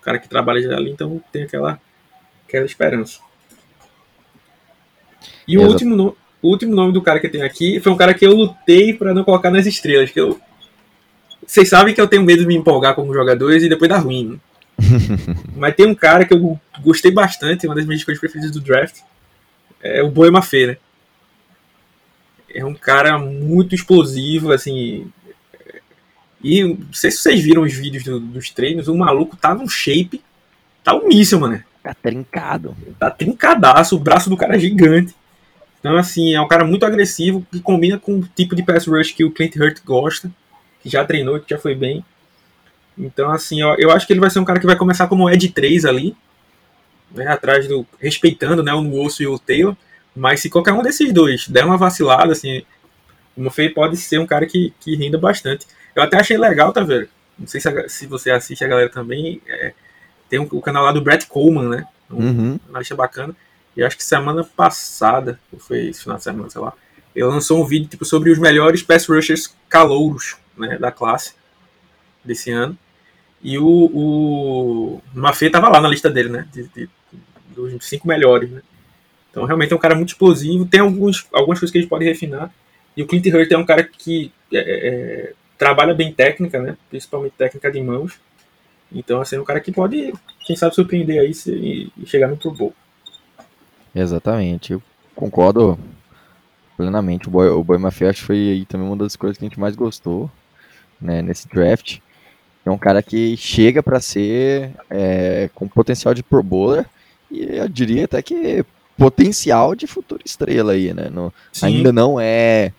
O 0.00 0.04
cara 0.04 0.18
que 0.18 0.28
trabalha 0.28 0.76
ali, 0.76 0.90
então 0.90 1.22
tem 1.32 1.44
aquela, 1.44 1.80
aquela 2.46 2.66
esperança. 2.66 3.20
E 5.46 5.56
o 5.58 5.62
último, 5.62 6.16
o 6.42 6.48
último 6.48 6.74
nome 6.74 6.92
do 6.92 7.02
cara 7.02 7.20
que 7.20 7.26
eu 7.26 7.30
tenho 7.30 7.44
aqui 7.44 7.80
foi 7.80 7.92
um 7.92 7.96
cara 7.96 8.14
que 8.14 8.26
eu 8.26 8.34
lutei 8.34 8.92
para 8.92 9.14
não 9.14 9.24
colocar 9.24 9.50
nas 9.50 9.66
estrelas. 9.66 10.10
Que 10.10 10.20
eu... 10.20 10.38
Vocês 11.46 11.68
sabem 11.68 11.94
que 11.94 12.00
eu 12.00 12.08
tenho 12.08 12.22
medo 12.22 12.40
de 12.40 12.46
me 12.46 12.54
empolgar 12.54 12.94
como 12.94 13.14
jogadores 13.14 13.62
e 13.62 13.68
depois 13.68 13.88
dar 13.88 13.98
ruim. 13.98 14.40
Né? 14.78 15.36
Mas 15.56 15.74
tem 15.74 15.86
um 15.86 15.94
cara 15.94 16.24
que 16.24 16.34
eu 16.34 16.60
gostei 16.80 17.10
bastante, 17.10 17.66
uma 17.66 17.74
das 17.74 17.84
minhas 17.84 18.00
escolhas 18.00 18.20
preferidas 18.20 18.50
do 18.50 18.60
draft. 18.60 19.00
É 19.82 20.02
o 20.02 20.10
Boema 20.10 20.42
Fê, 20.42 20.66
né? 20.66 20.76
É 22.54 22.64
um 22.64 22.74
cara 22.74 23.18
muito 23.18 23.74
explosivo, 23.74 24.52
assim. 24.52 25.10
E 26.42 26.62
não 26.62 26.92
sei 26.92 27.10
se 27.10 27.18
vocês 27.18 27.40
viram 27.40 27.62
os 27.62 27.72
vídeos 27.72 28.04
do, 28.04 28.20
dos 28.20 28.50
treinos, 28.50 28.88
o 28.88 28.96
maluco 28.96 29.36
tá 29.36 29.54
num 29.54 29.68
shape. 29.68 30.22
Tá 30.82 30.94
um 30.94 31.08
míssil, 31.08 31.40
mano. 31.40 31.62
Tá 31.82 31.94
trincado. 31.94 32.76
Tá 32.98 33.10
trincadaço, 33.10 33.96
o 33.96 33.98
braço 33.98 34.30
do 34.30 34.36
cara 34.36 34.56
é 34.56 34.58
gigante. 34.58 35.14
Então, 35.80 35.98
assim, 35.98 36.34
é 36.34 36.40
um 36.40 36.48
cara 36.48 36.64
muito 36.64 36.86
agressivo, 36.86 37.46
que 37.52 37.60
combina 37.60 37.98
com 37.98 38.18
o 38.18 38.28
tipo 38.34 38.56
de 38.56 38.62
pass 38.62 38.86
rush 38.86 39.12
que 39.12 39.22
o 39.22 39.30
Clint 39.30 39.54
Hurt 39.56 39.80
gosta, 39.84 40.30
que 40.82 40.88
já 40.88 41.04
treinou, 41.04 41.38
que 41.40 41.50
já 41.50 41.58
foi 41.58 41.74
bem. 41.74 42.02
Então, 42.96 43.30
assim, 43.30 43.60
eu, 43.60 43.74
eu 43.78 43.90
acho 43.90 44.06
que 44.06 44.12
ele 44.12 44.20
vai 44.20 44.30
ser 44.30 44.38
um 44.38 44.44
cara 44.44 44.60
que 44.60 44.66
vai 44.66 44.76
começar 44.76 45.06
como 45.06 45.28
Ed 45.28 45.48
3 45.48 45.84
ali, 45.84 46.16
né, 47.10 47.26
atrás 47.28 47.66
do. 47.66 47.86
respeitando 48.00 48.62
né, 48.62 48.72
o 48.72 48.80
Nuosso 48.80 49.22
e 49.22 49.26
o 49.26 49.38
Taylor. 49.38 49.76
Mas 50.14 50.40
se 50.40 50.48
qualquer 50.48 50.72
um 50.72 50.82
desses 50.82 51.12
dois 51.12 51.48
der 51.48 51.64
uma 51.64 51.76
vacilada, 51.76 52.32
assim, 52.32 52.62
o 53.36 53.42
Mofei 53.42 53.68
pode 53.68 53.96
ser 53.96 54.18
um 54.18 54.26
cara 54.26 54.46
que, 54.46 54.72
que 54.80 54.94
renda 54.94 55.18
bastante. 55.18 55.66
Eu 55.94 56.02
até 56.02 56.18
achei 56.18 56.38
legal, 56.38 56.72
tá 56.72 56.82
vendo? 56.82 57.08
Não 57.38 57.46
sei 57.46 57.60
se, 57.60 57.68
a, 57.68 57.88
se 57.88 58.06
você 58.06 58.30
assiste 58.30 58.64
a 58.64 58.68
galera 58.68 58.88
também. 58.88 59.40
É, 59.46 59.72
tem 60.28 60.38
um, 60.38 60.48
o 60.50 60.60
canal 60.60 60.84
lá 60.84 60.92
do 60.92 61.00
Brett 61.00 61.26
Coleman, 61.26 61.68
né? 61.68 61.86
Um 62.10 62.24
uhum. 62.24 62.60
analista 62.68 62.94
bacana. 62.94 63.34
E 63.76 63.82
acho 63.82 63.96
que 63.96 64.04
semana 64.04 64.44
passada, 64.44 65.38
ou 65.52 65.58
foi 65.58 65.88
esse 65.88 66.02
final 66.02 66.16
de 66.16 66.22
semana, 66.22 66.48
sei 66.48 66.60
lá, 66.60 66.72
ele 67.14 67.24
lançou 67.24 67.60
um 67.60 67.66
vídeo 67.66 67.88
tipo, 67.88 68.04
sobre 68.04 68.30
os 68.30 68.38
melhores 68.38 68.82
pass 68.82 69.06
rushers 69.06 69.54
calouros 69.68 70.36
né, 70.56 70.78
da 70.78 70.90
classe 70.90 71.34
desse 72.24 72.50
ano. 72.50 72.76
E 73.44 73.58
o, 73.58 73.66
o 73.66 75.02
Mafê 75.12 75.50
tava 75.50 75.68
lá 75.68 75.78
na 75.78 75.88
lista 75.88 76.10
dele, 76.10 76.30
né? 76.30 76.48
De, 76.50 76.66
de, 76.68 76.88
dos 77.54 77.86
cinco 77.86 78.08
melhores, 78.08 78.50
né? 78.50 78.62
Então 79.30 79.44
realmente 79.44 79.72
é 79.72 79.76
um 79.76 79.80
cara 79.80 79.94
muito 79.94 80.08
explosivo. 80.08 80.64
Tem 80.64 80.80
alguns, 80.80 81.28
algumas 81.30 81.60
coisas 81.60 81.70
que 81.70 81.76
a 81.76 81.80
gente 81.82 81.90
pode 81.90 82.06
refinar. 82.06 82.50
E 82.96 83.02
o 83.02 83.06
Clint 83.06 83.26
Hurt 83.26 83.52
é 83.52 83.58
um 83.58 83.66
cara 83.66 83.84
que 83.84 84.32
é, 84.50 84.58
é, 84.58 85.32
trabalha 85.58 85.92
bem 85.92 86.10
técnica, 86.10 86.58
né? 86.58 86.74
Principalmente 86.88 87.34
técnica 87.36 87.70
de 87.70 87.82
mãos. 87.82 88.18
Então, 88.90 89.20
assim, 89.20 89.36
é 89.36 89.40
um 89.40 89.44
cara 89.44 89.60
que 89.60 89.72
pode, 89.72 90.14
quem 90.46 90.56
sabe, 90.56 90.74
surpreender 90.74 91.20
aí 91.20 91.32
e, 91.48 91.92
e 91.98 92.06
chegar 92.06 92.28
no 92.28 92.36
Pro 92.36 92.50
Bowl. 92.50 92.74
Exatamente, 93.94 94.72
eu 94.72 94.82
concordo 95.14 95.78
plenamente. 96.76 97.28
O 97.28 97.30
Boy, 97.30 97.48
o 97.48 97.62
Boy 97.62 97.76
Mafia 97.76 98.14
foi 98.14 98.36
aí 98.36 98.64
também 98.64 98.86
uma 98.86 98.96
das 98.96 99.16
coisas 99.16 99.36
que 99.36 99.44
a 99.44 99.48
gente 99.48 99.60
mais 99.60 99.76
gostou 99.76 100.30
né, 101.00 101.20
nesse 101.20 101.48
draft. 101.48 101.98
É 102.64 102.70
um 102.70 102.78
cara 102.78 103.02
que 103.02 103.36
chega 103.36 103.82
para 103.82 104.00
ser 104.00 104.70
é, 104.88 105.50
com 105.54 105.68
potencial 105.68 106.14
de 106.14 106.22
Pro 106.22 106.42
Bowler 106.42 106.86
e 107.30 107.42
eu 107.42 107.68
diria 107.68 108.04
até 108.06 108.22
que 108.22 108.64
potencial 108.96 109.74
de 109.74 109.86
futura 109.86 110.22
estrela 110.24 110.72
aí, 110.72 110.94
né? 110.94 111.08
No, 111.10 111.32
ainda 111.60 111.92
não 111.92 112.18
é, 112.18 112.72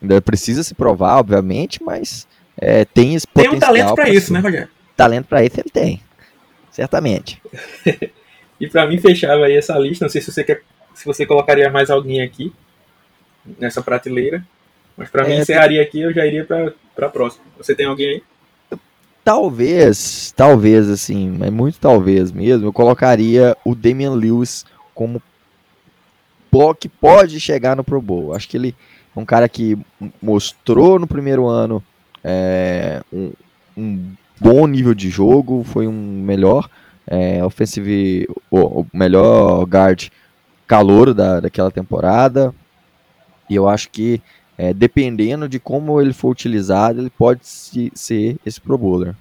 ainda 0.00 0.20
precisa 0.20 0.62
se 0.62 0.74
provar, 0.74 1.18
obviamente, 1.18 1.82
mas 1.82 2.28
é, 2.56 2.84
tem 2.84 3.14
esse 3.14 3.26
potencial. 3.26 3.50
Tem 3.50 3.56
um 3.56 3.60
talento 3.60 3.94
para 3.94 4.10
isso, 4.10 4.26
ser. 4.28 4.32
né, 4.34 4.40
Rogério? 4.40 4.68
Talento 4.96 5.26
para 5.26 5.44
isso 5.44 5.58
ele 5.58 5.70
tem, 5.70 6.00
certamente. 6.70 7.42
E 8.60 8.68
para 8.68 8.86
mim 8.86 8.98
fechava 8.98 9.44
aí 9.44 9.56
essa 9.56 9.76
lista. 9.78 10.04
Não 10.04 10.10
sei 10.10 10.20
se 10.20 10.30
você 10.30 10.44
quer, 10.44 10.62
se 10.94 11.04
você 11.04 11.26
colocaria 11.26 11.70
mais 11.70 11.90
alguém 11.90 12.22
aqui 12.22 12.52
nessa 13.58 13.82
prateleira, 13.82 14.44
mas 14.96 15.10
para 15.10 15.24
é, 15.24 15.28
mim 15.28 15.40
encerraria 15.40 15.82
aqui. 15.82 16.00
Eu 16.00 16.12
já 16.12 16.24
iria 16.26 16.44
para 16.44 16.72
para 16.94 17.08
próxima. 17.08 17.44
Você 17.58 17.74
tem 17.74 17.86
alguém 17.86 18.08
aí? 18.08 18.22
Talvez, 19.24 20.32
talvez 20.36 20.88
assim, 20.88 21.30
mas 21.30 21.50
muito 21.50 21.78
talvez 21.80 22.30
mesmo. 22.30 22.66
Eu 22.66 22.72
colocaria 22.72 23.56
o 23.64 23.74
Damian 23.74 24.12
Lewis 24.12 24.66
como 24.94 25.22
que 26.78 26.88
pode 26.88 27.40
chegar 27.40 27.74
no 27.74 27.82
Pro 27.82 28.00
Bowl. 28.00 28.32
Acho 28.32 28.48
que 28.48 28.56
ele 28.56 28.76
é 29.16 29.18
um 29.18 29.24
cara 29.24 29.48
que 29.48 29.76
mostrou 30.22 30.98
no 31.00 31.06
primeiro 31.06 31.48
ano 31.48 31.82
é, 32.22 33.02
um, 33.12 33.32
um 33.76 34.12
bom 34.40 34.66
nível 34.66 34.94
de 34.94 35.10
jogo, 35.10 35.64
foi 35.64 35.86
um 35.86 36.22
melhor 36.22 36.68
é, 37.06 37.44
offensive, 37.44 38.28
o, 38.50 38.86
melhor 38.92 39.64
guard 39.64 40.08
calor 40.66 41.12
da, 41.12 41.40
daquela 41.40 41.70
temporada. 41.70 42.54
E 43.48 43.54
eu 43.54 43.68
acho 43.68 43.90
que, 43.90 44.22
é, 44.56 44.72
dependendo 44.72 45.48
de 45.48 45.58
como 45.58 46.00
ele 46.00 46.12
for 46.12 46.30
utilizado, 46.30 47.00
ele 47.00 47.10
pode 47.10 47.46
se, 47.46 47.90
ser 47.94 48.36
esse 48.44 48.60
Pro 48.60 48.78
Bowler. 48.78 49.14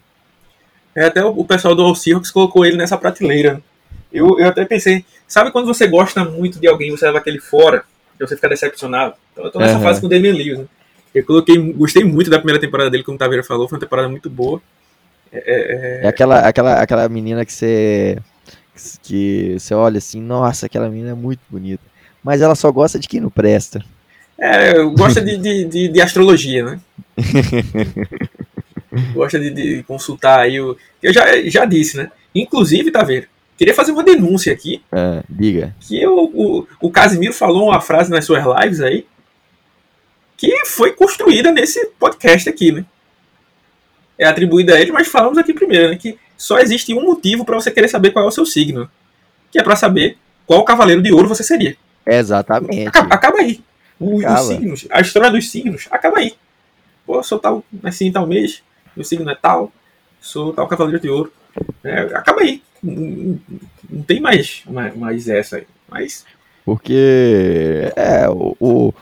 É, 0.95 1.05
até 1.05 1.23
o, 1.23 1.29
o 1.29 1.45
pessoal 1.45 1.75
do 1.75 1.93
Seahawks 1.95 2.31
colocou 2.31 2.65
ele 2.65 2.77
nessa 2.77 2.97
prateleira. 2.97 3.61
Eu, 4.11 4.39
eu 4.39 4.47
até 4.47 4.63
pensei, 4.63 5.03
sabe 5.27 5.51
quando 5.51 5.65
você 5.65 5.87
gosta 5.87 6.23
muito 6.23 6.59
de 6.59 6.67
alguém 6.67 6.91
você 6.91 7.05
leva 7.05 7.17
aquele 7.17 7.39
fora, 7.39 7.83
e 8.19 8.25
você 8.25 8.35
fica 8.35 8.49
decepcionado? 8.49 9.15
Então 9.31 9.45
eu 9.45 9.51
tô 9.51 9.59
nessa 9.59 9.77
uhum. 9.77 9.83
fase 9.83 9.99
com 9.99 10.05
o 10.05 10.09
Damian 10.09 10.33
Lewis, 10.33 10.59
né? 10.59 10.65
Eu 11.13 11.25
coloquei, 11.25 11.57
gostei 11.73 12.03
muito 12.03 12.29
da 12.29 12.37
primeira 12.37 12.59
temporada 12.59 12.89
dele, 12.89 13.03
como 13.03 13.15
o 13.15 13.19
Taveira 13.19 13.43
falou, 13.43 13.67
foi 13.67 13.77
uma 13.77 13.83
temporada 13.83 14.09
muito 14.09 14.29
boa. 14.29 14.61
É, 15.31 15.37
é, 15.37 16.05
é, 16.05 16.07
aquela, 16.07 16.39
aquela, 16.47 16.81
aquela 16.81 17.09
menina 17.09 17.45
que 17.45 17.53
você 17.53 18.17
que 19.03 19.55
você 19.59 19.73
olha 19.73 19.99
assim, 19.99 20.19
nossa, 20.19 20.65
aquela 20.65 20.89
menina 20.89 21.11
é 21.11 21.15
muito 21.15 21.41
bonita. 21.49 21.83
Mas 22.23 22.41
ela 22.41 22.55
só 22.55 22.71
gosta 22.71 22.97
de 22.97 23.07
quem 23.07 23.19
não 23.19 23.29
presta. 23.29 23.83
É, 24.37 24.81
gosta 24.83 25.21
de, 25.21 25.37
de, 25.37 25.65
de, 25.65 25.87
de, 25.89 26.01
astrologia, 26.01 26.63
né? 26.63 26.79
gosta 29.13 29.39
de, 29.39 29.51
de, 29.51 29.83
consultar 29.83 30.39
aí 30.39 30.59
o. 30.59 30.77
Eu 31.01 31.13
já, 31.13 31.25
já 31.49 31.65
disse, 31.65 31.97
né? 31.97 32.11
Inclusive, 32.33 32.91
tá 32.91 33.03
vendo? 33.03 33.27
Queria 33.57 33.73
fazer 33.73 33.91
uma 33.91 34.03
denúncia 34.03 34.51
aqui. 34.51 34.81
É, 34.91 35.23
diga. 35.29 35.75
Que 35.79 36.01
eu, 36.01 36.15
o, 36.33 36.67
o 36.81 36.91
Casimiro 36.91 37.33
falou 37.33 37.69
uma 37.69 37.79
frase 37.79 38.09
nas 38.09 38.25
suas 38.25 38.43
lives 38.59 38.81
aí 38.81 39.05
que 40.35 40.65
foi 40.65 40.91
construída 40.91 41.51
nesse 41.51 41.85
podcast 41.99 42.49
aqui, 42.49 42.71
né? 42.71 42.85
é 44.17 44.25
atribuída 44.25 44.75
a 44.75 44.81
ele, 44.81 44.91
mas 44.91 45.07
falamos 45.07 45.37
aqui 45.37 45.53
primeiro, 45.53 45.89
né, 45.89 45.95
que 45.95 46.17
só 46.37 46.59
existe 46.59 46.93
um 46.93 47.03
motivo 47.03 47.45
para 47.45 47.55
você 47.55 47.71
querer 47.71 47.87
saber 47.87 48.11
qual 48.11 48.25
é 48.25 48.27
o 48.27 48.31
seu 48.31 48.45
signo, 48.45 48.89
que 49.51 49.59
é 49.59 49.63
para 49.63 49.75
saber 49.75 50.17
qual 50.45 50.63
cavaleiro 50.63 51.01
de 51.01 51.11
ouro 51.11 51.27
você 51.27 51.43
seria. 51.43 51.75
Exatamente. 52.05 52.87
Acaba, 52.87 53.15
acaba 53.15 53.39
aí. 53.39 53.61
O. 53.99 54.17
Os 54.17 54.47
signos, 54.47 54.87
a 54.89 55.01
história 55.01 55.31
dos 55.31 55.49
signos, 55.49 55.87
acaba 55.91 56.19
aí. 56.19 56.33
Pô, 57.05 57.21
sou 57.21 57.39
tal, 57.39 57.63
assim, 57.83 58.11
tal 58.11 58.25
mês, 58.25 58.63
meu 58.95 59.03
signo 59.03 59.29
é 59.29 59.35
tal, 59.35 59.71
sou 60.21 60.53
tal 60.53 60.67
cavaleiro 60.67 61.01
de 61.01 61.09
ouro. 61.09 61.31
É, 61.83 61.99
acaba 62.15 62.41
aí. 62.41 62.61
Não, 62.81 63.39
não 63.89 64.03
tem 64.03 64.19
mais, 64.19 64.63
mais, 64.67 64.95
mais, 64.95 65.27
essa 65.27 65.57
aí. 65.57 65.67
Mas... 65.89 66.25
Porque 66.65 67.91
é, 67.95 68.29
o, 68.29 68.55
o 68.59 68.93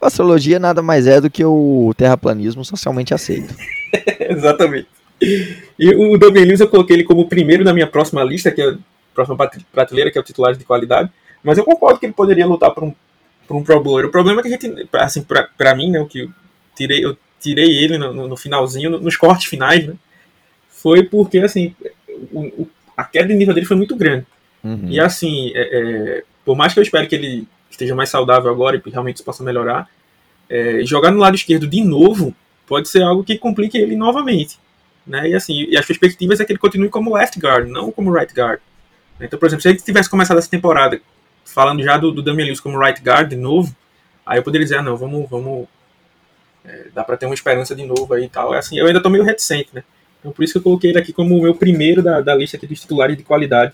a 0.00 0.06
astrologia 0.06 0.58
nada 0.58 0.80
mais 0.80 1.06
é 1.06 1.20
do 1.20 1.30
que 1.30 1.44
o 1.44 1.92
terraplanismo 1.96 2.64
socialmente 2.64 3.12
aceito. 3.12 3.54
Exatamente. 4.18 4.88
E 5.78 5.94
o 5.94 6.16
Damian 6.16 6.46
Lewis 6.46 6.60
eu 6.60 6.68
coloquei 6.68 6.96
ele 6.96 7.04
como 7.04 7.28
primeiro 7.28 7.62
na 7.62 7.74
minha 7.74 7.86
próxima 7.86 8.24
lista, 8.24 8.50
que 8.50 8.62
é 8.62 8.70
a 8.70 8.78
próxima 9.14 9.36
prateleira, 9.70 10.10
que 10.10 10.16
é 10.16 10.20
o 10.20 10.24
titular 10.24 10.54
de 10.54 10.64
qualidade. 10.64 11.10
Mas 11.44 11.58
eu 11.58 11.64
concordo 11.64 12.00
que 12.00 12.06
ele 12.06 12.14
poderia 12.14 12.46
lutar 12.46 12.70
por 12.70 12.84
um, 12.84 12.94
por 13.50 13.56
um 13.56 13.64
Pro 13.64 13.82
Bowler. 13.82 14.06
O 14.06 14.12
problema 14.12 14.40
é 14.40 14.42
que 14.42 14.48
a 14.48 14.52
gente, 14.52 14.88
assim, 14.92 15.26
pra 15.58 15.74
mim, 15.74 15.90
né, 15.90 15.98
o 15.98 16.06
que 16.06 16.20
eu 16.20 16.30
tirei, 16.76 17.04
eu 17.04 17.16
tirei 17.40 17.78
ele 17.78 17.98
no, 17.98 18.28
no 18.28 18.36
finalzinho, 18.36 18.90
nos 19.00 19.16
cortes 19.16 19.48
finais, 19.48 19.84
né, 19.84 19.94
foi 20.68 21.02
porque, 21.02 21.38
assim, 21.38 21.74
o, 22.32 22.62
o, 22.62 22.70
a 22.96 23.02
queda 23.02 23.26
de 23.26 23.34
nível 23.34 23.52
dele 23.52 23.66
foi 23.66 23.76
muito 23.76 23.96
grande. 23.96 24.24
Uhum. 24.62 24.86
E, 24.88 25.00
assim, 25.00 25.50
é, 25.52 25.62
é, 25.62 26.24
por 26.44 26.56
mais 26.56 26.72
que 26.72 26.78
eu 26.78 26.82
espere 26.84 27.08
que 27.08 27.14
ele 27.16 27.48
esteja 27.68 27.92
mais 27.92 28.08
saudável 28.08 28.52
agora 28.52 28.80
e 28.86 28.90
realmente 28.90 29.16
isso 29.16 29.24
possa 29.24 29.42
melhorar, 29.42 29.88
é, 30.48 30.84
jogar 30.84 31.10
no 31.10 31.18
lado 31.18 31.34
esquerdo 31.34 31.66
de 31.66 31.82
novo 31.82 32.32
pode 32.68 32.88
ser 32.88 33.02
algo 33.02 33.24
que 33.24 33.36
complique 33.36 33.76
ele 33.76 33.96
novamente. 33.96 34.60
Né? 35.04 35.30
E 35.30 35.34
assim, 35.34 35.66
e 35.68 35.76
as 35.76 35.84
perspectivas 35.84 36.38
é 36.38 36.44
que 36.44 36.52
ele 36.52 36.58
continue 36.60 36.88
como 36.88 37.14
left 37.14 37.36
guard, 37.40 37.68
não 37.68 37.90
como 37.90 38.12
right 38.12 38.32
guard. 38.32 38.60
Então, 39.20 39.40
por 39.40 39.46
exemplo, 39.46 39.62
se 39.62 39.68
ele 39.70 39.78
tivesse 39.78 40.08
começado 40.08 40.38
essa 40.38 40.48
temporada 40.48 41.00
falando 41.52 41.82
já 41.82 41.96
do, 41.96 42.10
do 42.12 42.22
Damian 42.22 42.46
Lewis 42.46 42.60
como 42.60 42.78
right 42.78 43.00
guard 43.02 43.28
de 43.28 43.36
novo, 43.36 43.74
aí 44.24 44.38
eu 44.38 44.42
poderia 44.42 44.64
dizer, 44.64 44.78
ah, 44.78 44.82
não, 44.82 44.96
vamos, 44.96 45.28
vamos 45.28 45.66
é, 46.64 46.86
dá 46.94 47.02
para 47.04 47.16
ter 47.16 47.26
uma 47.26 47.34
esperança 47.34 47.74
de 47.74 47.84
novo 47.84 48.12
aí 48.12 48.24
e 48.24 48.28
tal. 48.28 48.54
É 48.54 48.58
assim, 48.58 48.78
eu 48.78 48.86
ainda 48.86 49.02
tô 49.02 49.08
meio 49.10 49.24
reticente, 49.24 49.70
né? 49.72 49.82
Então 50.18 50.32
por 50.32 50.44
isso 50.44 50.52
que 50.52 50.58
eu 50.58 50.62
coloquei 50.62 50.90
ele 50.90 50.98
aqui 50.98 51.12
como 51.12 51.36
o 51.36 51.42
meu 51.42 51.54
primeiro 51.54 52.02
da, 52.02 52.20
da 52.20 52.34
lista 52.34 52.56
aqui 52.56 52.66
dos 52.66 52.80
titulares 52.80 53.16
de 53.16 53.22
qualidade. 53.22 53.72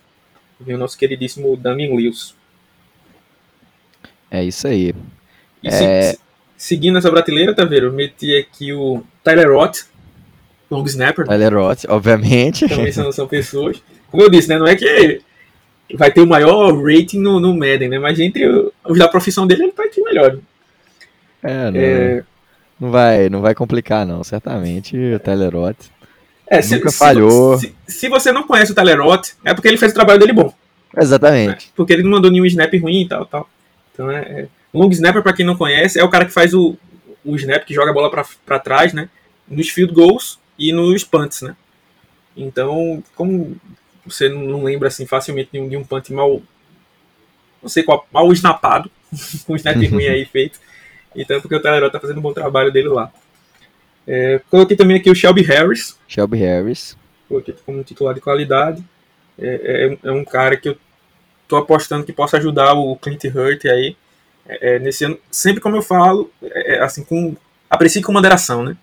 Vem 0.61 0.77
o 0.77 0.79
nosso 0.79 0.97
queridíssimo 0.97 1.57
Damian 1.57 1.95
Lewis. 1.95 2.35
É 4.31 4.43
isso 4.43 4.67
aí. 4.67 4.95
E 5.63 5.69
é... 5.69 6.13
se, 6.13 6.19
seguindo 6.57 6.99
essa 6.99 7.11
prateleira, 7.11 7.55
tá 7.55 7.65
vendo? 7.65 7.87
Eu 7.87 7.93
meti 7.93 8.35
aqui 8.37 8.73
o 8.73 9.03
Tyler 9.23 9.53
Roth, 9.53 9.85
long 10.71 10.85
snapper. 10.85 11.27
Tyler 11.27 11.55
Roth, 11.55 11.85
obviamente. 11.89 12.69
Também 12.69 12.93
são, 12.93 13.13
são 13.13 13.27
pessoas. 13.27 13.83
Como 14.11 14.23
eu 14.23 14.31
disse, 14.31 14.49
né? 14.49 14.59
Não 14.59 14.67
é 14.67 14.75
que 14.75 15.21
vai 15.95 16.11
ter 16.11 16.21
o 16.21 16.27
maior 16.27 16.75
rating 16.83 17.21
no, 17.21 17.39
no 17.39 17.55
Madden, 17.55 17.89
né? 17.89 17.99
Mas 17.99 18.19
entre 18.19 18.47
os 18.85 18.99
da 18.99 19.09
profissão 19.09 19.47
dele, 19.47 19.65
ele 19.65 19.73
tá 19.73 19.85
aqui 19.85 20.03
melhor. 20.03 20.39
É, 21.43 21.71
não, 21.71 21.81
é... 21.81 22.25
não 22.81 22.91
vai, 22.91 23.29
não 23.29 23.41
vai 23.41 23.55
complicar, 23.55 24.07
não. 24.07 24.25
Certamente 24.25 24.97
o 24.97 25.21
Tyler 25.21 25.55
Roth. 25.55 25.91
É, 26.49 26.63
se, 26.63 26.75
nunca 26.75 26.91
falhou. 26.93 27.59
Se, 27.59 27.75
se, 27.87 28.09
você 28.09 28.33
não 28.33 28.45
conhece 28.45 28.73
o 28.73 28.75
Tyler 28.75 29.01
Roth, 29.01 29.31
é 29.45 29.53
porque 29.53 29.69
ele 29.69 29.77
fez 29.77 29.93
o 29.93 29.95
trabalho 29.95 30.19
dele 30.19 30.33
bom. 30.33 30.53
Exatamente. 30.97 31.67
Né? 31.67 31.73
Porque 31.75 31.93
ele 31.93 32.03
não 32.03 32.11
mandou 32.11 32.31
nenhum 32.31 32.47
snap 32.47 32.73
ruim 32.81 33.03
e 33.03 33.09
tal, 33.09 33.27
tal. 33.27 33.49
Então 33.93 34.11
é, 34.11 34.21
é 34.21 34.49
Long 34.77 34.91
snapper, 34.91 35.23
para 35.23 35.33
quem 35.33 35.47
não 35.47 35.57
conhece, 35.57 35.99
é 35.99 36.05
o 36.05 36.11
cara 36.11 36.27
que 36.27 36.33
faz 36.33 36.53
o, 36.53 36.77
o 37.25 37.35
snap, 37.37 37.65
que 37.65 37.73
joga 37.73 37.91
a 37.91 37.95
bola 37.95 38.11
para 38.45 38.59
trás, 38.59 38.93
né? 38.93 39.09
Nos 39.49 39.71
field 39.71 39.95
goals 39.95 40.39
e 40.59 40.71
nos 40.71 41.03
punts, 41.03 41.41
né? 41.41 41.57
Então, 42.37 43.03
como 43.15 43.57
você 44.07 44.29
não 44.29 44.65
lembra 44.65 44.89
assim 44.89 45.07
facilmente 45.07 45.51
de 45.53 45.61
um, 45.61 45.69
de 45.69 45.77
um 45.77 45.85
punt 45.85 46.11
mal, 46.11 46.43
não 47.63 47.69
sei 47.69 47.83
qual, 47.83 48.07
mal 48.13 48.33
snapado, 48.33 48.91
com 49.47 49.53
um 49.53 49.57
snap 49.57 49.77
ruim 49.77 50.07
aí 50.07 50.25
feito. 50.25 50.59
Então, 51.15 51.41
porque 51.41 51.55
o 51.55 51.61
Tyler 51.61 51.91
tá 51.91 51.99
fazendo 51.99 52.19
um 52.19 52.23
bom 52.23 52.33
trabalho 52.33 52.73
dele 52.73 52.89
lá. 52.89 53.11
É, 54.07 54.41
coloquei 54.51 54.77
também 54.77 54.99
aqui 54.99 55.11
o 55.11 55.15
Shelby 55.15 55.43
Harris. 55.43 55.99
Shelby 56.07 56.39
Harris. 56.39 56.97
Coloquei 57.29 57.55
como 57.65 57.83
titular 57.83 58.15
de 58.15 58.21
qualidade. 58.21 58.85
É, 59.39 59.97
é, 60.05 60.09
é 60.09 60.13
um 60.13 60.25
cara 60.25 60.57
que 60.57 60.69
eu 60.69 60.77
tô 61.49 61.57
apostando 61.57 62.05
que 62.05 62.13
possa 62.13 62.37
ajudar 62.37 62.75
o 62.75 62.97
Clint 62.97 63.25
Hurt 63.25 63.65
aí 63.67 63.97
é, 64.49 64.77
é, 64.77 64.79
nesse 64.79 65.05
ano, 65.05 65.19
sempre 65.31 65.61
como 65.61 65.77
eu 65.77 65.83
falo, 65.83 66.31
é, 66.43 66.75
é, 66.77 66.83
assim, 66.83 67.05
com, 67.05 67.37
aprecie 67.69 68.03
com 68.03 68.13
moderação, 68.13 68.63
né? 68.63 68.77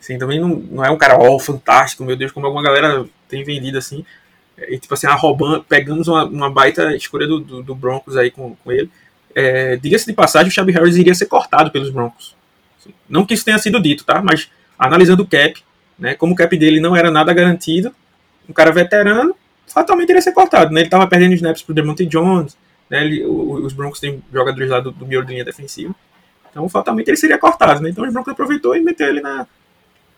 Assim, 0.00 0.18
também 0.18 0.38
não, 0.38 0.48
não 0.48 0.84
é 0.84 0.90
um 0.90 0.98
cara, 0.98 1.18
ó, 1.18 1.34
oh, 1.34 1.38
fantástico, 1.38 2.04
meu 2.04 2.16
Deus, 2.16 2.30
como 2.30 2.46
alguma 2.46 2.62
galera 2.62 3.04
tem 3.28 3.42
vendido, 3.42 3.78
assim. 3.78 4.04
E, 4.68 4.78
tipo 4.78 4.92
assim, 4.94 5.06
roubando, 5.06 5.62
pegamos 5.64 6.08
uma, 6.08 6.24
uma 6.24 6.50
baita 6.50 6.94
escolha 6.96 7.26
do, 7.26 7.38
do, 7.38 7.62
do, 7.62 7.74
Broncos 7.74 8.16
aí 8.16 8.30
com, 8.30 8.56
com 8.56 8.72
ele. 8.72 8.90
É, 9.34 9.76
Diga-se 9.76 10.06
de 10.06 10.12
passagem, 10.12 10.48
o 10.48 10.50
Shelby 10.50 10.72
Harris 10.72 10.96
iria 10.96 11.14
ser 11.14 11.26
cortado 11.26 11.70
pelos 11.70 11.90
Broncos. 11.90 12.34
Assim, 12.78 12.92
não 13.08 13.24
que 13.24 13.34
isso 13.34 13.44
tenha 13.44 13.58
sido 13.58 13.80
dito, 13.80 14.04
tá? 14.04 14.20
Mas 14.20 14.50
analisando 14.78 15.22
o 15.22 15.26
cap, 15.26 15.62
né, 15.98 16.14
como 16.14 16.32
o 16.32 16.36
cap 16.36 16.56
dele 16.56 16.80
não 16.80 16.96
era 16.96 17.10
nada 17.10 17.32
garantido, 17.32 17.94
um 18.48 18.52
cara 18.52 18.72
veterano, 18.72 19.34
fatalmente 19.66 20.08
iria 20.08 20.22
ser 20.22 20.32
cortado. 20.32 20.72
Né? 20.72 20.80
Ele 20.80 20.86
estava 20.86 21.06
perdendo 21.06 21.34
snaps 21.34 21.62
pro 21.62 21.74
Demonte 21.74 22.06
Jones, 22.06 22.56
né, 22.88 23.04
ele, 23.04 23.24
os 23.24 23.72
Broncos 23.72 24.00
têm 24.00 24.22
jogadores 24.32 24.70
lá 24.70 24.80
do, 24.80 24.90
do 24.90 25.06
miolo 25.06 25.26
de 25.26 25.32
linha 25.32 25.44
defensiva. 25.44 25.94
Então, 26.50 26.68
fatalmente, 26.68 27.08
ele 27.08 27.16
seria 27.16 27.38
cortado. 27.38 27.82
Né? 27.82 27.90
Então, 27.90 28.04
os 28.04 28.12
Broncos 28.12 28.32
aproveitou 28.32 28.74
e 28.74 28.80
meteu 28.80 29.08
ele 29.08 29.20
na, 29.20 29.46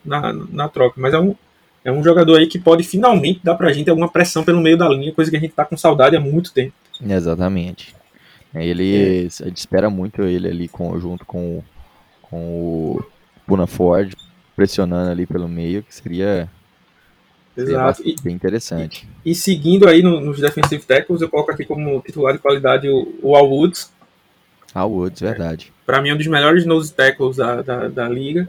na, 0.04 0.32
na 0.32 0.68
troca. 0.68 1.00
Mas 1.00 1.12
é 1.12 1.18
um, 1.18 1.34
é 1.84 1.90
um 1.90 2.02
jogador 2.02 2.38
aí 2.38 2.46
que 2.46 2.58
pode 2.58 2.82
finalmente 2.82 3.40
dar 3.42 3.54
pra 3.54 3.72
gente 3.72 3.88
alguma 3.88 4.08
pressão 4.08 4.44
pelo 4.44 4.60
meio 4.60 4.76
da 4.76 4.88
linha, 4.88 5.12
coisa 5.12 5.30
que 5.30 5.36
a 5.36 5.40
gente 5.40 5.54
tá 5.54 5.64
com 5.64 5.76
saudade 5.76 6.16
há 6.16 6.20
muito 6.20 6.52
tempo. 6.52 6.74
Exatamente. 7.02 7.94
Ele, 8.54 9.24
é. 9.24 9.44
a 9.44 9.46
gente 9.46 9.58
espera 9.58 9.88
muito 9.88 10.22
ele 10.22 10.48
ali 10.48 10.68
com, 10.68 10.98
junto 10.98 11.24
com, 11.24 11.62
com 12.22 12.36
o 12.36 13.04
Puna 13.46 13.66
Ford 13.66 14.12
pressionando 14.56 15.10
ali 15.10 15.26
pelo 15.26 15.48
meio, 15.48 15.82
que 15.82 15.94
seria 15.94 16.48
Exato. 17.56 18.02
E, 18.04 18.14
bem 18.22 18.34
interessante. 18.34 19.08
E, 19.24 19.30
e 19.30 19.34
seguindo 19.34 19.88
aí 19.88 20.02
no, 20.02 20.20
nos 20.20 20.40
defensive 20.40 20.84
tackles, 20.84 21.22
eu 21.22 21.28
coloco 21.28 21.50
aqui 21.50 21.64
como 21.64 22.00
titular 22.00 22.32
de 22.32 22.38
qualidade 22.38 22.88
o, 22.88 23.14
o 23.22 23.36
Al 23.36 23.48
Woods. 23.48 23.92
Al 24.74 24.90
Woods, 24.90 25.20
verdade. 25.20 25.72
É, 25.76 25.86
para 25.86 26.00
mim 26.00 26.10
é 26.10 26.14
um 26.14 26.16
dos 26.16 26.26
melhores 26.26 26.64
nose 26.64 26.92
tackles 26.92 27.36
da, 27.36 27.62
da, 27.62 27.88
da 27.88 28.08
liga. 28.08 28.48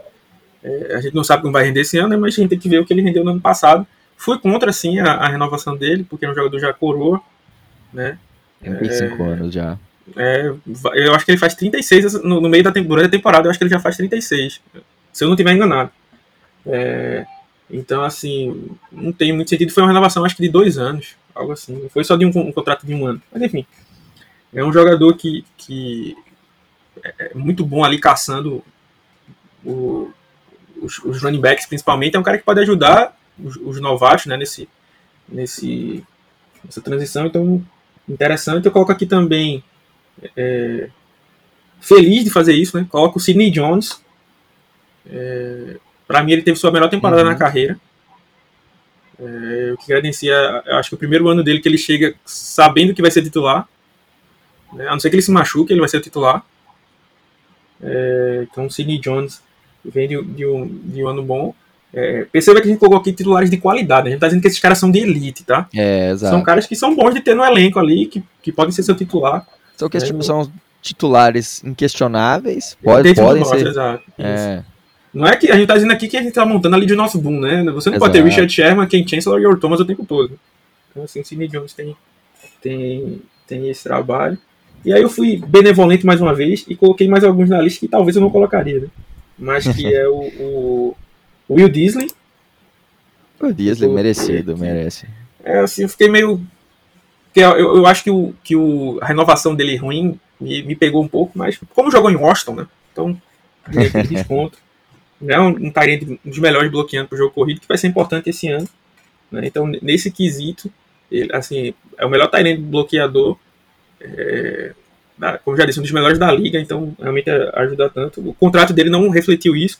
É, 0.63 0.95
a 0.95 1.01
gente 1.01 1.15
não 1.15 1.23
sabe 1.23 1.41
como 1.41 1.53
vai 1.53 1.63
render 1.63 1.81
esse 1.81 1.97
ano, 1.97 2.09
né, 2.09 2.17
mas 2.17 2.33
a 2.33 2.41
gente 2.41 2.49
tem 2.49 2.59
que 2.59 2.69
ver 2.69 2.79
o 2.79 2.85
que 2.85 2.93
ele 2.93 3.01
rendeu 3.01 3.23
no 3.23 3.31
ano 3.31 3.41
passado. 3.41 3.85
Fui 4.15 4.37
contra, 4.37 4.71
sim, 4.71 4.99
a, 4.99 5.13
a 5.13 5.27
renovação 5.27 5.75
dele, 5.75 6.05
porque 6.07 6.25
é 6.25 6.31
um 6.31 6.35
jogador 6.35 6.59
já 6.59 6.71
coroa, 6.71 7.21
né? 7.91 8.17
35 8.61 9.23
é, 9.23 9.25
anos 9.25 9.53
já. 9.53 9.77
É, 10.15 10.53
eu 10.93 11.15
acho 11.15 11.25
que 11.25 11.31
ele 11.31 11.37
faz 11.37 11.55
36 11.55 12.21
no, 12.23 12.39
no 12.39 12.49
meio 12.49 12.63
da 12.63 12.71
temporada, 12.71 13.09
temporada, 13.09 13.47
eu 13.47 13.49
acho 13.49 13.57
que 13.57 13.63
ele 13.63 13.71
já 13.71 13.79
faz 13.79 13.97
36. 13.97 14.61
Se 15.11 15.23
eu 15.23 15.27
não 15.27 15.33
estiver 15.33 15.53
enganado. 15.53 15.91
É, 16.65 17.25
então, 17.69 18.03
assim, 18.03 18.69
não 18.91 19.11
tem 19.11 19.33
muito 19.33 19.49
sentido. 19.49 19.71
Foi 19.71 19.81
uma 19.81 19.89
renovação, 19.89 20.23
acho 20.23 20.35
que 20.35 20.43
de 20.43 20.49
dois 20.49 20.77
anos, 20.77 21.15
algo 21.33 21.51
assim. 21.51 21.81
Não 21.81 21.89
foi 21.89 22.03
só 22.03 22.15
de 22.15 22.25
um, 22.25 22.29
um 22.29 22.51
contrato 22.51 22.85
de 22.85 22.93
um 22.93 23.05
ano. 23.05 23.21
Mas, 23.31 23.41
enfim, 23.41 23.65
é 24.53 24.63
um 24.63 24.71
jogador 24.71 25.15
que, 25.15 25.45
que 25.57 26.15
é, 27.03 27.31
é 27.31 27.33
muito 27.33 27.65
bom 27.65 27.83
ali 27.83 27.99
caçando 27.99 28.63
o, 29.65 30.11
os, 30.81 30.99
os, 30.99 31.21
running 31.21 31.39
backs, 31.39 31.65
principalmente. 31.65 32.15
É 32.15 32.19
um 32.19 32.23
cara 32.23 32.37
que 32.37 32.43
pode 32.43 32.59
ajudar 32.59 33.17
os, 33.41 33.55
os 33.57 33.79
novatos 33.79 34.25
né, 34.25 34.35
nesse, 34.35 34.67
nesse, 35.29 36.03
nessa 36.63 36.81
transição. 36.81 37.25
Então, 37.27 37.63
interessante. 38.07 38.65
Eu 38.65 38.71
coloco 38.71 38.91
aqui 38.91 39.05
também. 39.05 39.63
É, 40.35 40.89
feliz 41.79 42.23
de 42.23 42.29
fazer 42.29 42.53
isso, 42.53 42.77
né? 42.77 42.85
Coloco 42.89 43.17
o 43.17 43.21
Sidney 43.21 43.49
Jones. 43.49 44.03
É, 45.09 45.77
para 46.07 46.23
mim, 46.23 46.33
ele 46.33 46.41
teve 46.41 46.59
sua 46.59 46.71
melhor 46.71 46.89
temporada 46.89 47.23
uhum. 47.23 47.29
na 47.29 47.35
carreira. 47.35 47.79
É, 49.19 49.71
o 49.73 49.77
que 49.77 49.85
credencia, 49.85 50.33
eu 50.65 50.77
acho 50.77 50.89
que 50.89 50.95
o 50.95 50.97
primeiro 50.97 51.27
ano 51.29 51.43
dele 51.43 51.59
que 51.59 51.69
ele 51.69 51.77
chega 51.77 52.15
sabendo 52.25 52.93
que 52.93 53.01
vai 53.01 53.11
ser 53.11 53.21
titular. 53.21 53.67
Né? 54.73 54.87
A 54.87 54.91
não 54.91 54.99
ser 54.99 55.09
que 55.09 55.15
ele 55.15 55.21
se 55.21 55.31
machuque, 55.31 55.71
ele 55.71 55.79
vai 55.79 55.89
ser 55.89 56.01
titular. 56.01 56.43
É, 57.81 58.47
então, 58.49 58.65
o 58.65 58.71
Sidney 58.71 58.99
Jones 58.99 59.41
vem 59.83 60.07
de, 60.07 60.21
de, 60.23 60.45
um, 60.45 60.67
de 60.67 61.03
um 61.03 61.07
ano 61.07 61.23
bom. 61.23 61.53
É, 61.93 62.25
perceba 62.31 62.61
que 62.61 62.67
a 62.67 62.71
gente 62.71 62.79
colocou 62.79 62.99
aqui 62.99 63.11
titulares 63.11 63.49
de 63.49 63.57
qualidade. 63.57 64.07
A 64.07 64.11
gente 64.11 64.19
tá 64.19 64.27
dizendo 64.27 64.41
que 64.41 64.47
esses 64.47 64.59
caras 64.59 64.77
são 64.77 64.89
de 64.89 64.99
elite, 64.99 65.43
tá? 65.43 65.67
É, 65.75 66.11
exato. 66.11 66.33
São 66.33 66.43
caras 66.43 66.65
que 66.65 66.75
são 66.75 66.95
bons 66.95 67.13
de 67.13 67.21
ter 67.21 67.35
no 67.35 67.43
elenco 67.43 67.79
ali, 67.79 68.05
que, 68.05 68.23
que 68.41 68.51
podem 68.51 68.71
ser 68.71 68.83
seu 68.83 68.95
titular. 68.95 69.45
São, 69.75 69.89
que, 69.89 69.97
é, 69.97 69.99
são 69.99 70.49
titulares 70.81 71.63
inquestionáveis. 71.63 72.77
Pode, 72.81 73.13
podem 73.13 73.43
ser. 73.43 73.67
Exato. 73.67 74.03
É. 74.17 74.63
Não 75.13 75.27
é 75.27 75.35
que 75.35 75.51
a 75.51 75.55
gente 75.55 75.67
tá 75.67 75.75
dizendo 75.75 75.91
aqui 75.91 76.07
que 76.07 76.15
a 76.15 76.21
gente 76.21 76.33
tá 76.33 76.45
montando 76.45 76.75
ali 76.75 76.85
de 76.85 76.95
nosso 76.95 77.19
boom, 77.19 77.39
né? 77.39 77.57
Você 77.71 77.89
não 77.89 77.97
Exato. 77.97 77.99
pode 77.99 78.13
ter 78.13 78.23
Richard 78.23 78.51
Sherman, 78.51 78.87
Ken 78.87 79.05
Chancellor 79.05 79.41
e 79.41 79.43
Earl 79.43 79.57
Thomas 79.57 79.79
o 79.81 79.85
tempo 79.85 80.05
todo. 80.05 80.39
Então, 80.89 81.03
assim, 81.03 81.19
o 81.19 81.25
Sidney 81.25 81.49
Jones 81.49 81.73
tem, 81.73 81.95
tem, 82.61 83.21
tem 83.45 83.69
esse 83.69 83.83
trabalho. 83.83 84.37
E 84.85 84.93
aí 84.93 85.01
eu 85.01 85.09
fui 85.09 85.41
benevolente 85.45 86.05
mais 86.05 86.21
uma 86.21 86.33
vez 86.33 86.65
e 86.67 86.75
coloquei 86.75 87.07
mais 87.07 87.23
alguns 87.23 87.49
na 87.49 87.61
lista 87.61 87.81
que 87.81 87.87
talvez 87.87 88.15
eu 88.15 88.21
não 88.21 88.29
colocaria, 88.29 88.79
né? 88.79 88.87
Mas 89.41 89.67
que 89.67 89.91
é 89.91 90.07
o, 90.07 90.21
o, 90.39 90.95
Will 91.49 91.67
Disley. 91.67 92.11
O 93.39 93.51
Disley, 93.51 93.89
merecido, 93.89 94.55
merece. 94.55 95.07
É, 95.43 95.59
assim, 95.59 95.81
eu 95.81 95.89
fiquei 95.89 96.07
meio... 96.07 96.39
Eu, 97.35 97.77
eu 97.77 97.85
acho 97.87 98.03
que, 98.03 98.11
o, 98.11 98.35
que 98.43 98.55
o, 98.55 98.99
a 99.01 99.05
renovação 99.07 99.55
dele 99.55 99.75
ruim 99.75 100.19
me, 100.39 100.61
me 100.61 100.75
pegou 100.75 101.01
um 101.03 101.07
pouco, 101.07 101.35
mas 101.35 101.59
como 101.73 101.89
jogou 101.89 102.11
em 102.11 102.15
Washington, 102.15 102.55
né? 102.55 102.67
Então, 102.91 103.19
desconto 104.07 104.59
é 105.27 105.39
um, 105.39 105.47
um 105.47 105.71
Tyrant 105.71 106.03
um 106.03 106.29
dos 106.29 106.39
melhores 106.39 106.69
bloqueando 106.69 107.07
para 107.07 107.15
o 107.15 107.17
jogo 107.17 107.33
corrido, 107.33 107.61
que 107.61 107.67
vai 107.67 107.77
ser 107.77 107.87
importante 107.87 108.29
esse 108.29 108.47
ano. 108.47 108.67
Né? 109.31 109.41
Então, 109.45 109.65
nesse 109.81 110.11
quesito, 110.11 110.71
ele, 111.11 111.33
assim, 111.33 111.73
é 111.97 112.05
o 112.05 112.09
melhor 112.09 112.27
Tyrant 112.27 112.59
bloqueador, 112.59 113.37
é, 113.99 114.73
como 115.43 115.57
já 115.57 115.65
disse, 115.65 115.79
um 115.79 115.83
dos 115.83 115.91
melhores 115.91 116.17
da 116.17 116.31
liga, 116.31 116.59
então 116.59 116.95
realmente 116.99 117.29
ajuda 117.53 117.89
tanto. 117.89 118.29
O 118.29 118.33
contrato 118.33 118.73
dele 118.73 118.89
não 118.89 119.09
refletiu 119.09 119.55
isso, 119.55 119.79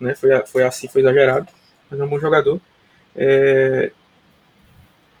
né? 0.00 0.14
foi, 0.14 0.30
foi 0.46 0.64
assim, 0.64 0.88
foi 0.88 1.02
exagerado, 1.02 1.46
mas 1.90 2.00
é 2.00 2.04
um 2.04 2.08
bom 2.08 2.18
jogador. 2.18 2.60
É, 3.14 3.90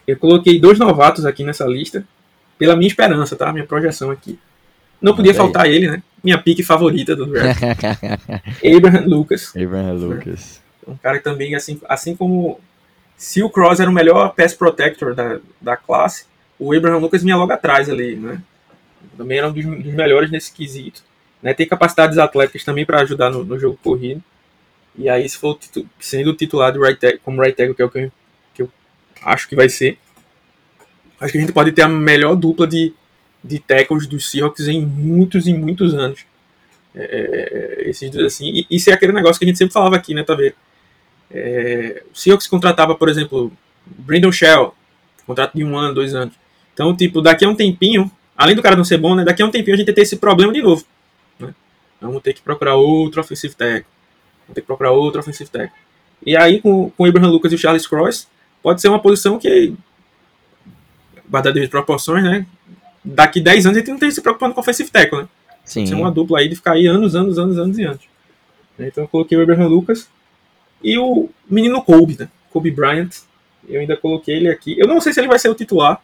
eu 0.06 0.16
coloquei 0.16 0.58
dois 0.58 0.78
novatos 0.78 1.24
aqui 1.24 1.44
nessa 1.44 1.64
lista, 1.66 2.04
pela 2.58 2.76
minha 2.76 2.88
esperança, 2.88 3.36
tá? 3.36 3.52
Minha 3.52 3.66
projeção 3.66 4.10
aqui. 4.10 4.38
Não 5.00 5.16
podia 5.16 5.32
faltar 5.32 5.66
ele, 5.66 5.88
né? 5.88 6.02
Minha 6.22 6.36
pique 6.36 6.62
favorita 6.62 7.16
do 7.16 7.26
draft. 7.26 7.62
Abraham 8.76 9.06
Lucas. 9.06 9.54
Abraham 9.56 9.94
Lucas. 9.94 10.60
Um 10.86 10.96
cara 10.96 11.18
que 11.18 11.24
também, 11.24 11.54
assim, 11.54 11.80
assim 11.88 12.14
como 12.14 12.60
se 13.16 13.42
o 13.42 13.48
Cross 13.48 13.80
era 13.80 13.88
o 13.88 13.94
melhor 13.94 14.34
pass 14.34 14.52
protector 14.52 15.14
da, 15.14 15.38
da 15.60 15.76
classe, 15.76 16.24
o 16.58 16.74
Abraham 16.74 16.98
Lucas 16.98 17.22
vinha 17.22 17.36
logo 17.36 17.52
atrás 17.52 17.88
ali, 17.88 18.16
né? 18.16 18.42
Também 19.16 19.38
era 19.38 19.48
um 19.48 19.52
dos, 19.52 19.64
dos 19.64 19.94
melhores 19.94 20.30
nesse 20.30 20.52
quesito. 20.52 21.02
Né? 21.42 21.54
Tem 21.54 21.66
capacidades 21.66 22.18
atléticas 22.18 22.64
também 22.64 22.84
para 22.84 23.00
ajudar 23.00 23.30
no, 23.30 23.44
no, 23.44 23.58
jogo 23.58 23.78
corrido. 23.82 24.22
E 24.96 25.08
aí, 25.08 25.28
se 25.28 25.38
for 25.38 25.58
titu 25.58 25.88
sendo 25.98 26.34
titulado 26.34 26.80
right 26.80 27.18
como 27.24 27.40
right 27.40 27.54
que 27.56 27.62
é 27.62 27.70
o 27.70 27.74
que 27.74 27.82
eu, 27.82 28.12
que 28.54 28.62
eu 28.62 28.70
acho 29.22 29.48
que 29.48 29.56
vai 29.56 29.68
ser, 29.68 29.98
acho 31.20 31.32
que 31.32 31.38
a 31.38 31.40
gente 31.40 31.52
pode 31.52 31.72
ter 31.72 31.82
a 31.82 31.88
melhor 31.88 32.34
dupla 32.34 32.66
de, 32.66 32.92
de 33.42 33.58
tackles 33.58 34.06
dos 34.06 34.30
Seahawks 34.30 34.66
em 34.66 34.84
muitos 34.84 35.46
e 35.46 35.54
muitos 35.54 35.94
anos. 35.94 36.24
É, 36.94 37.02
é, 37.02 37.84
é 37.86 37.90
esses 37.90 38.14
assim, 38.16 38.50
e 38.52 38.66
isso 38.68 38.90
é 38.90 38.92
aquele 38.92 39.12
negócio 39.12 39.38
que 39.38 39.44
a 39.44 39.48
gente 39.48 39.58
sempre 39.58 39.72
falava 39.72 39.96
aqui, 39.96 40.12
né, 40.12 40.24
tá 40.24 40.34
vendo? 40.34 40.54
É, 41.30 42.02
o 42.12 42.18
Seahawks 42.18 42.48
contratava, 42.48 42.96
por 42.96 43.08
exemplo, 43.08 43.52
Brandon 43.86 44.32
Shell, 44.32 44.74
contrato 45.24 45.56
de 45.56 45.64
um 45.64 45.78
ano, 45.78 45.94
dois 45.94 46.14
anos. 46.14 46.34
Então, 46.74 46.96
tipo, 46.96 47.20
daqui 47.20 47.44
a 47.44 47.48
um 47.48 47.54
tempinho, 47.54 48.10
além 48.40 48.56
do 48.56 48.62
cara 48.62 48.74
não 48.74 48.84
ser 48.84 48.96
bom, 48.96 49.14
né, 49.14 49.22
daqui 49.22 49.42
a 49.42 49.46
um 49.46 49.50
tempinho 49.50 49.74
a 49.74 49.78
gente 49.78 49.92
ter 49.92 50.00
esse 50.00 50.16
problema 50.16 50.50
de 50.50 50.62
novo. 50.62 50.82
Né? 51.38 51.54
Vamos 52.00 52.22
ter 52.22 52.32
que 52.32 52.40
procurar 52.40 52.74
outro 52.74 53.20
offensive 53.20 53.54
tackle. 53.54 53.84
Vamos 54.46 54.54
ter 54.54 54.62
que 54.62 54.66
procurar 54.66 54.92
outro 54.92 55.20
offensive 55.20 55.50
tackle. 55.50 55.76
E 56.24 56.34
aí, 56.34 56.58
com, 56.58 56.88
com 56.88 57.04
o 57.04 57.06
Abraham 57.06 57.28
Lucas 57.28 57.52
e 57.52 57.54
o 57.54 57.58
Charles 57.58 57.86
Cross, 57.86 58.28
pode 58.62 58.80
ser 58.80 58.88
uma 58.88 58.98
posição 58.98 59.38
que, 59.38 59.74
guardada 61.28 61.60
de 61.60 61.68
proporções, 61.68 62.24
né, 62.24 62.46
daqui 63.04 63.42
10 63.42 63.66
anos 63.66 63.76
a 63.76 63.80
gente 63.80 63.90
não 63.90 63.98
tem 63.98 64.08
que 64.08 64.14
se 64.14 64.22
preocupando 64.22 64.54
com 64.54 64.60
offensive 64.62 64.90
tackle, 64.90 65.20
né? 65.20 65.28
Sim. 65.62 65.84
Ser 65.84 65.94
uma 65.94 66.10
dupla 66.10 66.38
aí 66.38 66.48
de 66.48 66.56
ficar 66.56 66.72
aí 66.72 66.86
anos, 66.86 67.14
anos, 67.14 67.38
anos, 67.38 67.58
anos 67.58 67.78
e 67.78 67.84
anos. 67.84 68.00
Então 68.78 69.04
eu 69.04 69.08
coloquei 69.08 69.36
o 69.36 69.42
Abraham 69.42 69.68
Lucas 69.68 70.08
e 70.82 70.96
o 70.96 71.28
menino 71.48 71.82
Kobe, 71.82 72.16
né? 72.18 72.30
Kobe 72.50 72.70
Bryant. 72.70 73.10
Eu 73.68 73.82
ainda 73.82 73.98
coloquei 73.98 74.36
ele 74.36 74.48
aqui. 74.48 74.74
Eu 74.78 74.88
não 74.88 74.98
sei 74.98 75.12
se 75.12 75.20
ele 75.20 75.28
vai 75.28 75.38
ser 75.38 75.50
o 75.50 75.54
titular, 75.54 76.02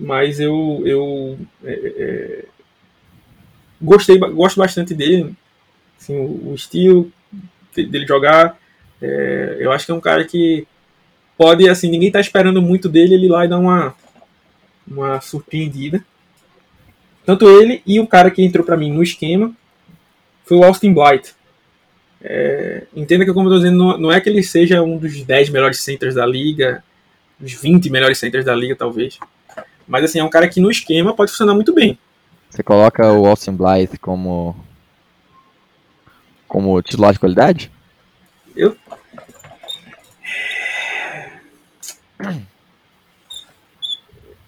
mas 0.00 0.40
eu, 0.40 0.82
eu 0.84 1.38
é, 1.62 1.72
é, 1.72 2.44
gostei, 3.80 4.18
gosto 4.18 4.58
bastante 4.58 4.94
dele. 4.94 5.34
Assim, 6.00 6.16
o, 6.16 6.50
o 6.50 6.54
estilo 6.54 7.12
dele 7.74 8.06
jogar. 8.06 8.58
É, 9.00 9.58
eu 9.60 9.70
acho 9.70 9.86
que 9.86 9.92
é 9.92 9.94
um 9.94 10.00
cara 10.00 10.24
que 10.24 10.66
pode, 11.36 11.68
assim, 11.68 11.90
ninguém 11.90 12.10
tá 12.10 12.20
esperando 12.20 12.60
muito 12.62 12.88
dele, 12.88 13.14
ele 13.14 13.28
lá 13.28 13.44
e 13.44 13.48
dar 13.48 13.58
uma, 13.58 13.94
uma 14.88 15.20
surpreendida. 15.20 16.04
Tanto 17.24 17.48
ele 17.48 17.82
e 17.86 18.00
o 18.00 18.06
cara 18.06 18.30
que 18.30 18.42
entrou 18.42 18.64
para 18.64 18.76
mim 18.76 18.90
no 18.90 19.02
esquema 19.02 19.54
foi 20.44 20.56
o 20.56 20.64
Austin 20.64 20.92
Blight. 20.92 21.34
É, 22.22 22.84
entenda 22.94 23.24
que, 23.24 23.32
como 23.32 23.48
eu 23.48 23.52
tô 23.52 23.58
dizendo, 23.58 23.78
não, 23.78 23.98
não, 23.98 24.12
é 24.12 24.20
que 24.20 24.28
ele 24.28 24.42
seja 24.42 24.82
um 24.82 24.98
dos 24.98 25.22
10 25.22 25.50
melhores 25.50 25.80
centers 25.80 26.14
da 26.14 26.26
liga, 26.26 26.82
dos 27.38 27.52
20 27.52 27.88
melhores 27.88 28.18
centers 28.18 28.44
da 28.44 28.54
liga, 28.54 28.76
talvez. 28.76 29.18
Mas, 29.90 30.04
assim, 30.04 30.20
é 30.20 30.24
um 30.24 30.30
cara 30.30 30.48
que 30.48 30.60
no 30.60 30.70
esquema 30.70 31.12
pode 31.12 31.32
funcionar 31.32 31.52
muito 31.52 31.74
bem. 31.74 31.98
Você 32.48 32.62
coloca 32.62 33.12
o 33.12 33.26
Austin 33.26 33.52
Blythe 33.52 33.98
como 33.98 34.54
como 36.46 36.80
titular 36.80 37.12
de 37.12 37.18
qualidade? 37.18 37.70
Eu 38.56 38.76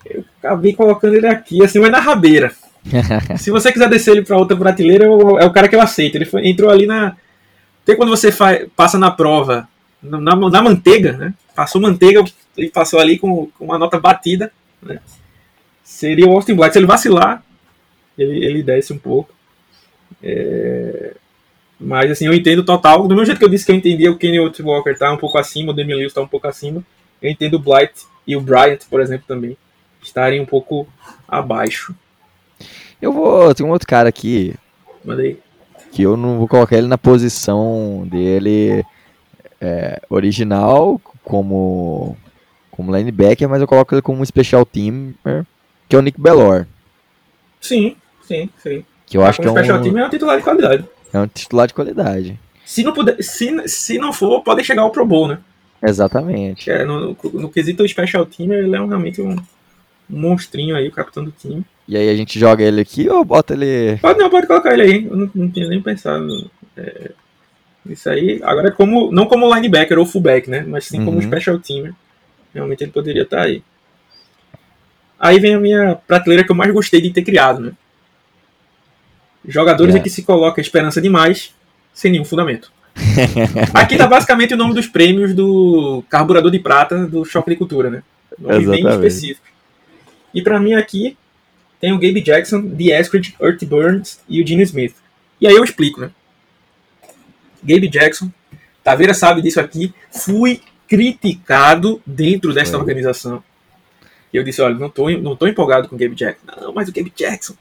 Eu 0.05 0.25
acabei 0.39 0.75
colocando 0.75 1.15
ele 1.15 1.27
aqui, 1.27 1.65
assim, 1.65 1.81
mas 1.81 1.91
na 1.91 1.99
rabeira. 1.99 2.53
Se 3.37 3.51
você 3.51 3.73
quiser 3.73 3.89
descer 3.89 4.13
ele 4.13 4.23
para 4.23 4.39
outra 4.39 4.57
prateleira, 4.57 5.07
é 5.07 5.45
o 5.45 5.53
cara 5.53 5.69
que 5.69 5.75
eu 5.75 5.81
aceito. 5.81 6.17
Ele 6.17 6.25
foi, 6.25 6.47
entrou 6.49 6.71
ali 6.71 6.87
na. 6.87 7.17
Tem 7.85 7.97
quando 7.97 8.11
você 8.11 8.31
faz, 8.31 8.69
passa 8.77 8.97
na 8.97 9.11
prova, 9.11 9.69
na, 10.01 10.21
na, 10.21 10.63
manteiga, 10.63 11.13
né? 11.13 11.35
Passou 11.55 11.81
manteiga 11.81 12.25
e 12.57 12.69
passou 12.69 13.01
ali 13.01 13.19
com, 13.19 13.49
com, 13.59 13.65
uma 13.65 13.79
nota 13.79 13.99
batida. 13.99 14.53
Né? 14.81 15.01
Seria 15.93 16.27
o 16.27 16.33
Austin 16.33 16.55
Black. 16.55 16.73
Se 16.73 16.79
ele 16.79 16.87
vacilar, 16.87 17.45
ele, 18.17 18.45
ele 18.45 18.63
desce 18.63 18.93
um 18.93 18.99
pouco. 18.99 19.33
É... 20.23 21.15
Mas 21.79 22.11
assim, 22.11 22.27
eu 22.27 22.33
entendo 22.33 22.65
total. 22.65 23.07
Do 23.07 23.15
mesmo 23.15 23.27
jeito 23.27 23.39
que 23.39 23.45
eu 23.45 23.49
disse 23.49 23.67
que 23.67 23.71
eu 23.73 23.77
entendia 23.77 24.11
o 24.11 24.17
Kenny 24.17 24.39
Walker 24.39 24.95
tá 24.95 25.13
um 25.13 25.19
pouco 25.19 25.37
acima, 25.37 25.71
o 25.71 25.75
Damian 25.75 25.97
Lewis 25.97 26.13
tá 26.13 26.21
um 26.21 26.27
pouco 26.27 26.49
acima. 26.49 26.83
Eu 27.21 27.31
entendo 27.31 27.55
o 27.55 27.59
Blight 27.59 27.93
e 28.27 28.35
o 28.35 28.41
Bryant, 28.41 28.81
por 28.89 29.01
exemplo, 29.01 29.27
também 29.29 29.57
estarem 30.03 30.41
um 30.41 30.47
pouco 30.47 30.89
abaixo. 31.29 31.95
Eu 33.01 33.13
vou. 33.13 33.55
Tem 33.55 33.67
um 33.67 33.71
outro 33.71 33.87
cara 33.87 34.09
aqui. 34.09 34.55
Mandei. 35.05 35.39
Que 35.93 36.03
eu 36.03 36.17
não 36.17 36.39
vou 36.39 36.49
colocar 36.49 36.77
ele 36.77 36.87
na 36.87 36.97
posição 36.97 38.09
dele 38.11 38.85
é, 39.61 40.01
original 40.09 41.01
como, 41.23 42.17
como 42.71 42.97
linebacker, 42.97 43.49
mas 43.49 43.61
eu 43.61 43.67
coloco 43.69 43.95
ele 43.95 44.03
como 44.03 44.23
um 44.23 44.25
special 44.25 44.65
teamer, 44.65 45.45
que 45.93 45.97
é 45.97 45.99
o 45.99 46.03
Nick 46.03 46.19
Bellor. 46.19 46.65
Sim, 47.61 47.97
sim, 48.27 48.49
sim. 48.63 48.83
Que 49.05 49.19
eu 49.19 49.23
acho 49.23 49.43
que 49.43 49.47
é 49.47 49.51
um. 49.51 49.55
team 49.55 49.99
é 49.99 50.07
um 50.07 50.09
titular 50.09 50.39
de 50.39 50.43
qualidade. 50.43 50.85
É 51.13 51.19
um 51.19 51.27
titular 51.27 51.67
de 51.67 51.75
qualidade. 51.75 52.41
Se 52.65 52.83
não, 52.83 52.95
puder, 52.95 53.23
se, 53.23 53.69
se 53.69 53.99
não 53.99 54.11
for, 54.11 54.43
pode 54.43 54.65
chegar 54.65 54.81
ao 54.81 54.91
Pro 54.91 55.05
Bowl, 55.05 55.29
né? 55.29 55.39
Exatamente. 55.83 56.71
É, 56.71 56.83
no, 56.83 57.09
no, 57.09 57.17
no 57.35 57.51
quesito 57.51 57.87
special 57.87 58.25
team, 58.25 58.55
ele 58.55 58.75
é 58.75 58.79
realmente 58.79 59.21
um, 59.21 59.33
um 59.33 59.43
monstrinho 60.09 60.75
aí, 60.75 60.89
o 60.89 60.93
capitão 60.93 61.23
do 61.23 61.31
time. 61.31 61.63
E 61.87 61.95
aí 61.95 62.09
a 62.09 62.17
gente 62.17 62.39
joga 62.39 62.65
ele 62.65 62.81
aqui 62.81 63.11
ou 63.11 63.23
bota 63.23 63.53
ele. 63.53 63.99
Pode 63.99 64.19
não, 64.19 64.31
pode 64.31 64.47
colocar 64.47 64.73
ele 64.73 64.83
aí. 64.83 65.05
Eu 65.05 65.15
não, 65.15 65.31
não 65.35 65.51
tinha 65.51 65.69
nem 65.69 65.83
pensado 65.83 66.51
é, 66.75 67.11
nisso 67.85 68.09
aí. 68.09 68.41
Agora 68.43 68.73
como. 68.73 69.13
Não 69.13 69.27
como 69.27 69.55
linebacker 69.55 69.99
ou 69.99 70.07
fullback, 70.07 70.49
né? 70.49 70.65
Mas 70.67 70.87
sim 70.87 71.01
uhum. 71.01 71.05
como 71.05 71.23
special 71.23 71.59
teamer. 71.59 71.93
Realmente 72.55 72.83
ele 72.83 72.93
poderia 72.93 73.25
estar 73.25 73.43
aí. 73.43 73.63
Aí 75.23 75.39
vem 75.39 75.55
a 75.55 75.61
minha 75.61 75.95
prateleira 75.95 76.43
que 76.43 76.51
eu 76.51 76.57
mais 76.57 76.73
gostei 76.73 77.01
de 77.01 77.13
ter 77.13 77.23
criado, 77.23 77.61
né? 77.61 77.73
Jogadores 79.47 79.95
é. 79.95 79.99
em 79.99 80.03
que 80.03 80.11
se 80.11 80.25
coloca 80.25 80.61
esperança 80.61 81.01
demais, 81.01 81.55
sem 81.95 82.11
nenhum 82.11 82.25
fundamento. 82.25 82.73
Aqui 83.73 83.97
tá 83.97 84.09
basicamente 84.09 84.53
o 84.53 84.57
nome 84.57 84.75
dos 84.75 84.89
prêmios 84.89 85.33
do 85.33 86.03
carburador 86.11 86.51
de 86.51 86.59
prata 86.59 87.07
do 87.07 87.25
Choque 87.25 87.51
de 87.51 87.57
Cultura, 87.57 87.89
né? 87.89 88.03
Nomes 88.37 88.69
bem 88.69 88.85
específicos. 88.85 89.49
E 90.35 90.43
para 90.43 90.59
mim 90.59 90.75
aqui 90.75 91.17
tem 91.81 91.93
o 91.93 91.99
Gabe 91.99 92.21
Jackson, 92.21 92.63
The 92.63 92.99
Eskridge, 92.99 93.37
Earth 93.41 93.63
Burns 93.65 94.19
e 94.29 94.43
o 94.43 94.47
Gene 94.47 94.63
Smith. 94.65 94.95
E 95.41 95.47
aí 95.47 95.55
eu 95.55 95.63
explico, 95.63 96.01
né? 96.01 96.11
Gabe 97.63 97.89
Jackson, 97.89 98.31
Taveira 98.83 99.15
sabe 99.15 99.41
disso 99.41 99.61
aqui, 99.61 99.95
fui 100.11 100.61
criticado 100.89 102.03
dentro 102.05 102.53
desta 102.53 102.77
organização. 102.77 103.43
E 104.33 104.37
eu 104.37 104.43
disse, 104.43 104.63
olha, 104.63 104.75
não 104.75 104.89
tô, 104.89 105.11
não 105.11 105.37
tô 105.37 105.47
empolgado 105.47 105.89
com 105.89 105.95
o 105.95 105.99
Gabe 105.99 106.15
Jackson. 106.15 106.47
Não, 106.47 106.73
mas 106.73 106.89
o 106.89 106.93
Gabe 106.93 107.13
Jackson, 107.15 107.55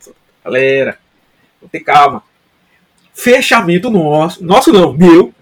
galera, 0.43 0.97
vou 1.59 1.69
ter 1.69 1.81
calma. 1.81 2.23
Fechamento 3.13 3.89
nosso, 3.89 4.43
nosso 4.43 4.71
não, 4.71 4.93
meu. 4.93 5.33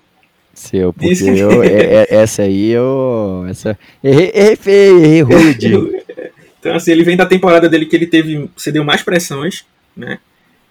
Seu, 0.53 0.91
porque 0.91 1.23
eu, 1.23 1.63
é, 1.63 1.67
é, 1.67 2.07
essa 2.09 2.41
aí 2.41 2.71
eu. 2.71 3.45
Essa, 3.47 3.77
errei, 4.03 4.32
errei 4.34 4.89
errei 4.89 5.21
rude. 5.21 6.03
Então, 6.59 6.75
assim, 6.75 6.91
ele 6.91 7.05
vem 7.05 7.15
da 7.15 7.25
temporada 7.25 7.69
dele 7.69 7.86
que 7.86 7.95
ele 7.95 8.05
teve, 8.05 8.49
cedeu 8.57 8.84
mais 8.84 9.01
pressões, 9.01 9.65
né? 9.95 10.19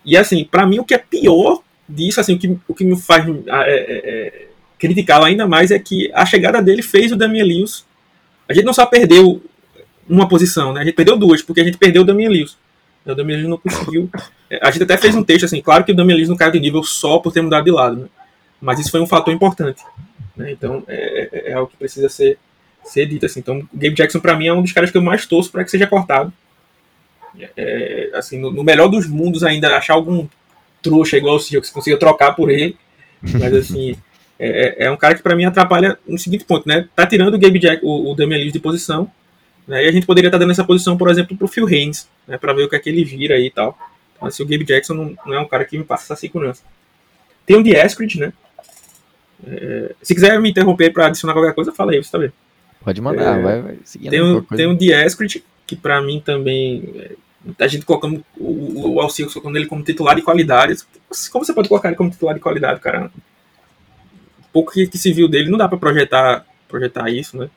E, 0.04 0.18
assim, 0.18 0.44
para 0.44 0.66
mim, 0.66 0.78
o 0.78 0.84
que 0.84 0.92
é 0.92 0.98
pior 0.98 1.62
disso, 1.88 2.20
assim, 2.20 2.34
o 2.34 2.38
que, 2.38 2.58
o 2.68 2.74
que 2.74 2.84
me 2.84 2.94
faz 2.94 3.26
é, 3.26 3.30
é, 3.46 4.02
é, 4.04 4.46
criticá-lo 4.78 5.24
ainda 5.24 5.46
mais 5.46 5.70
é 5.70 5.78
que 5.78 6.10
a 6.12 6.26
chegada 6.26 6.60
dele 6.60 6.82
fez 6.82 7.10
o 7.10 7.16
Damian 7.16 7.44
Lewis. 7.44 7.86
A 8.46 8.52
gente 8.52 8.66
não 8.66 8.74
só 8.74 8.84
perdeu 8.84 9.42
uma 10.08 10.28
posição, 10.28 10.72
né? 10.72 10.80
A 10.80 10.84
gente 10.84 10.94
perdeu 10.94 11.16
duas, 11.16 11.42
porque 11.42 11.60
a 11.60 11.64
gente 11.64 11.76
perdeu 11.76 12.02
o 12.02 12.04
Damian 12.04 12.28
Lewis. 12.28 12.56
O 13.04 13.14
Damian 13.14 13.36
Lewis 13.36 13.48
não 13.48 13.58
conseguiu. 13.58 14.10
É, 14.50 14.66
a 14.66 14.70
gente 14.70 14.82
até 14.82 14.96
fez 14.96 15.14
um 15.14 15.22
texto, 15.22 15.44
assim, 15.44 15.60
claro 15.60 15.84
que 15.84 15.92
o 15.92 15.94
Damian 15.94 16.16
Lewis 16.16 16.28
não 16.28 16.36
caiu 16.36 16.52
de 16.52 16.60
nível 16.60 16.82
só 16.82 17.18
por 17.18 17.32
ter 17.32 17.42
mudado 17.42 17.64
de 17.64 17.70
lado, 17.70 17.96
né? 17.96 18.06
Mas 18.60 18.80
isso 18.80 18.90
foi 18.90 19.00
um 19.00 19.06
fator 19.06 19.32
importante. 19.32 19.82
Né? 20.36 20.52
Então, 20.52 20.82
é, 20.88 21.28
é, 21.32 21.50
é 21.50 21.52
algo 21.52 21.70
que 21.70 21.76
precisa 21.76 22.08
ser 22.08 22.38
ser 22.84 23.06
dito 23.06 23.26
assim. 23.26 23.40
Então, 23.40 23.58
o 23.58 23.68
Gabe 23.74 23.94
Jackson 23.94 24.20
para 24.20 24.36
mim 24.36 24.46
é 24.46 24.52
um 24.52 24.62
dos 24.62 24.72
caras 24.72 24.90
que 24.90 24.96
eu 24.96 25.02
mais 25.02 25.26
torço 25.26 25.50
para 25.50 25.64
que 25.64 25.70
seja 25.70 25.86
cortado. 25.86 26.32
É, 27.56 28.10
assim, 28.14 28.38
no, 28.38 28.50
no, 28.50 28.64
melhor 28.64 28.88
dos 28.88 29.06
mundos 29.06 29.44
ainda 29.44 29.76
achar 29.76 29.94
algum 29.94 30.26
trouxa 30.82 31.16
igual 31.16 31.36
o 31.36 31.40
Seahawks 31.40 31.70
consiga 31.70 31.96
trocar 31.96 32.32
por 32.32 32.50
ele, 32.50 32.76
mas 33.22 33.54
assim 33.54 33.94
é, 34.38 34.84
é, 34.84 34.86
é 34.86 34.90
um 34.90 34.96
cara 34.96 35.14
que 35.14 35.22
para 35.22 35.36
mim 35.36 35.44
atrapalha 35.44 35.98
no 36.06 36.18
seguinte 36.18 36.44
ponto, 36.44 36.66
né? 36.66 36.88
Tá 36.96 37.06
tirando 37.06 37.34
o 37.34 37.38
Gabe 37.38 37.58
Jack, 37.58 37.84
o, 37.84 38.10
o 38.10 38.14
Damian 38.14 38.38
Lewis 38.38 38.52
de 38.52 38.58
posição, 38.58 39.10
né? 39.68 39.84
E 39.84 39.88
a 39.88 39.92
gente 39.92 40.06
poderia 40.06 40.28
estar 40.28 40.38
tá 40.38 40.40
dando 40.40 40.50
essa 40.50 40.64
posição, 40.64 40.96
por 40.96 41.10
exemplo, 41.10 41.36
pro 41.36 41.46
Phil 41.46 41.66
Haynes, 41.66 42.08
né? 42.26 42.38
Para 42.38 42.54
ver 42.54 42.64
o 42.64 42.68
que 42.68 42.74
é 42.74 42.78
que 42.78 42.88
ele 42.88 43.04
vira 43.04 43.34
aí 43.34 43.46
e 43.46 43.50
tal. 43.50 43.78
Então, 44.16 44.26
assim, 44.26 44.42
o 44.42 44.46
Gabe 44.46 44.64
Jackson 44.64 44.94
não, 44.94 45.16
não, 45.24 45.34
é 45.34 45.40
um 45.40 45.46
cara 45.46 45.64
que 45.64 45.78
me 45.78 45.84
passa 45.84 46.04
essa 46.04 46.16
segurança. 46.16 46.62
Tem 47.46 47.56
o 47.56 47.62
The 47.62 47.84
Eskridge, 47.84 48.18
né? 48.18 48.32
É, 49.46 49.94
se 50.02 50.14
quiser 50.14 50.40
me 50.40 50.50
interromper 50.50 50.92
para 50.92 51.06
adicionar 51.06 51.34
qualquer 51.34 51.54
coisa, 51.54 51.70
fala 51.70 51.92
aí, 51.92 52.02
você 52.02 52.10
tá 52.10 52.18
vendo. 52.18 52.32
Pode 52.82 53.00
mandar, 53.00 53.38
é, 53.38 53.42
vai, 53.42 53.62
vai 53.62 53.78
seguindo. 53.84 54.10
Tem 54.10 54.22
um, 54.22 54.42
tem 54.42 54.66
um 54.66 54.76
Dieskrit, 54.76 55.44
que 55.66 55.76
para 55.76 56.00
mim 56.00 56.22
também. 56.24 56.90
É, 56.96 57.12
a 57.60 57.68
gente 57.68 57.84
colocando 57.84 58.24
o, 58.36 58.94
o 58.94 59.00
Alceu 59.00 59.28
colocando 59.28 59.56
ele 59.56 59.66
como 59.66 59.82
titular 59.82 60.16
de 60.16 60.22
qualidade. 60.22 60.76
Como 61.30 61.44
você 61.44 61.52
pode 61.52 61.68
colocar 61.68 61.88
ele 61.88 61.96
como 61.96 62.10
titular 62.10 62.34
de 62.34 62.40
qualidade, 62.40 62.80
cara? 62.80 63.10
Pouco 64.52 64.72
que, 64.72 64.86
que 64.86 64.98
se 64.98 65.12
viu 65.12 65.28
dele, 65.28 65.50
não 65.50 65.58
dá 65.58 65.68
para 65.68 65.78
projetar, 65.78 66.44
projetar 66.66 67.08
isso, 67.10 67.36
né? 67.36 67.48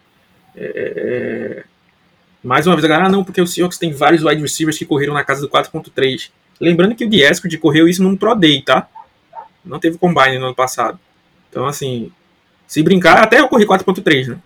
É, 0.56 0.66
é, 0.66 1.64
mais 2.44 2.66
uma 2.66 2.76
vez, 2.76 2.86
a 2.86 2.88
galera, 2.88 3.08
ah, 3.08 3.12
não, 3.12 3.24
porque 3.24 3.42
o 3.42 3.48
Seahawks 3.48 3.78
tem 3.78 3.94
vários 3.94 4.24
wide 4.24 4.42
receivers 4.42 4.78
que 4.78 4.86
correram 4.86 5.14
na 5.14 5.24
casa 5.24 5.42
do 5.42 5.50
4.3. 5.50 6.30
Lembrando 6.60 6.96
que 6.96 7.06
o 7.06 7.10
Dieskrit 7.10 7.58
correu 7.58 7.88
isso 7.88 8.02
num 8.04 8.16
Pro 8.16 8.36
Day, 8.36 8.62
tá? 8.62 8.88
Não 9.64 9.80
teve 9.80 9.98
combine 9.98 10.40
no 10.40 10.46
ano 10.46 10.56
passado. 10.56 11.00
Então, 11.50 11.66
assim, 11.66 12.12
se 12.68 12.82
brincar, 12.82 13.24
até 13.24 13.40
eu 13.40 13.48
corri 13.48 13.66
4.3, 13.66 14.28
né? 14.28 14.38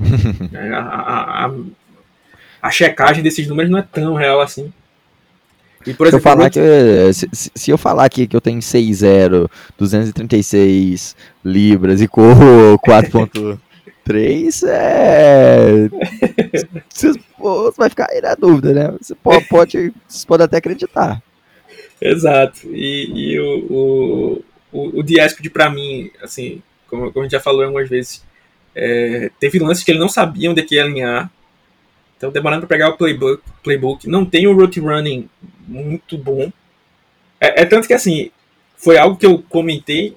É, 0.52 0.72
a, 0.72 0.80
a, 0.80 1.46
a, 1.46 1.50
a, 2.62 2.70
checagem 2.70 3.22
desses 3.22 3.46
números 3.46 3.70
não 3.70 3.78
é 3.78 3.82
tão 3.82 4.14
real 4.14 4.40
assim. 4.40 4.72
E, 5.86 5.94
por 5.94 6.06
exemplo, 6.06 6.22
se, 6.22 6.28
eu 6.28 6.32
falar 6.32 6.50
que, 6.50 7.12
se, 7.12 7.50
se, 7.54 7.70
eu 7.70 7.78
falar 7.78 8.04
aqui 8.04 8.26
que 8.26 8.34
eu 8.34 8.40
tenho 8.40 8.58
6,0, 8.58 9.48
236 9.78 11.14
libras 11.44 12.00
e 12.00 12.08
corro 12.08 12.76
4.3, 12.84 13.58
é... 14.68 15.88
você 16.88 17.12
vai 17.76 17.88
ficar 17.88 18.08
aí 18.10 18.20
na 18.20 18.34
dúvida, 18.34 18.72
né? 18.72 18.96
Você 19.00 19.14
pode, 19.14 19.44
pode, 19.46 19.92
você 20.06 20.26
pode 20.26 20.42
até 20.42 20.58
acreditar. 20.58 21.22
Exato. 22.00 22.66
E, 22.66 23.32
e 23.32 23.40
o, 23.40 23.66
o, 23.70 24.44
o, 24.72 25.00
o 25.00 25.02
Diaspid, 25.02 25.50
pra 25.50 25.70
mim, 25.70 26.10
assim, 26.22 26.62
como, 26.88 27.12
como 27.12 27.20
a 27.20 27.22
gente 27.24 27.32
já 27.32 27.40
falou 27.40 27.62
algumas 27.62 27.88
vezes, 27.88 28.24
é, 28.74 29.30
teve 29.38 29.58
lances 29.58 29.84
que 29.84 29.90
ele 29.90 29.98
não 29.98 30.08
sabia 30.08 30.50
onde 30.50 30.62
que 30.62 30.74
ia 30.74 30.84
alinhar. 30.84 31.30
Então, 32.16 32.30
demorando 32.30 32.66
para 32.66 32.76
pegar 32.76 32.90
o 32.90 32.96
playbook, 32.96 33.42
playbook. 33.62 34.08
Não 34.08 34.24
tem 34.24 34.46
o 34.46 34.54
route 34.54 34.80
running 34.80 35.28
muito 35.66 36.16
bom. 36.16 36.52
É, 37.40 37.62
é, 37.62 37.64
tanto 37.64 37.86
que, 37.86 37.94
assim, 37.94 38.30
foi 38.76 38.98
algo 38.98 39.16
que 39.16 39.26
eu 39.26 39.42
comentei. 39.48 40.16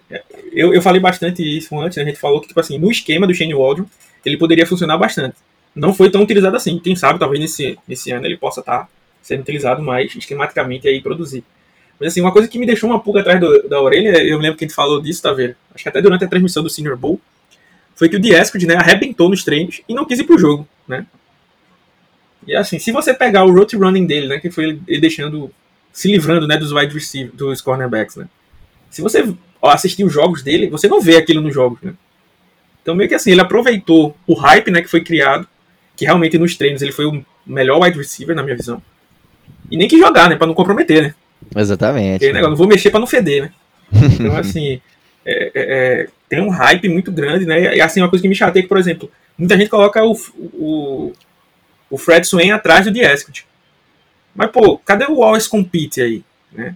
Eu, 0.52 0.74
eu 0.74 0.82
falei 0.82 1.00
bastante 1.00 1.42
isso 1.42 1.78
antes. 1.80 1.98
Né? 1.98 2.04
A 2.04 2.06
gente 2.08 2.20
falou 2.20 2.42
que, 2.42 2.48
tipo 2.48 2.60
assim, 2.60 2.78
no 2.78 2.92
esquema 2.92 3.28
do 3.28 3.34
Shane 3.34 3.54
Waldron, 3.54 3.86
ele 4.26 4.38
poderia 4.38 4.66
funcionar 4.66 4.98
bastante. 4.98 5.36
Não 5.76 5.94
foi 5.94 6.10
tão 6.10 6.22
utilizado 6.22 6.56
assim. 6.56 6.80
Quem 6.80 6.96
sabe, 6.96 7.20
talvez 7.20 7.40
nesse, 7.40 7.78
nesse 7.88 8.12
ano 8.12 8.26
ele 8.26 8.38
possa 8.38 8.60
estar 8.62 8.80
tá 8.80 8.90
sendo 9.22 9.42
utilizado 9.42 9.82
mais 9.82 10.16
esquematicamente 10.16 10.88
aí 10.88 11.02
produzir. 11.02 11.44
Mas 12.00 12.10
assim, 12.10 12.22
uma 12.22 12.32
coisa 12.32 12.48
que 12.48 12.60
me 12.60 12.66
deixou 12.66 12.90
uma 12.90 13.00
pulga 13.00 13.22
atrás 13.22 13.40
do, 13.40 13.68
da 13.68 13.82
orelha, 13.82 14.24
eu 14.24 14.38
lembro 14.38 14.58
que 14.58 14.66
a 14.66 14.68
gente 14.68 14.76
falou 14.76 15.02
disso, 15.02 15.22
tá 15.22 15.34
vendo? 15.34 15.56
Acho 15.74 15.84
que 15.84 15.90
até 15.90 16.02
durante 16.02 16.24
a 16.26 16.28
transmissão 16.28 16.62
do 16.62 16.70
Senior 16.70 16.96
Bowl, 16.96 17.20
foi 17.96 18.08
que 18.08 18.16
o 18.16 18.20
Dieskid, 18.20 18.68
né, 18.68 18.76
arrebentou 18.76 19.28
nos 19.28 19.44
treinos 19.44 19.82
e 19.90 19.94
não 19.94 20.06
quis 20.06 20.20
ir 20.20 20.24
pro 20.24 20.38
jogo, 20.38 20.68
né? 20.88 21.06
E 22.46 22.56
assim, 22.56 22.78
se 22.78 22.92
você 22.92 23.14
pegar 23.14 23.44
o 23.44 23.52
route 23.52 23.76
running 23.76 24.06
dele, 24.06 24.28
né, 24.28 24.40
que 24.40 24.52
foi 24.52 24.80
ele 24.88 25.02
deixando, 25.02 25.52
se 25.92 26.10
livrando, 26.12 26.48
né, 26.48 26.58
dos 26.58 26.72
wide 26.72 26.94
receivers, 26.94 27.36
dos 27.36 27.60
cornerbacks, 27.60 28.16
né? 28.16 28.28
Se 28.90 29.02
você 29.02 29.34
assistir 29.62 30.04
os 30.04 30.14
jogos 30.14 30.42
dele, 30.42 30.70
você 30.70 30.88
não 30.88 31.02
vê 31.02 31.18
aquilo 31.18 31.42
nos 31.42 31.54
jogos, 31.54 31.80
né? 31.82 31.94
Então 32.82 32.96
meio 32.96 33.10
que 33.10 33.16
assim, 33.16 33.32
ele 33.32 33.42
aproveitou 33.42 34.16
o 34.26 34.34
hype, 34.34 34.72
né, 34.72 34.82
que 34.82 34.88
foi 34.88 35.04
criado, 35.04 35.48
que 35.96 36.06
realmente 36.06 36.38
nos 36.38 36.56
treinos 36.56 36.82
ele 36.82 36.92
foi 36.92 37.06
o 37.06 37.26
melhor 37.46 37.82
wide 37.82 37.98
receiver, 37.98 38.36
na 38.36 38.44
minha 38.44 38.56
visão. 38.56 38.82
E 39.70 39.76
nem 39.76 39.88
que 39.88 40.00
jogar, 40.00 40.30
né, 40.30 40.36
para 40.36 40.48
não 40.48 40.54
comprometer, 40.54 41.02
né? 41.02 41.16
Exatamente. 41.56 42.20
Porque, 42.20 42.32
né, 42.32 42.42
não 42.42 42.56
vou 42.56 42.68
mexer 42.68 42.90
para 42.90 43.00
não 43.00 43.08
feder, 43.08 43.44
né? 43.44 43.52
Então, 43.92 44.36
assim, 44.36 44.82
é, 45.26 45.44
é, 45.44 45.52
é, 45.56 46.08
tem 46.30 46.42
um 46.42 46.50
hype 46.50 46.88
muito 46.88 47.12
grande, 47.12 47.46
né? 47.46 47.76
E 47.76 47.82
assim, 47.82 48.02
uma 48.02 48.10
coisa 48.10 48.22
que 48.22 48.30
me 48.30 48.36
chateia 48.36 48.62
é 48.62 48.64
que, 48.64 48.70
por 48.70 48.78
exemplo, 48.78 49.12
muita 49.38 49.58
gente 49.58 49.70
coloca 49.70 50.04
o, 50.04 50.18
o, 50.38 51.14
o 51.90 51.98
Fred 51.98 52.26
Swain 52.26 52.52
atrás 52.52 52.86
do 52.86 52.92
Dieskut. 52.92 53.46
Mas, 54.34 54.52
pô, 54.52 54.78
cadê 54.78 55.06
o 55.06 55.24
Always 55.24 55.48
Compete 55.48 56.02
aí? 56.02 56.24
Né? 56.54 56.76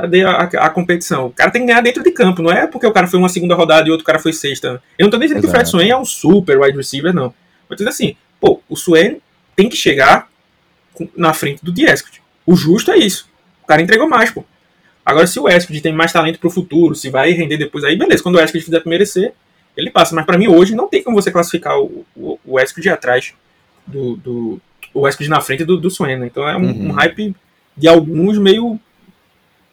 Cadê 0.00 0.24
a, 0.24 0.42
a, 0.42 0.70
competição? 0.70 1.26
O 1.26 1.30
cara 1.30 1.50
tem 1.50 1.62
que 1.62 1.68
ganhar 1.68 1.80
dentro 1.80 2.02
de 2.02 2.10
campo, 2.10 2.42
não 2.42 2.50
é 2.50 2.66
porque 2.66 2.86
o 2.86 2.92
cara 2.92 3.06
foi 3.06 3.18
uma 3.18 3.28
segunda 3.28 3.54
rodada 3.54 3.88
e 3.88 3.90
outro 3.90 4.04
cara 4.04 4.18
foi 4.18 4.32
sexta. 4.32 4.82
Eu 4.98 5.04
não 5.04 5.10
tô 5.10 5.18
dizendo 5.18 5.38
Exato. 5.38 5.40
que 5.40 5.46
o 5.48 5.50
Fred 5.50 5.68
Swain 5.68 5.90
é 5.90 5.96
um 5.96 6.04
super 6.04 6.60
wide 6.60 6.76
receiver, 6.76 7.12
não. 7.12 7.34
Mas 7.68 7.78
dizendo 7.78 7.90
assim, 7.90 8.16
pô, 8.40 8.60
o 8.68 8.76
Swain 8.76 9.20
tem 9.56 9.68
que 9.68 9.76
chegar 9.76 10.28
na 11.16 11.32
frente 11.32 11.64
do 11.64 11.72
Dieskut. 11.72 12.22
O 12.46 12.54
justo 12.54 12.90
é 12.90 12.96
isso 12.96 13.28
cara 13.68 13.82
entregou 13.82 14.08
mais, 14.08 14.30
pô. 14.30 14.44
Agora, 15.04 15.26
se 15.26 15.38
o 15.38 15.48
Eskid 15.48 15.80
tem 15.80 15.92
mais 15.92 16.12
talento 16.12 16.38
pro 16.38 16.50
futuro, 16.50 16.94
se 16.94 17.10
vai 17.10 17.32
render 17.32 17.58
depois 17.58 17.84
aí, 17.84 17.96
beleza. 17.96 18.22
Quando 18.22 18.36
o 18.36 18.40
Eskid 18.40 18.64
fizer 18.64 18.82
merecer, 18.86 19.32
ele 19.76 19.90
passa. 19.90 20.14
Mas 20.14 20.24
para 20.24 20.38
mim, 20.38 20.48
hoje, 20.48 20.74
não 20.74 20.88
tem 20.88 21.02
como 21.02 21.20
você 21.20 21.30
classificar 21.30 21.78
o, 21.78 22.04
o, 22.16 22.38
o 22.44 22.58
atrás 22.58 23.34
do, 23.86 24.16
do. 24.16 24.60
O 24.92 25.06
Eskid 25.06 25.28
na 25.28 25.40
frente 25.40 25.64
do, 25.64 25.76
do 25.76 25.90
Swain, 25.90 26.16
né? 26.16 26.26
Então 26.26 26.48
é 26.48 26.56
um, 26.56 26.62
uhum. 26.62 26.88
um, 26.88 26.92
hype 26.92 27.36
de 27.76 27.86
alguns 27.86 28.38
meio. 28.38 28.80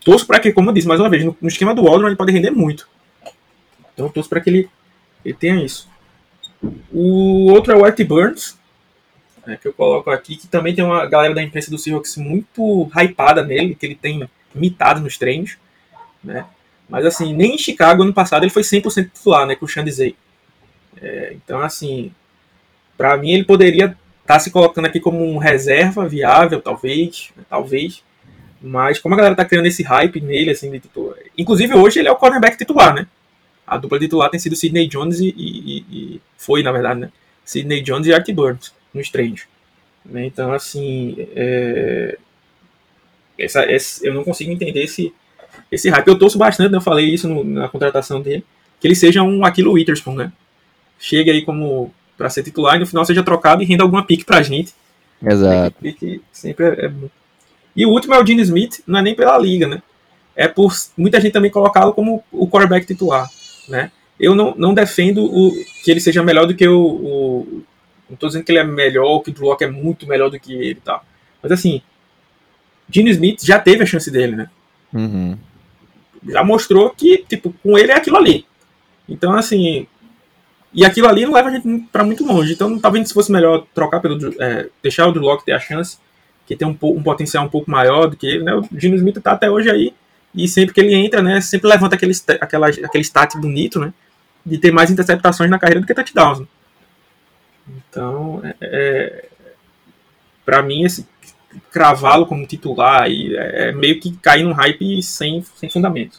Torço 0.06 0.28
para 0.28 0.40
que, 0.40 0.54
como 0.54 0.70
eu 0.70 0.74
disse, 0.74 0.88
mais 0.88 1.00
uma 1.00 1.10
vez, 1.10 1.26
no, 1.26 1.36
no 1.42 1.48
esquema 1.48 1.74
do 1.74 1.84
Waldron 1.84 2.08
ele 2.08 2.16
pode 2.16 2.32
render 2.32 2.52
muito. 2.52 2.88
Então 3.92 4.08
torço 4.08 4.30
para 4.30 4.40
que 4.40 4.52
ele, 4.52 4.70
ele 5.26 5.34
tenha 5.34 5.56
isso. 5.56 5.90
O 6.94 7.52
outro 7.52 7.74
é 7.74 7.76
o 7.76 7.84
Art 7.84 8.00
Burns, 8.04 8.56
né, 9.48 9.58
que 9.60 9.68
eu 9.68 9.74
coloco 9.74 10.12
aqui, 10.12 10.36
que 10.36 10.48
também 10.48 10.76
tem 10.76 10.86
uma 10.86 11.08
galera 11.08 11.34
da 11.34 11.42
imprensa 11.42 11.72
do 11.72 11.78
Seahawks 11.80 12.18
muito 12.18 12.88
hypada 12.96 13.44
nele, 13.44 13.74
que 13.74 13.84
ele 13.84 13.96
tem 13.96 14.30
imitado 14.54 15.02
nos 15.02 15.18
treinos, 15.18 15.58
né? 16.24 16.46
Mas 16.88 17.04
assim, 17.04 17.34
nem 17.34 17.56
em 17.56 17.58
Chicago 17.58 18.04
ano 18.04 18.14
passado 18.14 18.44
ele 18.44 18.52
foi 18.52 18.62
100% 18.62 19.12
titular, 19.12 19.48
né, 19.48 19.56
com 19.56 19.66
o 19.66 19.68
Shandizay. 19.68 20.16
É, 21.02 21.34
então 21.34 21.62
assim, 21.62 22.12
para 22.96 23.18
mim 23.18 23.32
ele 23.32 23.44
poderia 23.44 23.86
estar 23.86 23.98
tá 24.36 24.40
se 24.40 24.52
colocando 24.52 24.86
aqui 24.86 25.00
como 25.00 25.26
um 25.26 25.40
reserva 25.40 26.08
viável, 26.08 26.62
talvez, 26.62 27.32
né, 27.36 27.44
talvez. 27.50 28.04
Mas 28.68 28.98
como 28.98 29.14
a 29.14 29.18
galera 29.18 29.36
tá 29.36 29.46
criando 29.46 29.68
esse 29.68 29.84
hype 29.84 30.20
nele, 30.20 30.50
assim, 30.50 30.72
de 30.72 30.80
titular. 30.80 31.16
Inclusive 31.38 31.76
hoje 31.76 32.00
ele 32.00 32.08
é 32.08 32.12
o 32.12 32.16
cornerback 32.16 32.58
titular, 32.58 32.96
né? 32.96 33.06
A 33.66 33.78
dupla 33.78 34.00
titular 34.00 34.28
tem 34.32 34.40
sido 34.40 34.56
Sidney 34.56 34.88
Jones 34.88 35.20
e, 35.20 35.28
e, 35.38 35.86
e 35.92 36.22
foi, 36.36 36.64
na 36.64 36.72
verdade, 36.72 37.00
né? 37.00 37.12
Sidney 37.44 37.82
Jones 37.82 38.08
e 38.08 38.14
Art 38.14 38.28
Burns 38.32 38.74
nos 38.92 39.10
treinos. 39.12 39.44
Né? 40.04 40.26
Então, 40.26 40.52
assim, 40.52 41.16
é... 41.36 42.18
essa, 43.38 43.62
essa, 43.72 44.04
eu 44.04 44.16
não 44.16 44.24
consigo 44.24 44.52
entender 44.52 44.84
esse, 44.84 45.14
esse 45.72 45.88
hype. 45.88 46.08
Eu 46.08 46.18
torço 46.18 46.40
bastante, 46.40 46.72
né? 46.72 46.78
eu 46.78 46.82
falei 46.82 47.06
isso 47.06 47.30
no, 47.30 47.44
na 47.44 47.70
contratação 47.70 48.20
dele, 48.20 48.44
que 48.80 48.88
ele 48.88 48.96
seja 48.96 49.22
um 49.22 49.46
Aquilo 49.46 49.74
Witherspoon, 49.74 50.16
né? 50.16 50.32
Chega 50.98 51.32
aí 51.32 51.44
como 51.44 51.94
para 52.18 52.32
ser 52.32 52.42
titular 52.42 52.78
e 52.78 52.80
no 52.80 52.88
final 52.88 53.06
seja 53.06 53.22
trocado 53.22 53.62
e 53.62 53.66
renda 53.66 53.84
alguma 53.84 54.04
pique 54.04 54.26
pra 54.26 54.42
gente. 54.42 54.74
Exato. 55.24 55.76
Pique 55.80 56.20
sempre 56.32 56.66
é, 56.66 56.86
é. 56.86 56.92
E 57.76 57.86
o 57.86 57.90
último 57.90 58.14
é 58.14 58.22
o 58.22 58.26
Gene 58.26 58.42
Smith, 58.42 58.82
não 58.88 59.00
é 59.00 59.02
nem 59.02 59.16
pela 59.16 59.38
liga, 59.38 59.68
né? 59.68 59.82
É 60.36 60.48
por 60.48 60.74
muita 60.98 61.20
gente 61.20 61.34
também 61.34 61.52
colocá-lo 61.52 61.94
como 61.94 62.24
o 62.32 62.48
quarterback 62.48 62.86
titular, 62.86 63.30
né? 63.68 63.92
Eu 64.20 64.34
não, 64.34 64.54
não 64.58 64.74
defendo 64.74 65.26
o, 65.26 65.52
que 65.84 65.92
ele 65.92 66.00
seja 66.00 66.24
melhor 66.24 66.46
do 66.46 66.56
que 66.56 66.68
o, 66.68 66.82
o, 66.82 67.64
não 68.10 68.16
tô 68.16 68.28
dizendo 68.28 68.44
que 68.44 68.52
ele 68.52 68.60
é 68.60 68.64
melhor, 68.64 69.20
que 69.20 69.30
o 69.30 69.34
Drew 69.34 69.56
é 69.60 69.68
muito 69.68 70.08
melhor 70.08 70.30
do 70.30 70.40
que 70.40 70.54
ele 70.54 70.72
e 70.72 70.76
tal. 70.76 71.04
Mas 71.42 71.52
assim, 71.52 71.82
Gene 72.90 73.12
Smith 73.12 73.44
já 73.44 73.60
teve 73.60 73.84
a 73.84 73.86
chance 73.86 74.10
dele, 74.12 74.36
né? 74.36 74.50
Uhum. 74.94 75.38
Já 76.28 76.44
mostrou 76.44 76.90
que, 76.92 77.26
tipo, 77.28 77.54
com 77.62 77.78
ele 77.78 77.92
é 77.92 77.96
aquilo 77.96 78.18
ali. 78.18 78.46
Então, 79.08 79.34
assim. 79.34 79.88
E 80.74 80.84
aquilo 80.84 81.08
ali 81.08 81.26
não 81.26 81.34
leva 81.34 81.50
a 81.50 81.52
gente 81.52 81.88
para 81.92 82.04
muito 82.04 82.26
longe. 82.26 82.54
Então, 82.54 82.78
talvez 82.80 83.08
se 83.08 83.14
fosse 83.14 83.32
melhor 83.32 83.66
trocar 83.74 84.00
pelo. 84.00 84.18
É, 84.42 84.70
deixar 84.82 85.08
o 85.08 85.12
Drew 85.12 85.24
Locke 85.24 85.46
ter 85.46 85.54
a 85.54 85.60
chance, 85.60 85.98
que 86.46 86.56
tem 86.56 86.68
um, 86.68 86.78
um, 86.82 87.04
potencial 87.04 87.46
um 87.46 87.50
pouco 87.50 87.70
maior 87.70 88.08
do 88.08 88.16
que 88.16 88.28
ele, 88.28 88.44
né? 88.44 88.54
O 88.56 88.64
Gene 88.78 88.96
Smith 88.96 89.22
tá 89.22 89.32
até 89.32 89.50
hoje 89.50 89.70
aí. 89.70 89.94
E 90.34 90.48
sempre 90.48 90.74
que 90.74 90.82
ele 90.82 90.94
entra, 90.94 91.22
né? 91.22 91.42
Sempre 91.42 91.70
levanta 91.70 91.96
aquele, 91.96 92.14
aquela, 92.42 92.68
aquele 92.68 93.04
stat 93.04 93.38
bonito, 93.38 93.80
né? 93.80 93.94
De 94.46 94.58
ter 94.58 94.72
mais 94.72 94.92
interceptações 94.92 95.50
na 95.50 95.58
carreira 95.58 95.82
do 95.82 95.88
que 95.88 95.94
touchdowns. 95.94 96.40
Né? 96.40 96.46
Então, 97.68 98.42
é, 98.44 98.56
é 98.62 99.26
para 100.46 100.62
mim, 100.62 100.84
esse 100.84 101.08
cravá-lo 101.72 102.28
como 102.28 102.46
titular 102.46 103.04
aí 103.04 103.36
é 103.36 103.72
meio 103.72 104.00
que 104.00 104.16
cair 104.18 104.44
num 104.44 104.52
hype 104.52 105.02
sem, 105.02 105.44
sem 105.56 105.70
fundamento. 105.70 106.18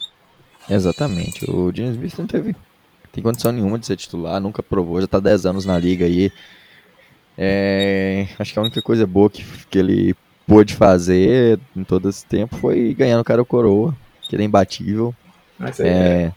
Exatamente. 0.69 1.49
O 1.49 1.71
James 1.73 1.95
Smith 1.95 2.17
não 2.17 2.27
teve 2.27 2.55
tem 3.17 3.23
condição 3.23 3.51
nenhuma 3.51 3.79
de 3.79 3.87
ser 3.87 3.95
titular, 3.95 4.39
nunca 4.39 4.61
provou, 4.61 5.01
já 5.01 5.07
tá 5.07 5.19
10 5.19 5.47
anos 5.47 5.65
na 5.65 5.75
liga 5.79 6.05
aí. 6.05 6.31
É, 7.37 8.27
acho 8.39 8.53
que 8.53 8.59
a 8.59 8.61
única 8.61 8.81
coisa 8.81 9.05
boa 9.05 9.29
que, 9.29 9.45
que 9.69 9.77
ele 9.77 10.15
pôde 10.47 10.75
fazer 10.75 11.59
em 11.75 11.83
todo 11.83 12.09
esse 12.09 12.25
tempo 12.25 12.55
foi 12.57 12.93
ganhar 12.93 13.17
no 13.17 13.23
cara 13.23 13.43
coroa, 13.45 13.95
que 14.21 14.35
ele 14.35 14.43
é 14.43 14.45
imbatível. 14.45 15.13
É, 15.79 15.87
é, 15.87 16.31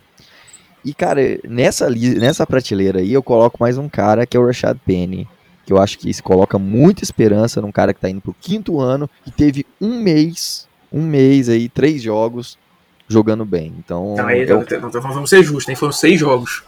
e, 0.84 0.94
cara, 0.94 1.20
nessa, 1.44 1.88
nessa 1.90 2.46
prateleira 2.46 3.00
aí 3.00 3.12
eu 3.12 3.22
coloco 3.22 3.58
mais 3.60 3.76
um 3.78 3.88
cara 3.88 4.26
que 4.26 4.36
é 4.36 4.40
o 4.40 4.46
Rashad 4.46 4.78
Penny. 4.84 5.28
Que 5.66 5.72
eu 5.72 5.78
acho 5.78 5.98
que 5.98 6.12
se 6.12 6.22
coloca 6.22 6.58
muita 6.58 7.04
esperança 7.04 7.60
num 7.60 7.70
cara 7.70 7.92
que 7.92 8.00
tá 8.00 8.08
indo 8.08 8.20
pro 8.20 8.34
quinto 8.40 8.80
ano 8.80 9.08
e 9.26 9.30
teve 9.30 9.64
um 9.80 10.00
mês, 10.00 10.66
um 10.92 11.02
mês 11.02 11.48
aí, 11.48 11.68
três 11.68 12.02
jogos 12.02 12.58
jogando 13.06 13.44
bem. 13.44 13.72
Então. 13.78 14.16
Não, 14.16 14.26
aí, 14.26 14.48
eu... 14.48 14.66
não, 14.80 14.90
vamos 14.90 15.30
ser 15.30 15.42
justos, 15.44 15.68
hein? 15.68 15.76
Foram 15.76 15.92
seis 15.92 16.18
jogos. 16.18 16.62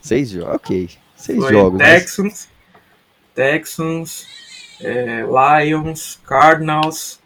Seis 0.00 0.30
jogos, 0.30 0.54
ok. 0.54 0.88
Seis 1.16 1.38
Foi 1.38 1.52
jogos. 1.52 1.78
Texans, 1.78 2.24
mas... 2.24 2.48
Texans, 3.36 4.26
é, 4.80 5.22
Lions, 5.22 6.18
Cardinals, 6.26 7.20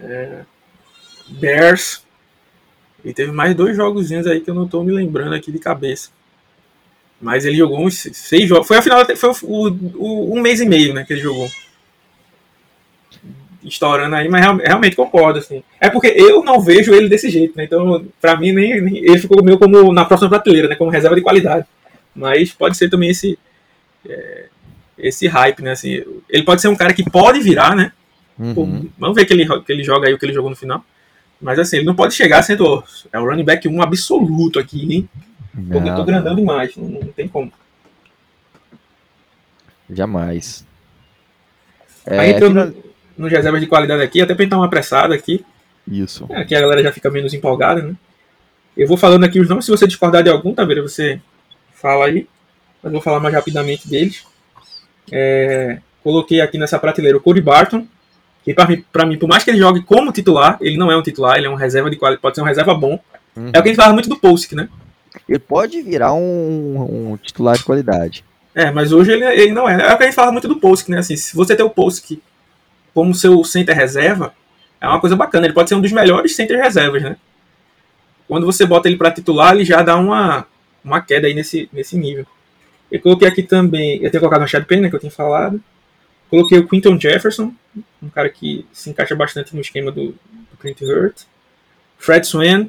é, 0.00 0.44
Bears. 1.28 2.04
E 3.04 3.12
teve 3.12 3.32
mais 3.32 3.54
dois 3.54 3.76
jogozinhos 3.76 4.28
aí 4.28 4.40
que 4.40 4.48
eu 4.48 4.54
não 4.54 4.68
tô 4.68 4.82
me 4.84 4.92
lembrando 4.92 5.34
aqui 5.34 5.50
de 5.50 5.58
cabeça. 5.58 6.10
Mas 7.20 7.44
ele 7.44 7.56
jogou 7.56 7.84
uns 7.84 8.08
seis 8.12 8.48
jogos. 8.48 8.66
Foi 8.66 8.76
a 8.76 8.82
final, 8.82 9.04
foi 9.16 9.30
o, 9.42 9.68
o, 9.96 10.36
um 10.36 10.40
mês 10.40 10.60
e 10.60 10.66
meio, 10.66 10.94
né, 10.94 11.04
que 11.04 11.12
ele 11.12 11.20
jogou. 11.20 11.48
Estourando 13.64 14.16
aí, 14.16 14.28
mas 14.28 14.44
realmente 14.60 14.96
concordo, 14.96 15.38
assim. 15.38 15.62
É 15.80 15.88
porque 15.88 16.08
eu 16.08 16.42
não 16.44 16.60
vejo 16.60 16.92
ele 16.92 17.08
desse 17.08 17.30
jeito, 17.30 17.56
né? 17.56 17.64
Então, 17.64 18.04
pra 18.20 18.36
mim, 18.36 18.50
nem, 18.50 18.80
nem 18.80 18.96
ele 18.98 19.20
ficou 19.20 19.42
meio 19.42 19.56
como 19.56 19.92
na 19.92 20.04
próxima 20.04 20.30
prateleira, 20.30 20.66
né? 20.66 20.74
Como 20.74 20.90
reserva 20.90 21.14
de 21.14 21.22
qualidade. 21.22 21.64
Mas 22.14 22.52
pode 22.52 22.76
ser 22.76 22.90
também 22.90 23.10
esse. 23.10 23.38
É, 24.08 24.46
esse 25.02 25.26
hype, 25.26 25.62
né? 25.62 25.72
Assim, 25.72 26.02
ele 26.30 26.44
pode 26.44 26.62
ser 26.62 26.68
um 26.68 26.76
cara 26.76 26.94
que 26.94 27.08
pode 27.08 27.40
virar, 27.40 27.74
né? 27.74 27.92
Uhum. 28.38 28.88
vamos 28.98 29.14
ver 29.14 29.26
que 29.26 29.32
ele, 29.34 29.46
que 29.62 29.70
ele 29.70 29.84
joga 29.84 30.08
aí 30.08 30.14
o 30.14 30.18
que 30.18 30.24
ele 30.24 30.32
jogou 30.32 30.48
no 30.48 30.56
final. 30.56 30.82
Mas 31.40 31.58
assim, 31.58 31.76
ele 31.78 31.86
não 31.86 31.94
pode 31.94 32.14
chegar 32.14 32.42
sendo. 32.42 32.82
É 33.12 33.18
o 33.18 33.24
running 33.24 33.44
back 33.44 33.68
1 33.68 33.82
absoluto 33.82 34.58
aqui, 34.58 34.94
hein? 34.94 35.08
Porque 35.70 35.88
eu 35.88 35.96
tô 35.96 36.04
grandando 36.04 36.36
demais, 36.36 36.74
não, 36.76 36.88
não 36.88 37.08
tem 37.08 37.28
como. 37.28 37.52
Jamais. 39.90 40.64
É, 42.06 42.18
Aí 42.18 42.30
entrou 42.30 42.50
final... 42.50 42.68
no, 42.68 42.74
nos 43.18 43.30
reservas 43.30 43.60
de 43.60 43.66
qualidade 43.66 44.02
aqui, 44.02 44.22
até 44.22 44.34
pra 44.34 44.46
dar 44.46 44.56
uma 44.56 44.66
apressada 44.66 45.14
aqui. 45.14 45.44
Isso. 45.86 46.26
É, 46.30 46.40
aqui 46.40 46.54
a 46.54 46.60
galera 46.60 46.82
já 46.82 46.92
fica 46.92 47.10
menos 47.10 47.34
empolgada, 47.34 47.82
né? 47.82 47.94
Eu 48.76 48.88
vou 48.88 48.96
falando 48.96 49.24
aqui 49.24 49.38
os 49.38 49.48
nomes, 49.48 49.66
se 49.66 49.70
você 49.70 49.86
discordar 49.86 50.22
de 50.22 50.30
algum, 50.30 50.54
tá 50.54 50.64
vendo? 50.64 50.82
Você 50.82 51.20
fala 51.74 52.06
aí. 52.06 52.26
Mas 52.82 52.92
vou 52.92 53.02
falar 53.02 53.20
mais 53.20 53.34
rapidamente 53.34 53.88
deles. 53.88 54.24
É, 55.10 55.78
coloquei 56.02 56.40
aqui 56.40 56.58
nessa 56.58 56.78
prateleira 56.78 57.16
o 57.16 57.20
Cody 57.20 57.40
Barton, 57.40 57.86
que 58.44 58.52
para 58.52 58.66
mim, 58.68 58.84
mim, 59.06 59.18
por 59.18 59.28
mais 59.28 59.44
que 59.44 59.50
ele 59.50 59.58
jogue 59.58 59.82
como 59.82 60.12
titular, 60.12 60.58
ele 60.60 60.76
não 60.76 60.90
é 60.90 60.96
um 60.96 61.02
titular, 61.02 61.36
ele 61.36 61.46
é 61.46 61.50
um 61.50 61.54
reserva 61.54 61.90
de 61.90 61.96
qualidade, 61.96 62.22
pode 62.22 62.34
ser 62.34 62.42
um 62.42 62.46
reserva 62.46 62.74
bom. 62.74 62.98
Uhum. 63.36 63.50
É 63.52 63.58
o 63.58 63.62
que 63.62 63.68
a 63.68 63.72
gente 63.72 63.76
fala 63.76 63.92
muito 63.92 64.08
do 64.08 64.18
Polsk, 64.18 64.52
né? 64.52 64.68
Ele 65.28 65.38
pode 65.38 65.80
virar 65.82 66.12
um, 66.12 67.12
um 67.12 67.16
titular 67.16 67.56
de 67.56 67.64
qualidade. 67.64 68.24
É, 68.54 68.70
mas 68.70 68.92
hoje 68.92 69.12
ele, 69.12 69.24
ele 69.24 69.52
não 69.52 69.68
é. 69.68 69.74
É 69.74 69.94
o 69.94 69.96
que 69.96 70.02
a 70.02 70.06
gente 70.06 70.14
fala 70.14 70.32
muito 70.32 70.48
do 70.48 70.56
Polsk, 70.56 70.88
né? 70.88 70.98
Assim, 70.98 71.16
se 71.16 71.34
você 71.34 71.56
tem 71.56 71.64
o 71.64 71.70
Polsk 71.70 72.18
como 72.92 73.14
seu 73.14 73.42
center 73.44 73.74
reserva, 73.74 74.34
é 74.80 74.86
uma 74.86 75.00
coisa 75.00 75.16
bacana. 75.16 75.46
Ele 75.46 75.54
pode 75.54 75.68
ser 75.68 75.74
um 75.74 75.80
dos 75.80 75.92
melhores 75.92 76.36
center 76.36 76.60
reservas, 76.60 77.02
né? 77.02 77.16
Quando 78.28 78.44
você 78.44 78.66
bota 78.66 78.88
ele 78.88 78.96
para 78.96 79.10
titular, 79.10 79.54
ele 79.54 79.64
já 79.64 79.82
dá 79.82 79.96
uma, 79.96 80.46
uma 80.84 81.00
queda 81.00 81.26
aí 81.26 81.34
nesse, 81.34 81.68
nesse 81.72 81.96
nível. 81.96 82.26
Eu 82.92 83.00
coloquei 83.00 83.26
aqui 83.26 83.42
também, 83.42 84.02
eu 84.02 84.10
tenho 84.10 84.20
colocado 84.20 84.42
o 84.42 84.46
Chad 84.46 84.64
Payne, 84.64 84.82
né, 84.82 84.90
que 84.90 84.94
eu 84.94 85.00
tinha 85.00 85.10
falado. 85.10 85.60
Coloquei 86.30 86.58
o 86.58 86.68
Quinton 86.68 87.00
Jefferson, 87.00 87.52
um 88.02 88.08
cara 88.08 88.28
que 88.28 88.66
se 88.72 88.90
encaixa 88.90 89.16
bastante 89.16 89.54
no 89.54 89.60
esquema 89.60 89.90
do, 89.90 90.12
do 90.12 90.56
Clint 90.60 90.80
Hurt. 90.82 91.22
Fred 91.98 92.26
Swan, 92.26 92.68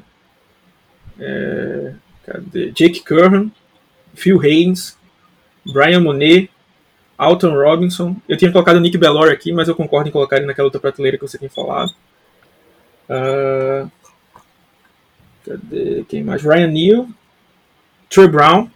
é, 1.18 1.94
Cadê? 2.24 2.72
Jake 2.72 3.00
Curran, 3.04 3.50
Phil 4.14 4.40
Haynes, 4.40 4.96
Brian 5.72 6.00
Monet, 6.00 6.50
Alton 7.18 7.54
Robinson. 7.54 8.16
Eu 8.28 8.36
tinha 8.36 8.50
colocado 8.50 8.76
o 8.76 8.80
Nick 8.80 8.96
Bellore 8.96 9.30
aqui, 9.30 9.52
mas 9.52 9.68
eu 9.68 9.74
concordo 9.74 10.08
em 10.08 10.12
colocar 10.12 10.36
ele 10.36 10.46
naquela 10.46 10.66
outra 10.66 10.80
prateleira 10.80 11.18
que 11.18 11.26
você 11.26 11.38
tinha 11.38 11.50
falado. 11.50 11.92
Uh, 13.08 13.90
cadê? 15.44 16.04
Quem 16.08 16.24
mais? 16.24 16.42
Ryan 16.42 16.68
Neal, 16.68 17.08
Trey 18.08 18.26
Brown. 18.26 18.70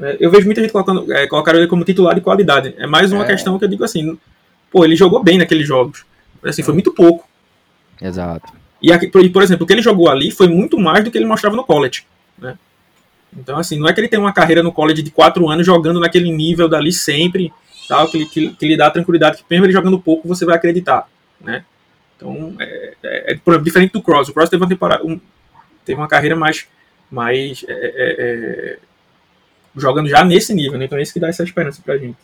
É, 0.00 0.16
eu 0.20 0.30
vejo 0.30 0.46
muita 0.46 0.60
gente 0.60 0.72
colocando, 0.72 1.12
é, 1.12 1.26
colocar 1.26 1.54
ele 1.54 1.66
como 1.66 1.84
titular 1.84 2.14
de 2.14 2.20
qualidade. 2.20 2.74
É 2.78 2.86
mais 2.86 3.12
uma 3.12 3.24
é. 3.24 3.26
questão 3.26 3.58
que 3.58 3.64
eu 3.64 3.68
digo 3.68 3.84
assim, 3.84 4.18
pô, 4.70 4.84
ele 4.84 4.96
jogou 4.96 5.22
bem 5.22 5.38
naqueles 5.38 5.66
jogos. 5.66 6.04
Assim, 6.44 6.62
foi 6.62 6.74
muito 6.74 6.92
pouco. 6.92 7.26
Exato. 8.00 8.52
E, 8.80 8.92
aqui, 8.92 9.08
por 9.08 9.42
exemplo, 9.42 9.64
o 9.64 9.66
que 9.66 9.72
ele 9.72 9.82
jogou 9.82 10.08
ali 10.08 10.30
foi 10.30 10.48
muito 10.48 10.78
mais 10.78 11.02
do 11.02 11.10
que 11.10 11.18
ele 11.18 11.24
mostrava 11.24 11.56
no 11.56 11.64
college. 11.64 12.04
Né? 12.38 12.58
Então, 13.36 13.58
assim, 13.58 13.78
não 13.78 13.88
é 13.88 13.92
que 13.92 14.00
ele 14.00 14.08
tem 14.08 14.18
uma 14.18 14.32
carreira 14.32 14.62
no 14.62 14.72
college 14.72 15.02
de 15.02 15.10
quatro 15.10 15.48
anos 15.48 15.66
jogando 15.66 15.98
naquele 15.98 16.30
nível 16.30 16.68
dali 16.68 16.92
sempre, 16.92 17.52
tal, 17.88 18.08
que, 18.08 18.26
que, 18.26 18.50
que 18.50 18.68
lhe 18.68 18.76
dá 18.76 18.90
tranquilidade, 18.90 19.38
que 19.38 19.44
mesmo 19.50 19.66
ele 19.66 19.72
jogando 19.72 19.98
pouco, 19.98 20.28
você 20.28 20.44
vai 20.44 20.56
acreditar, 20.56 21.08
né? 21.40 21.64
Então, 22.16 22.54
é, 22.58 22.94
é, 23.02 23.32
é 23.32 23.58
diferente 23.58 23.92
do 23.92 24.02
Cross. 24.02 24.28
O 24.28 24.32
Cross 24.32 24.48
teve 24.48 24.62
uma 24.62 24.68
temporada, 24.68 25.04
um, 25.04 25.20
teve 25.84 26.00
uma 26.00 26.08
carreira 26.08 26.34
mais, 26.34 26.66
mais 27.10 27.64
é, 27.68 27.72
é, 27.72 28.16
é, 28.18 28.78
jogando 29.76 30.08
já 30.08 30.24
nesse 30.24 30.54
nível, 30.54 30.78
né? 30.78 30.86
Então 30.86 30.98
é 30.98 31.02
isso 31.02 31.12
que 31.12 31.20
dá 31.20 31.28
essa 31.28 31.42
esperança 31.42 31.80
pra 31.84 31.96
gente. 31.96 32.16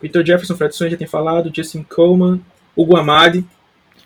Peter 0.00 0.24
Jefferson, 0.24 0.56
Fred 0.56 0.90
já 0.90 0.96
tem 0.96 1.06
falado, 1.06 1.50
Justin 1.54 1.82
Coleman, 1.82 2.40
Hugo 2.76 2.96
Amadi. 2.96 3.44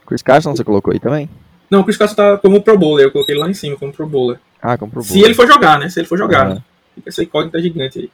Chris 0.07 0.23
Carson 0.23 0.55
você 0.55 0.65
colocou 0.65 0.93
aí 0.93 0.99
também? 0.99 1.29
Não, 1.71 1.81
o 1.81 1.85
Chris 1.85 1.97
Carson 1.97 2.15
tá 2.15 2.39
como 2.39 2.63
Pro 2.63 2.79
Bowler, 2.79 3.07
eu 3.07 3.11
coloquei 3.11 3.35
ele 3.35 3.41
lá 3.41 3.51
em 3.51 3.55
cima 3.55 3.77
como 3.77 3.93
Pro 3.93 4.07
Bowler. 4.07 4.39
Ah, 4.61 4.77
como 4.77 4.91
Pro 4.91 5.03
Bowler. 5.03 5.21
Se 5.21 5.25
ele 5.25 5.35
for 5.35 5.47
jogar, 5.47 5.79
né? 5.79 5.89
Se 5.89 6.01
ele 6.01 6.09
for 6.09 6.19
jogar. 6.19 6.49
Uhum. 6.49 6.55
Né? 6.55 6.65
Fica 6.95 7.09
essa 7.09 7.23
incógnita 7.23 7.61
gigante 7.61 7.99
aí. 7.99 8.11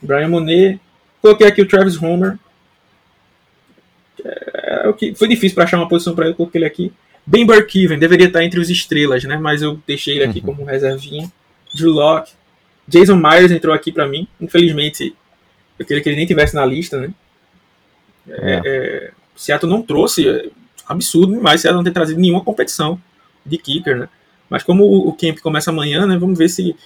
Brian 0.00 0.28
Monet. 0.28 0.80
Coloquei 1.20 1.46
aqui 1.46 1.62
o 1.62 1.68
Travis 1.68 2.00
Homer. 2.00 2.38
É, 4.24 4.88
o 4.88 4.94
que 4.94 5.14
foi 5.14 5.28
difícil 5.28 5.54
para 5.54 5.64
achar 5.64 5.78
uma 5.78 5.88
posição 5.88 6.14
para 6.14 6.26
ele, 6.26 6.34
coloquei 6.34 6.58
ele 6.58 6.66
aqui. 6.66 6.92
Ben 7.26 7.46
Burkeven, 7.46 7.98
deveria 7.98 8.26
estar 8.26 8.44
entre 8.44 8.60
os 8.60 8.68
estrelas, 8.68 9.24
né? 9.24 9.38
Mas 9.38 9.62
eu 9.62 9.80
deixei 9.86 10.16
ele 10.16 10.24
aqui 10.24 10.40
uhum. 10.40 10.46
como 10.46 10.64
reservinha. 10.64 11.30
Drew 11.74 11.92
Locke. 11.92 12.32
Jason 12.86 13.16
Myers 13.16 13.50
entrou 13.50 13.74
aqui 13.74 13.90
para 13.90 14.06
mim. 14.06 14.28
Infelizmente, 14.40 15.14
eu 15.78 15.86
queria 15.86 16.02
que 16.02 16.08
ele 16.08 16.16
nem 16.16 16.26
tivesse 16.26 16.54
na 16.54 16.64
lista, 16.64 17.00
né? 17.00 17.10
É. 18.28 18.52
É, 18.54 18.60
é 18.64 19.10
Seattle 19.36 19.70
não 19.70 19.82
trouxe, 19.82 20.28
é 20.28 20.48
absurdo 20.86 21.34
demais 21.34 21.60
Seattle 21.60 21.78
não 21.78 21.84
ter 21.84 21.92
trazido 21.92 22.20
nenhuma 22.20 22.42
competição 22.42 23.00
de 23.44 23.58
kicker, 23.58 23.96
né? 23.96 24.08
Mas 24.48 24.62
como 24.62 24.84
o, 24.84 25.08
o 25.08 25.12
camp 25.12 25.38
começa 25.40 25.70
amanhã, 25.70 26.06
né? 26.06 26.16
Vamos 26.16 26.38
ver 26.38 26.48
se. 26.48 26.76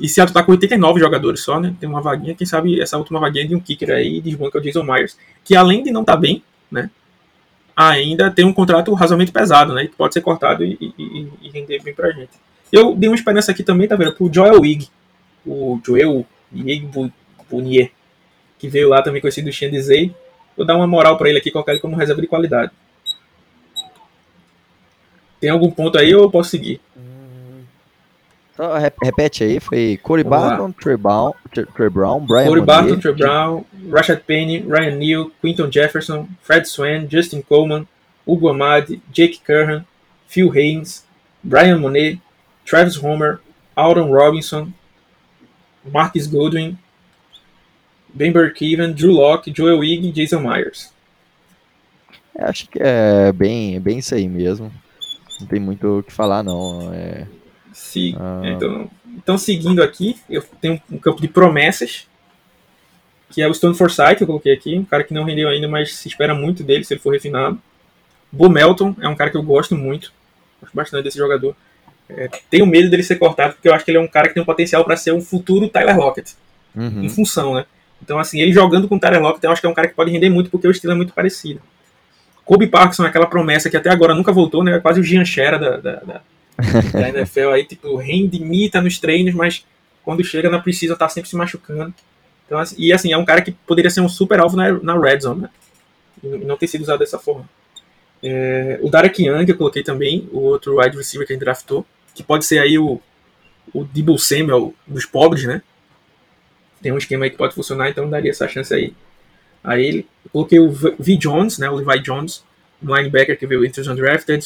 E 0.00 0.08
Seattle 0.08 0.32
tá 0.32 0.42
com 0.42 0.52
89 0.52 0.98
jogadores 0.98 1.40
só, 1.40 1.60
né? 1.60 1.74
Tem 1.78 1.88
uma 1.88 2.00
vaguinha, 2.00 2.34
quem 2.34 2.46
sabe 2.46 2.80
essa 2.80 2.96
última 2.96 3.20
vaguinha 3.20 3.46
de 3.46 3.54
um 3.54 3.60
kicker 3.60 3.90
aí 3.90 4.20
desbanca 4.20 4.58
o 4.58 4.60
Jason 4.60 4.82
Myers, 4.82 5.16
que 5.44 5.54
além 5.54 5.82
de 5.82 5.90
não 5.90 6.00
estar 6.00 6.14
tá 6.14 6.18
bem, 6.18 6.42
né? 6.70 6.90
Ainda 7.76 8.30
tem 8.30 8.44
um 8.44 8.52
contrato 8.52 8.92
razoavelmente 8.94 9.32
pesado, 9.32 9.74
né? 9.74 9.86
Que 9.86 9.94
pode 9.94 10.14
ser 10.14 10.20
cortado 10.20 10.64
e, 10.64 10.76
e, 10.80 11.28
e 11.42 11.48
render 11.50 11.82
bem 11.82 11.94
pra 11.94 12.10
gente. 12.10 12.30
Eu 12.70 12.94
dei 12.94 13.08
uma 13.08 13.14
esperança 13.14 13.52
aqui 13.52 13.62
também, 13.62 13.86
tá 13.86 13.96
vendo? 13.96 14.12
Pro 14.12 14.32
Joel 14.32 14.60
Wig, 14.60 14.88
o 15.46 15.80
Joel 15.84 16.24
Wig 16.52 16.88
Bunier, 17.50 17.90
que 18.58 18.68
veio 18.68 18.88
lá 18.88 19.02
também 19.02 19.20
conhecido 19.20 19.46
do 19.46 19.52
Shandizei. 19.52 20.14
Vou 20.56 20.66
dar 20.66 20.76
uma 20.76 20.86
moral 20.86 21.16
para 21.16 21.28
ele 21.28 21.38
aqui, 21.38 21.50
colocar 21.50 21.72
ele 21.72 21.80
como 21.80 21.96
reserva 21.96 22.20
de 22.20 22.28
qualidade. 22.28 22.70
Tem 25.40 25.50
algum 25.50 25.70
ponto 25.70 25.98
aí 25.98 26.14
ou 26.14 26.22
eu 26.22 26.30
posso 26.30 26.50
seguir? 26.50 26.80
Então, 28.54 28.70
repete 29.02 29.42
aí, 29.42 29.58
foi 29.58 29.98
Corey 30.02 30.22
Barton, 30.22 30.70
Trey 30.72 30.96
Brown, 30.96 31.32
Trey 31.74 31.88
Brown, 31.88 32.20
Brian 32.26 32.46
Corey 32.46 32.62
Barton, 32.62 33.00
Trey 33.00 33.14
Brown, 33.14 33.64
Rashad 33.90 34.22
Penny, 34.26 34.60
Ryan 34.60 34.96
Neal, 34.96 35.30
Quinton 35.40 35.70
Jefferson, 35.72 36.28
Fred 36.42 36.68
Swan, 36.68 37.08
Justin 37.08 37.42
Coleman, 37.42 37.88
Hugo 38.26 38.50
Amadi, 38.50 39.00
Jake 39.10 39.40
Curran, 39.44 39.84
Phil 40.28 40.50
Haynes, 40.50 41.04
Brian 41.42 41.80
Monet, 41.80 42.20
Travis 42.64 42.96
Homer, 42.96 43.40
Alden 43.74 44.10
Robinson, 44.10 44.74
Marcus 45.84 46.26
Goodwin, 46.26 46.78
Ben 48.12 48.32
Burkeven, 48.32 48.92
Drew 48.92 49.12
Locke, 49.12 49.52
Joel 49.54 49.78
Wig 49.78 50.08
e 50.08 50.12
Jason 50.12 50.40
Myers. 50.40 50.92
É, 52.34 52.44
acho 52.44 52.68
que 52.68 52.78
é 52.80 53.32
bem, 53.32 53.80
bem 53.80 53.98
isso 53.98 54.14
aí 54.14 54.28
mesmo. 54.28 54.72
Não 55.40 55.46
tem 55.46 55.60
muito 55.60 55.98
o 55.98 56.02
que 56.02 56.12
falar, 56.12 56.42
não. 56.42 56.92
É... 56.92 57.26
Sim. 57.72 58.14
Ah... 58.18 58.42
Então, 58.44 58.90
então, 59.06 59.38
seguindo 59.38 59.82
aqui, 59.82 60.18
eu 60.28 60.42
tenho 60.60 60.80
um 60.90 60.98
campo 60.98 61.20
de 61.20 61.28
promessas, 61.28 62.06
que 63.30 63.42
é 63.42 63.48
o 63.48 63.54
Stone 63.54 63.74
Forsythe, 63.74 64.16
que 64.16 64.22
eu 64.22 64.26
coloquei 64.26 64.52
aqui. 64.52 64.76
Um 64.76 64.84
cara 64.84 65.04
que 65.04 65.14
não 65.14 65.24
rendeu 65.24 65.48
ainda, 65.48 65.68
mas 65.68 65.94
se 65.94 66.08
espera 66.08 66.34
muito 66.34 66.62
dele 66.62 66.84
se 66.84 66.94
ele 66.94 67.00
for 67.00 67.12
refinado. 67.12 67.60
Bo 68.30 68.48
Melton 68.48 68.94
é 69.00 69.08
um 69.08 69.14
cara 69.14 69.30
que 69.30 69.36
eu 69.36 69.42
gosto 69.42 69.76
muito. 69.76 70.12
Gosto 70.60 70.74
bastante 70.74 71.04
desse 71.04 71.18
jogador. 71.18 71.54
É, 72.16 72.28
tenho 72.50 72.66
medo 72.66 72.90
dele 72.90 73.02
ser 73.02 73.16
cortado, 73.16 73.54
porque 73.54 73.68
eu 73.68 73.74
acho 73.74 73.84
que 73.84 73.90
ele 73.90 73.98
é 73.98 74.00
um 74.00 74.08
cara 74.08 74.28
que 74.28 74.34
tem 74.34 74.42
um 74.42 74.46
potencial 74.46 74.84
para 74.84 74.96
ser 74.96 75.12
um 75.12 75.20
futuro 75.20 75.68
Tyler 75.68 75.96
Lockett. 75.96 76.34
Uhum. 76.74 77.04
Em 77.04 77.08
função, 77.08 77.54
né? 77.54 77.66
Então, 78.02 78.18
assim, 78.18 78.40
ele 78.40 78.52
jogando 78.52 78.88
com 78.88 78.96
o 78.96 78.98
Tyler 78.98 79.20
Lockett, 79.20 79.44
eu 79.44 79.52
acho 79.52 79.60
que 79.60 79.66
é 79.66 79.70
um 79.70 79.74
cara 79.74 79.88
que 79.88 79.94
pode 79.94 80.10
render 80.10 80.28
muito, 80.28 80.50
porque 80.50 80.66
o 80.66 80.70
estilo 80.70 80.92
é 80.92 80.96
muito 80.96 81.12
parecido. 81.12 81.60
Kobe 82.44 82.66
Parkinson, 82.66 83.04
aquela 83.04 83.26
promessa 83.26 83.70
que 83.70 83.76
até 83.76 83.90
agora 83.90 84.14
nunca 84.14 84.32
voltou, 84.32 84.64
né? 84.64 84.76
É 84.76 84.80
quase 84.80 85.00
o 85.00 85.04
Gian 85.04 85.24
Shera 85.24 85.58
da, 85.58 85.76
da, 85.76 85.94
da, 86.00 86.20
da 86.92 87.08
NFL 87.08 87.50
aí, 87.50 87.64
tipo, 87.64 87.96
rende, 87.96 88.38
imita 88.38 88.80
nos 88.80 88.98
treinos, 88.98 89.34
mas 89.34 89.64
quando 90.04 90.24
chega 90.24 90.50
na 90.50 90.58
precisa 90.58 90.96
tá 90.96 91.08
sempre 91.08 91.30
se 91.30 91.36
machucando. 91.36 91.94
Então, 92.46 92.58
assim, 92.58 92.76
e 92.78 92.92
assim, 92.92 93.12
é 93.12 93.16
um 93.16 93.24
cara 93.24 93.40
que 93.40 93.52
poderia 93.52 93.90
ser 93.90 94.00
um 94.00 94.08
super 94.08 94.40
alvo 94.40 94.56
na, 94.56 94.72
na 94.82 94.98
red 94.98 95.20
zone, 95.20 95.42
né? 95.42 95.50
E 96.22 96.44
não 96.44 96.56
ter 96.56 96.66
sido 96.66 96.82
usado 96.82 96.98
dessa 96.98 97.18
forma. 97.18 97.48
É, 98.22 98.78
o 98.82 98.90
Derek 98.90 99.24
Young 99.24 99.48
eu 99.48 99.56
coloquei 99.56 99.82
também, 99.82 100.28
o 100.32 100.40
outro 100.40 100.80
wide 100.80 100.96
receiver 100.96 101.26
que 101.26 101.32
a 101.32 101.36
gente 101.36 101.44
draftou, 101.44 101.84
que 102.14 102.22
pode 102.22 102.44
ser 102.44 102.58
aí 102.58 102.78
o, 102.78 103.00
o 103.72 103.84
Debo 103.84 104.18
Samuel 104.18 104.74
dos 104.86 105.06
pobres, 105.06 105.44
né? 105.44 105.62
tem 106.82 106.92
um 106.92 106.98
esquema 106.98 107.24
aí 107.24 107.30
que 107.30 107.36
pode 107.36 107.54
funcionar, 107.54 107.88
então 107.88 108.10
daria 108.10 108.30
essa 108.30 108.48
chance 108.48 108.74
aí. 108.74 108.92
Aí 109.62 109.86
ele, 109.86 110.06
coloquei 110.32 110.58
o 110.58 110.70
V. 110.70 111.16
Jones, 111.16 111.58
né, 111.58 111.70
o 111.70 111.76
Levi 111.76 112.02
Jones, 112.02 112.44
um 112.82 112.94
linebacker 112.94 113.38
que 113.38 113.46
veio 113.46 113.64
entre 113.64 113.80
os 113.80 113.86
undrafted, 113.86 114.44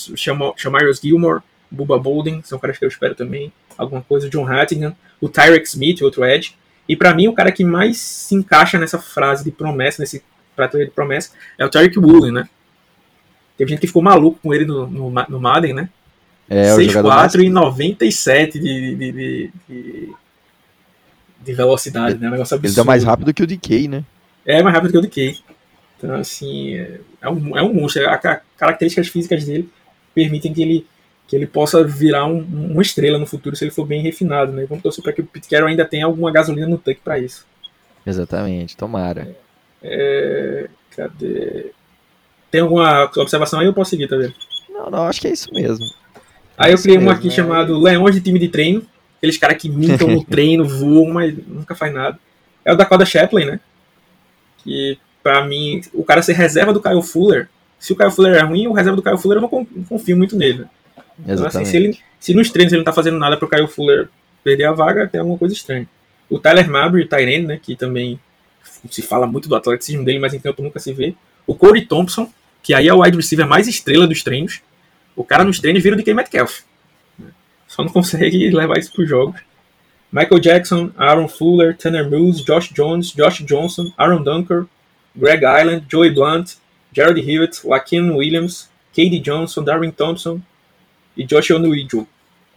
Shamarius 0.56 1.00
Gilmore, 1.00 1.40
Bubba 1.70 1.98
Bolden, 1.98 2.42
são 2.44 2.58
caras 2.58 2.78
que 2.78 2.84
eu 2.84 2.88
espero 2.88 3.14
também, 3.14 3.50
alguma 3.78 4.02
coisa, 4.02 4.28
John 4.28 4.46
Hattingham, 4.46 4.94
o 5.20 5.28
Tyrek 5.28 5.66
Smith, 5.66 6.02
outro 6.02 6.24
edge, 6.24 6.54
e 6.86 6.94
para 6.94 7.14
mim 7.14 7.26
o 7.26 7.32
cara 7.32 7.50
que 7.50 7.64
mais 7.64 7.96
se 7.98 8.34
encaixa 8.34 8.78
nessa 8.78 8.98
frase 8.98 9.42
de 9.42 9.50
promessa, 9.50 10.02
nesse 10.02 10.22
prateleira 10.54 10.90
de 10.90 10.94
promessa, 10.94 11.32
é 11.58 11.64
o 11.64 11.68
Tyreek 11.68 11.98
Woolen, 11.98 12.32
né? 12.32 12.48
Teve 13.56 13.70
gente 13.70 13.80
que 13.80 13.86
ficou 13.86 14.02
maluco 14.02 14.38
com 14.42 14.54
ele 14.54 14.64
no, 14.64 14.86
no, 14.86 15.10
no 15.10 15.40
Madden, 15.40 15.74
né? 15.74 15.88
É, 16.48 16.70
6'4 16.70 17.44
e 17.44 17.50
97 17.50 18.58
de, 18.58 18.94
de, 18.94 19.12
de, 19.12 19.52
de, 19.68 20.12
de 21.40 21.52
velocidade, 21.52 22.18
né? 22.18 22.28
Um 22.28 22.32
negócio 22.32 22.54
absurdo. 22.54 22.78
Ele 22.78 22.80
é 22.80 22.84
mais 22.84 23.04
rápido 23.04 23.34
que 23.34 23.42
o 23.42 23.46
DK, 23.46 23.88
né? 23.88 24.04
É 24.44 24.62
mais 24.62 24.74
rápido 24.74 24.92
que 24.92 24.98
o 24.98 25.02
DK. 25.02 25.40
Então, 25.98 26.14
assim, 26.14 26.74
é, 26.74 27.00
é 27.20 27.28
um, 27.28 27.58
é 27.58 27.62
um 27.62 27.74
monstro. 27.74 28.08
As 28.08 28.20
características 28.56 29.08
físicas 29.08 29.44
dele 29.44 29.68
permitem 30.14 30.52
que 30.52 30.62
ele, 30.62 30.86
que 31.26 31.34
ele 31.34 31.46
possa 31.46 31.82
virar 31.82 32.26
um, 32.26 32.38
uma 32.38 32.82
estrela 32.82 33.18
no 33.18 33.26
futuro 33.26 33.56
se 33.56 33.64
ele 33.64 33.72
for 33.72 33.84
bem 33.84 34.00
refinado, 34.02 34.52
né? 34.52 34.66
Vamos 34.68 34.82
torcer 34.82 35.02
para 35.02 35.12
que 35.12 35.22
o 35.22 35.28
Carroll 35.50 35.68
ainda 35.68 35.84
tenha 35.84 36.06
alguma 36.06 36.30
gasolina 36.30 36.68
no 36.68 36.78
tanque 36.78 37.00
para 37.02 37.18
isso. 37.18 37.44
Exatamente, 38.06 38.76
tomara. 38.76 39.36
É, 39.82 40.68
cadê? 40.96 41.72
Tem 42.50 42.60
alguma 42.60 43.10
observação 43.16 43.58
aí? 43.58 43.66
Eu 43.66 43.74
posso 43.74 43.90
seguir, 43.90 44.08
tá 44.08 44.16
vendo? 44.16 44.34
Não, 44.70 44.90
não, 44.90 45.06
acho 45.06 45.20
que 45.20 45.26
é 45.26 45.32
isso 45.32 45.52
mesmo. 45.52 45.84
Aí 46.56 46.72
eu 46.72 46.78
criei 46.78 46.98
um 46.98 47.10
aqui 47.10 47.28
né? 47.28 47.34
chamado 47.34 47.78
Leões 47.78 48.14
de 48.14 48.20
Time 48.20 48.38
de 48.38 48.48
Treino. 48.48 48.82
Aqueles 49.18 49.36
caras 49.38 49.56
que 49.58 49.68
mintam 49.68 50.08
no 50.08 50.22
treino, 50.24 50.64
voam, 50.64 51.12
mas 51.12 51.34
nunca 51.46 51.74
faz 51.74 51.92
nada. 51.92 52.18
É 52.64 52.72
o 52.72 52.76
Dakota 52.76 53.04
Chaplin, 53.06 53.44
né? 53.46 53.60
Que, 54.62 54.98
pra 55.22 55.44
mim, 55.46 55.80
o 55.92 56.04
cara 56.04 56.22
ser 56.22 56.32
reserva 56.34 56.72
do 56.72 56.80
Kyle 56.80 57.02
Fuller. 57.02 57.48
Se 57.78 57.92
o 57.92 57.96
Kyle 57.96 58.10
Fuller 58.10 58.34
é 58.34 58.40
ruim, 58.42 58.66
o 58.66 58.72
reserva 58.72 58.96
do 58.96 59.02
Kyle 59.02 59.18
Fuller 59.18 59.38
eu 59.38 59.42
não 59.42 59.48
con- 59.48 59.66
não 59.74 59.84
confio 59.84 60.16
muito 60.16 60.36
nele. 60.36 60.60
né? 60.60 60.68
Então, 61.20 61.34
assim, 61.46 61.60
Exatamente. 61.62 61.70
se, 61.70 61.76
ele, 61.76 61.98
se 62.20 62.34
nos 62.34 62.50
treinos 62.50 62.72
ele 62.72 62.80
não 62.80 62.84
tá 62.84 62.92
fazendo 62.92 63.18
nada 63.18 63.36
pro 63.36 63.48
Kyle 63.48 63.68
Fuller 63.68 64.08
perder 64.42 64.64
a 64.64 64.72
vaga, 64.72 65.06
tem 65.06 65.18
alguma 65.20 65.38
coisa 65.38 65.54
estranha. 65.54 65.86
O 66.28 66.38
Tyler 66.38 66.68
Mabry, 66.70 67.02
o 67.02 67.08
Tyrene, 67.08 67.46
né? 67.46 67.60
Que 67.62 67.76
também 67.76 68.18
se 68.90 69.02
fala 69.02 69.26
muito 69.26 69.48
do 69.48 69.54
atleticismo 69.54 70.04
dele, 70.04 70.18
mas 70.18 70.34
em 70.34 70.40
campo 70.40 70.62
nunca 70.62 70.78
se 70.80 70.92
vê. 70.92 71.14
O 71.46 71.54
Corey 71.54 71.84
Thompson, 71.86 72.30
que 72.62 72.74
aí 72.74 72.88
é 72.88 72.94
o 72.94 73.02
wide 73.02 73.16
receiver 73.16 73.46
mais 73.46 73.68
estrela 73.68 74.06
dos 74.06 74.22
treinos. 74.22 74.60
O 75.16 75.24
cara 75.24 75.42
nos 75.42 75.58
treinos 75.58 75.82
vira 75.82 75.96
o 75.96 75.98
DK 75.98 76.14
Metcalf. 76.14 76.60
Só 77.66 77.82
não 77.82 77.90
consegue 77.90 78.50
levar 78.54 78.78
isso 78.78 78.92
pros 78.92 79.08
jogos. 79.08 79.40
Michael 80.12 80.40
Jackson, 80.40 80.90
Aaron 80.96 81.26
Fuller, 81.26 81.76
Tanner 81.76 82.08
Mills, 82.08 82.44
Josh 82.44 82.70
Jones, 82.72 83.12
Josh 83.12 83.42
Johnson, 83.42 83.92
Aaron 83.96 84.22
Dunker, 84.22 84.66
Greg 85.14 85.42
Island, 85.44 85.84
Joey 85.90 86.10
Blunt, 86.10 86.52
Jared 86.92 87.18
Hewitt, 87.18 87.66
Lakeem 87.66 88.14
Williams, 88.14 88.70
Katie 88.90 89.20
Johnson, 89.20 89.64
Darwin 89.64 89.90
Thompson 89.90 90.40
e 91.16 91.24
Josh 91.24 91.50
Onuijo. 91.50 92.06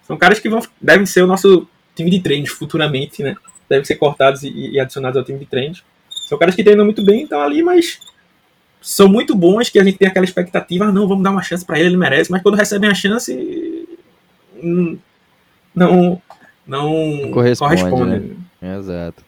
São 0.03 0.17
caras 0.17 0.39
que 0.39 0.49
vão, 0.49 0.61
devem 0.79 1.05
ser 1.05 1.23
o 1.23 1.27
nosso 1.27 1.67
time 1.95 2.09
de 2.09 2.19
treinos 2.19 2.49
futuramente, 2.49 3.23
né? 3.23 3.35
Devem 3.67 3.85
ser 3.85 3.95
cortados 3.95 4.43
e, 4.43 4.49
e 4.49 4.79
adicionados 4.79 5.17
ao 5.17 5.23
time 5.23 5.39
de 5.39 5.45
treinos. 5.45 5.83
São 6.27 6.37
caras 6.37 6.55
que 6.55 6.63
treinam 6.63 6.85
muito 6.85 7.03
bem, 7.03 7.23
estão 7.23 7.41
ali, 7.41 7.61
mas 7.61 7.99
são 8.81 9.07
muito 9.09 9.35
bons 9.35 9.69
que 9.69 9.79
a 9.79 9.83
gente 9.83 9.97
tem 9.97 10.07
aquela 10.07 10.25
expectativa, 10.25 10.85
ah, 10.85 10.91
não, 10.91 11.07
vamos 11.07 11.23
dar 11.23 11.31
uma 11.31 11.41
chance 11.41 11.65
para 11.65 11.79
ele, 11.79 11.89
ele 11.89 11.97
merece, 11.97 12.31
mas 12.31 12.41
quando 12.41 12.55
recebem 12.55 12.89
a 12.89 12.93
chance, 12.93 13.87
hum, 14.63 14.97
não, 15.75 16.21
não 16.65 17.31
Corresponde, 17.31 17.81
corresponde. 17.81 18.35
né? 18.61 18.77
Exato. 18.77 19.23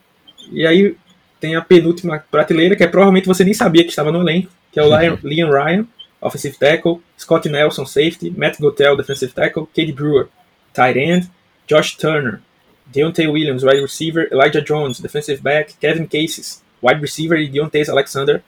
E 0.51 0.65
aí 0.65 0.95
tem 1.39 1.55
a 1.55 1.61
penúltima 1.61 2.23
prateleira, 2.29 2.75
que 2.75 2.83
é 2.83 2.87
provavelmente 2.87 3.27
você 3.27 3.43
nem 3.43 3.53
sabia 3.53 3.83
que 3.83 3.89
estava 3.89 4.11
no 4.11 4.21
elenco, 4.21 4.51
que 4.71 4.79
é 4.79 4.83
o 4.83 5.17
Liam 5.23 5.49
Ryan, 5.51 5.85
offensive 6.21 6.57
tackle, 6.57 7.01
Scott 7.17 7.49
Nelson, 7.49 7.85
safety, 7.85 8.29
Matt 8.29 8.59
Gotel, 8.59 8.95
defensive 8.95 9.33
tackle, 9.33 9.67
Cade 9.75 9.91
Brewer, 9.91 10.27
tight 10.73 10.97
end, 10.97 11.29
Josh 11.67 11.97
Turner, 11.97 12.41
Deontay 12.93 13.27
Williams, 13.27 13.63
wide 13.63 13.81
receiver, 13.81 14.27
Elijah 14.31 14.61
Jones, 14.61 14.99
defensive 14.99 15.41
back, 15.41 15.73
Kevin 15.79 16.05
Cases, 16.05 16.61
wide 16.81 17.01
receiver 17.01 17.37
e 17.37 17.49
Deontay 17.49 17.89
Alexander, 17.89 18.43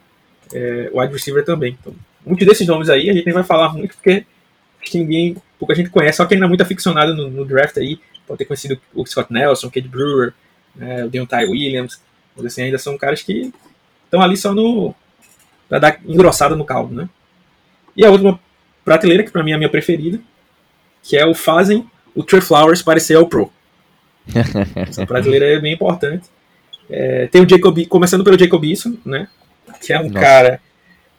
é, 0.53 0.89
wide 0.93 1.13
receiver 1.13 1.45
também. 1.45 1.77
Então, 1.79 1.93
muitos 2.25 2.47
desses 2.47 2.67
nomes 2.67 2.89
aí 2.89 3.09
a 3.09 3.13
gente 3.13 3.25
nem 3.25 3.33
vai 3.33 3.43
falar 3.43 3.73
muito 3.73 3.95
porque 3.95 4.25
acho 4.81 4.91
que 4.91 4.97
ninguém, 4.97 5.37
pouca 5.59 5.75
gente 5.75 5.89
conhece, 5.89 6.17
só 6.17 6.25
quem 6.25 6.37
não 6.37 6.45
é 6.45 6.49
muito 6.49 6.61
aficionado 6.61 7.15
no, 7.15 7.29
no 7.29 7.45
draft 7.45 7.77
aí 7.77 7.99
pode 8.27 8.37
ter 8.37 8.45
conhecido 8.45 8.79
o 8.93 9.05
Scott 9.05 9.31
Nelson, 9.31 9.69
Cade 9.69 9.87
Brewer, 9.87 10.33
né, 10.75 11.05
o 11.05 11.09
Deontay 11.09 11.45
Williams, 11.45 12.01
mas 12.35 12.45
assim, 12.45 12.63
ainda 12.63 12.77
são 12.77 12.97
caras 12.97 13.21
que 13.21 13.53
estão 14.05 14.21
ali 14.21 14.37
só 14.37 14.53
no 14.53 14.93
para 15.69 15.79
dar 15.79 15.99
engrossada 16.05 16.55
no 16.55 16.65
caldo, 16.65 16.93
né? 16.93 17.09
E 17.95 18.05
a 18.05 18.11
última 18.11 18.39
prateleira, 18.83 19.23
que 19.23 19.31
pra 19.31 19.43
mim 19.43 19.51
é 19.51 19.55
a 19.55 19.57
minha 19.57 19.69
preferida, 19.69 20.19
que 21.01 21.17
é 21.17 21.25
o 21.25 21.33
fazem 21.33 21.89
o 22.15 22.23
Trey 22.23 22.41
Flowers 22.41 22.81
parecer 22.81 23.15
ao 23.15 23.27
Pro. 23.27 23.51
Essa 24.75 25.05
prateleira 25.05 25.45
é 25.45 25.59
bem 25.59 25.73
importante. 25.73 26.27
É, 26.89 27.27
tem 27.27 27.43
o 27.43 27.49
Jacob, 27.49 27.85
começando 27.87 28.23
pelo 28.23 28.37
Jacob 28.37 28.63
Eason, 28.63 28.97
né? 29.05 29.27
Que 29.83 29.93
é 29.93 29.99
um 29.99 30.09
Nossa. 30.09 30.19
cara 30.19 30.61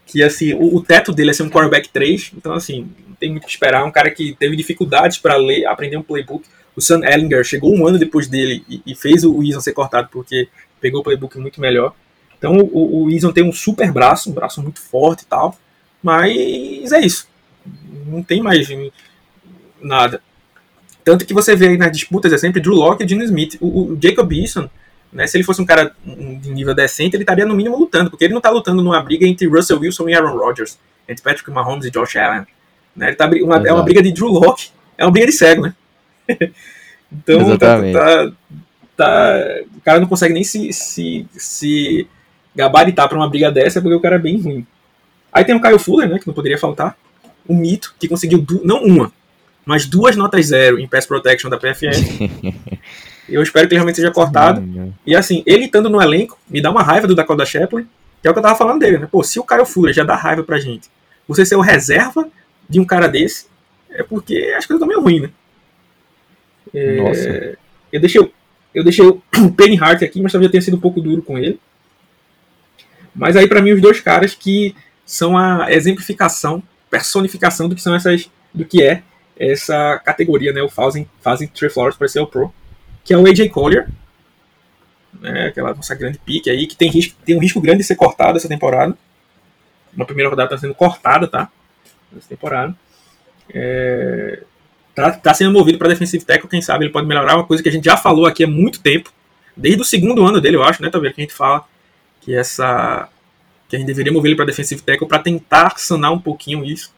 que, 0.07 0.23
assim, 0.23 0.55
o, 0.55 0.77
o 0.77 0.83
teto 0.83 1.13
dele 1.13 1.31
é 1.31 1.33
ser 1.33 1.43
um 1.43 1.51
quarterback 1.51 1.89
3, 1.89 2.33
então, 2.37 2.55
assim, 2.55 2.89
não 3.07 3.15
tem 3.15 3.31
muito 3.31 3.45
o 3.45 3.47
que 3.47 3.53
esperar. 3.53 3.85
Um 3.85 3.91
cara 3.91 4.11
que 4.11 4.35
teve 4.39 4.57
dificuldades 4.57 5.19
para 5.19 5.37
ler, 5.37 5.67
aprender 5.67 5.97
um 5.97 6.03
playbook. 6.03 6.47
O 6.77 6.81
Sam 6.81 7.03
Ellinger 7.05 7.45
chegou 7.45 7.75
um 7.75 7.87
ano 7.87 7.99
depois 7.99 8.27
dele 8.27 8.65
e, 8.69 8.83
e 8.87 8.95
fez 8.95 9.25
o 9.25 9.43
Eason 9.43 9.61
ser 9.61 9.73
cortado 9.73 10.09
porque 10.11 10.49
pegou 10.81 11.01
o 11.01 11.05
playbook 11.05 11.39
muito 11.39 11.61
melhor. 11.61 11.95
Então, 12.39 12.59
o, 12.59 13.05
o 13.05 13.11
Eason 13.11 13.33
tem 13.33 13.45
um 13.45 13.53
super 13.53 13.91
braço, 13.93 14.31
um 14.31 14.35
braço 14.35 14.63
muito 14.63 14.81
forte 14.81 15.23
e 15.23 15.27
tal, 15.27 15.57
mas 16.03 16.93
é 16.93 17.01
isso. 17.01 17.29
Não 18.07 18.23
tem 18.23 18.43
mais 18.43 18.69
nada. 19.81 20.21
Tanto 21.05 21.27
que 21.27 21.35
você 21.35 21.55
vê 21.55 21.69
aí 21.69 21.77
nas 21.77 21.93
disputas 21.93 22.33
é 22.33 22.39
sempre 22.39 22.61
Drew 22.61 22.75
Locke 22.75 23.05
e 23.05 23.09
Gene 23.09 23.25
Smith. 23.25 23.57
O, 23.61 23.93
o 23.93 23.99
Jacob 24.03 24.33
Eason, 24.33 24.69
né, 25.15 25.29
se 25.29 25.37
ele 25.37 25.45
fosse 25.45 25.63
um 25.63 25.65
cara 25.65 25.95
de 26.05 26.51
nível 26.51 26.75
decente, 26.75 27.15
ele 27.15 27.23
estaria 27.23 27.47
no 27.47 27.55
mínimo 27.55 27.79
lutando, 27.79 28.11
porque 28.11 28.25
ele 28.25 28.35
não 28.35 28.41
está 28.41 28.51
lutando 28.51 28.83
numa 28.83 29.01
briga 29.01 29.25
entre 29.25 29.47
Russell 29.47 29.79
Wilson 29.79 30.09
e 30.09 30.15
Aaron 30.15 30.37
Rodgers, 30.37 30.77
entre 31.09 31.23
Patrick 31.23 31.49
Mahomes 31.53 31.87
e 31.87 31.91
Josh 31.91 32.17
Allen. 32.17 32.45
Né, 32.97 33.09
ele 33.09 33.17
tá, 33.17 33.29
uma, 33.29 33.57
é 33.67 33.73
uma 33.73 33.85
briga 33.85 34.03
de 34.03 34.13
Drew 34.13 34.27
Locke, 34.27 34.71
é 34.99 35.05
uma 35.05 35.13
briga 35.13 35.29
de 35.29 35.33
cego, 35.33 35.63
né? 35.63 35.75
então, 36.29 37.39
tá, 37.57 37.77
Exatamente. 37.77 37.93
tá- 37.93 38.33
tá- 38.97 39.41
o 39.77 39.81
cara 39.83 40.01
não 40.01 40.09
consegue 40.09 40.35
nem 40.35 40.43
se, 40.43 40.73
se, 40.73 41.27
se 41.33 42.09
gabaritar 42.55 43.09
para 43.09 43.17
uma 43.17 43.31
briga 43.31 43.53
dessa, 43.53 43.81
porque 43.81 43.95
o 43.95 44.01
cara 44.01 44.17
é 44.17 44.19
bem 44.19 44.41
ruim. 44.41 44.67
Aí 45.33 45.45
tem 45.45 45.55
o 45.55 45.63
Kyle 45.63 45.79
Fuller, 45.79 46.09
né, 46.09 46.19
que 46.19 46.27
não 46.27 46.35
poderia 46.35 46.59
faltar, 46.59 46.97
o 47.47 47.55
mito, 47.55 47.95
que 48.01 48.09
conseguiu, 48.09 48.45
não 48.65 48.83
uma, 48.83 49.13
mas 49.65 49.87
duas 49.87 50.17
notas 50.17 50.47
zero 50.47 50.77
em 50.77 50.89
Pass 50.89 51.07
Protection 51.07 51.49
da 51.49 51.57
PFL. 51.57 51.91
Eu 53.29 53.43
espero 53.43 53.67
que 53.67 53.75
ele 53.75 53.79
realmente 53.79 53.97
seja 53.97 54.11
cortado. 54.11 54.61
E 55.07 55.15
assim, 55.17 55.43
ele 55.47 55.65
estando 55.65 55.89
no 55.89 56.01
elenco, 56.03 56.39
me 56.49 56.61
dá 56.61 56.71
uma 56.71 56.83
raiva 56.83 57.07
do 57.07 57.15
Dakota 57.15 57.45
Chaplin, 57.47 57.87
que 58.21 58.29
é 58.29 58.31
o 58.31 58.35
que 58.35 58.39
eu 58.39 58.43
tava 58.43 58.57
falando 58.57 58.81
dele, 58.81 58.99
né? 58.99 59.09
Pô, 59.11 59.23
se 59.23 59.39
o 59.39 59.45
Kyle 59.45 59.65
Fuller 59.67 59.95
já 59.95 60.05
dá 60.05 60.15
raiva 60.17 60.43
pra 60.43 60.59
gente, 60.59 60.89
você 61.27 61.45
ser 61.47 61.57
o 61.57 61.61
reserva 61.61 62.29
de 62.69 62.79
um 62.81 62.85
cara 62.85 63.07
desse, 63.09 63.47
é 63.91 64.03
porque 64.03 64.53
as 64.57 64.67
coisas 64.67 64.77
estão 64.83 64.89
meio 64.89 65.01
ruins, 65.01 65.23
né? 65.23 65.31
É, 66.75 66.97
Nossa. 66.97 67.59
Eu 67.93 68.01
deixei, 68.01 68.21
o- 68.21 68.33
eu 68.75 68.83
deixei 68.83 69.07
o 69.07 69.23
Penny 69.57 69.79
Hart 69.81 70.03
aqui, 70.03 70.21
mas 70.21 70.33
talvez 70.33 70.49
eu 70.49 70.53
tenha 70.53 70.63
sido 70.63 70.77
um 70.77 70.81
pouco 70.81 71.01
duro 71.01 71.23
com 71.23 71.39
ele. 71.39 71.61
Mas 73.15 73.37
aí, 73.37 73.47
pra 73.49 73.63
mim, 73.63 73.73
os 73.73 73.81
dois 73.81 74.01
caras 74.01 74.35
que 74.35 74.75
são 75.07 75.37
a 75.39 75.73
exemplificação, 75.73 76.63
personificação 76.91 77.69
do 77.69 77.75
que 77.75 77.83
são 77.83 77.95
essas. 77.95 78.29
do 78.53 78.65
que 78.65 78.83
é 78.83 79.03
essa 79.39 80.01
categoria, 80.05 80.53
né? 80.53 80.63
O 80.63 80.69
fazem, 80.69 81.09
fazem 81.21 81.47
Trey 81.49 81.71
Flowers 81.71 81.97
para 81.97 82.09
ser 82.09 82.21
o 82.21 82.27
Pro, 82.27 82.53
que 83.05 83.13
é 83.13 83.19
o 83.19 83.27
AJ 83.27 83.51
Collier, 83.51 83.89
né, 85.21 85.47
aquela 85.47 85.75
nossa 85.75 85.95
grande 85.95 86.19
pique 86.19 86.51
aí, 86.51 86.67
que 86.67 86.75
tem, 86.75 86.91
risco, 86.91 87.17
tem 87.25 87.37
um 87.37 87.41
risco 87.41 87.61
grande 87.61 87.79
de 87.79 87.85
ser 87.85 87.97
cortado 87.97 88.37
essa 88.37 88.49
temporada. 88.49 88.97
Na 89.95 90.05
primeira 90.05 90.31
rodada 90.31 90.55
está 90.55 90.59
sendo 90.59 90.75
cortada, 90.75 91.29
tá? 91.29 91.51
Essa 92.17 92.29
temporada. 92.29 92.75
É, 93.53 94.43
tá, 94.95 95.13
tá 95.13 95.35
sendo 95.35 95.53
movido 95.53 95.79
para 95.79 95.89
defensive 95.89 96.25
tackle, 96.25 96.49
quem 96.49 96.63
sabe 96.63 96.87
ele 96.87 96.93
pode 96.93 97.07
melhorar, 97.07 97.37
uma 97.37 97.47
coisa 97.47 97.63
que 97.63 97.69
a 97.69 97.73
gente 97.73 97.85
já 97.85 97.97
falou 97.97 98.27
aqui 98.27 98.43
há 98.43 98.49
muito 98.49 98.81
tempo, 98.81 99.13
desde 99.57 99.83
o 99.83 99.85
segundo 99.85 100.25
ano 100.25 100.41
dele, 100.41 100.57
eu 100.57 100.63
acho, 100.63 100.83
né, 100.83 100.91
vendo? 100.93 101.13
Que 101.13 101.21
a 101.21 101.25
gente 101.25 101.35
fala 101.35 101.65
que 102.21 102.35
essa 102.35 103.09
que 103.69 103.77
a 103.77 103.79
gente 103.79 103.87
deveria 103.87 104.13
mover 104.13 104.31
ele 104.31 104.37
para 104.37 104.45
defensive 104.45 104.83
tackle 104.83 105.09
para 105.09 105.19
tentar 105.19 105.79
sanar 105.79 106.13
um 106.13 106.19
pouquinho 106.19 106.65
isso. 106.65 106.93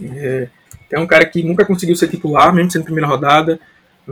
É, 0.00 0.48
é 0.90 0.98
um 0.98 1.06
cara 1.06 1.26
que 1.26 1.42
nunca 1.42 1.64
conseguiu 1.64 1.96
ser 1.96 2.08
titular, 2.08 2.52
mesmo 2.52 2.70
sendo 2.70 2.84
primeira 2.84 3.06
rodada, 3.06 3.58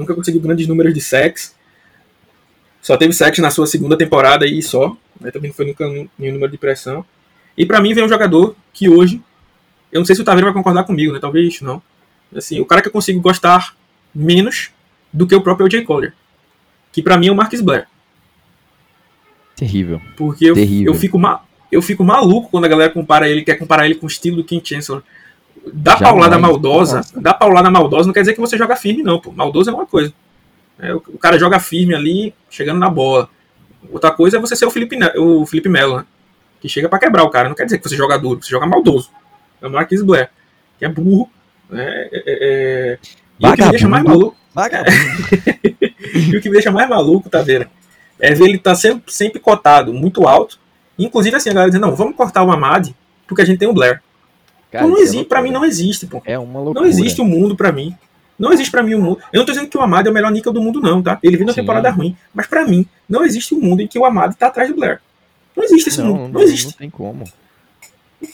nunca 0.01 0.15
conseguiu 0.15 0.41
grandes 0.41 0.67
números 0.67 0.93
de 0.95 1.01
sacks. 1.01 1.55
Só 2.83 2.97
teve 2.97 3.13
sacks 3.13 3.41
na 3.41 3.51
sua 3.51 3.67
segunda 3.67 3.97
temporada 3.97 4.47
e 4.47 4.63
só. 4.63 4.97
Né? 5.21 5.31
Também 5.31 5.51
não 5.51 5.55
foi 5.57 5.67
nunca 5.67 5.87
um- 5.87 6.09
nenhum 6.19 6.35
número 6.35 6.53
de 6.53 6.59
pressão. 6.59 7.05
E 7.57 7.65
pra 7.67 7.81
mim 7.81 7.95
vem 7.95 8.05
um 8.05 8.09
jogador 8.09 8.55
que 8.73 8.89
hoje, 8.89 9.21
eu 9.91 9.99
não 10.01 10.05
sei 10.07 10.15
se 10.15 10.23
o 10.23 10.25
Taveira 10.25 10.47
vai 10.47 10.55
concordar 10.55 10.85
comigo, 10.85 11.13
né? 11.13 11.19
Talvez 11.19 11.61
não. 11.61 11.83
Assim, 12.35 12.61
o 12.61 12.67
cara 12.67 12.83
que 12.83 12.89
eu 12.89 12.93
consigo 12.93 13.21
gostar 13.21 13.75
menos 14.15 14.71
do 15.13 15.27
que 15.27 15.35
o 15.35 15.41
próprio 15.41 15.67
AJ 15.67 15.85
Collier. 15.85 16.13
Que 16.93 17.03
pra 17.03 17.17
mim 17.17 17.29
é 17.29 17.33
o 17.33 17.35
Marcus 17.37 17.61
Blair. 17.61 17.87
Terrível. 19.57 20.01
Porque 20.17 20.45
eu, 20.45 20.55
Terrível. 20.55 20.93
eu, 20.93 20.99
fico 20.99 21.19
ma 21.19 21.43
eu 21.73 21.81
fico 21.83 22.05
maluco 22.05 22.51
quando 22.51 22.65
a 22.67 22.69
galera 22.69 22.93
compara 22.93 23.29
ele, 23.29 23.43
quer 23.43 23.57
comparar 23.57 23.87
ele 23.87 23.95
com 23.95 24.07
o 24.07 24.09
estilo 24.09 24.37
do 24.37 24.45
King 24.45 24.67
Chancellor. 24.67 25.03
Dar 25.73 25.99
Jamais. 25.99 26.09
paulada 26.09 26.39
maldosa, 26.39 26.97
Nossa. 26.99 27.21
dar 27.21 27.35
paulada 27.35 27.71
maldosa 27.71 28.07
não 28.07 28.13
quer 28.13 28.21
dizer 28.21 28.35
que 28.35 28.41
você 28.41 28.57
joga 28.57 28.77
firme, 28.77 29.03
não, 29.03 29.21
pô. 29.21 29.33
Maldoso 29.33 29.71
é 29.71 29.75
uma 29.75 29.87
coisa. 29.87 30.13
É, 30.79 30.95
o, 30.95 31.03
o 31.09 31.19
cara 31.19 31.39
joga 31.39 31.59
firme 31.59 31.95
ali, 31.95 32.35
chegando 32.49 32.79
na 32.79 32.89
bola. 32.89 33.29
Outra 33.91 34.11
coisa 34.11 34.37
é 34.37 34.41
você 34.41 34.55
ser 34.55 34.67
o 34.67 34.71
Felipe, 34.71 34.97
o 35.17 35.45
Felipe 35.47 35.69
Melo, 35.69 35.99
né? 35.99 36.05
Que 36.61 36.69
chega 36.69 36.89
pra 36.89 36.99
quebrar 36.99 37.25
o 37.25 37.31
cara. 37.31 37.49
Não 37.49 37.57
quer 37.57 37.65
dizer 37.65 37.79
que 37.79 37.89
você 37.89 37.97
joga 37.97 38.19
duro, 38.19 38.43
você 38.43 38.51
joga 38.51 38.67
maldoso. 38.67 39.11
É 39.61 39.67
o 39.67 39.71
Marquis 39.71 40.03
Blair, 40.03 40.31
que 40.79 40.85
é 40.85 40.89
burro. 40.89 41.31
Né? 41.69 41.85
É, 41.85 42.09
é, 42.13 42.23
é... 42.27 42.99
E 43.39 43.47
o 43.47 43.53
que 43.55 43.65
me 43.65 43.71
deixa 43.71 43.89
mais 43.89 44.05
maluco 44.05 44.37
e 46.15 46.37
o 46.37 46.41
que 46.41 46.49
me 46.49 46.55
deixa 46.55 46.71
mais 46.71 46.89
maluco, 46.89 47.29
Taveira, 47.29 47.69
é 48.19 48.33
ver 48.33 48.49
ele 48.49 48.59
tá 48.59 48.75
sempre, 48.75 49.13
sempre 49.13 49.39
cotado 49.39 49.93
muito 49.93 50.27
alto. 50.27 50.59
Inclusive, 50.99 51.37
assim, 51.37 51.51
a 51.51 51.53
galera 51.53 51.71
dizendo, 51.71 51.87
não, 51.87 51.95
vamos 51.95 52.17
cortar 52.17 52.43
o 52.43 52.51
Amad, 52.51 52.89
porque 53.27 53.43
a 53.43 53.45
gente 53.45 53.59
tem 53.59 53.69
o 53.69 53.75
Blair. 53.75 54.01
Cara, 54.77 54.87
não 54.89 54.97
é 54.99 55.01
existe, 55.01 55.25
pra 55.25 55.43
mim 55.43 55.51
não 55.51 55.65
existe, 55.65 56.07
pô. 56.07 56.23
É 56.25 56.39
uma 56.39 56.61
loucura. 56.61 56.81
Não 56.81 56.89
existe 56.89 57.21
o 57.21 57.25
mundo 57.25 57.57
pra 57.57 57.73
mim. 57.73 57.95
Não 58.39 58.53
existe 58.53 58.71
pra 58.71 58.83
mim 58.83 58.95
o 58.95 59.01
mundo. 59.01 59.19
Eu 59.33 59.39
não 59.39 59.47
tô 59.47 59.53
dizendo 59.53 59.69
que 59.69 59.79
o 59.79 59.81
Amad 59.81 60.07
é 60.07 60.11
o 60.11 60.13
melhor 60.15 60.31
níquel 60.31 60.53
do 60.53 60.61
mundo, 60.61 60.81
não, 60.81 61.03
tá? 61.03 61.19
Ele 61.23 61.37
vindo 61.39 61.49
na 61.49 61.55
temporada 61.55 61.91
ruim. 61.91 62.17
Mas 62.35 62.47
pra 62.47 62.67
mim, 62.67 62.87
não 63.09 63.25
existe 63.25 63.55
um 63.55 63.61
mundo 63.61 63.81
em 63.81 63.87
que 63.87 63.99
o 63.99 64.05
Amad 64.05 64.35
tá 64.35 64.49
atrás 64.49 64.69
do 64.69 64.77
Blair. 64.77 65.01
Não 65.57 65.65
existe 65.65 65.89
esse 65.89 65.99
Não, 66.01 66.09
mundo. 66.09 66.19
não, 66.19 66.25
Não, 66.29 66.33
não, 66.35 66.43
existe. 66.43 66.77
tem 66.77 66.91
como. 66.91 67.25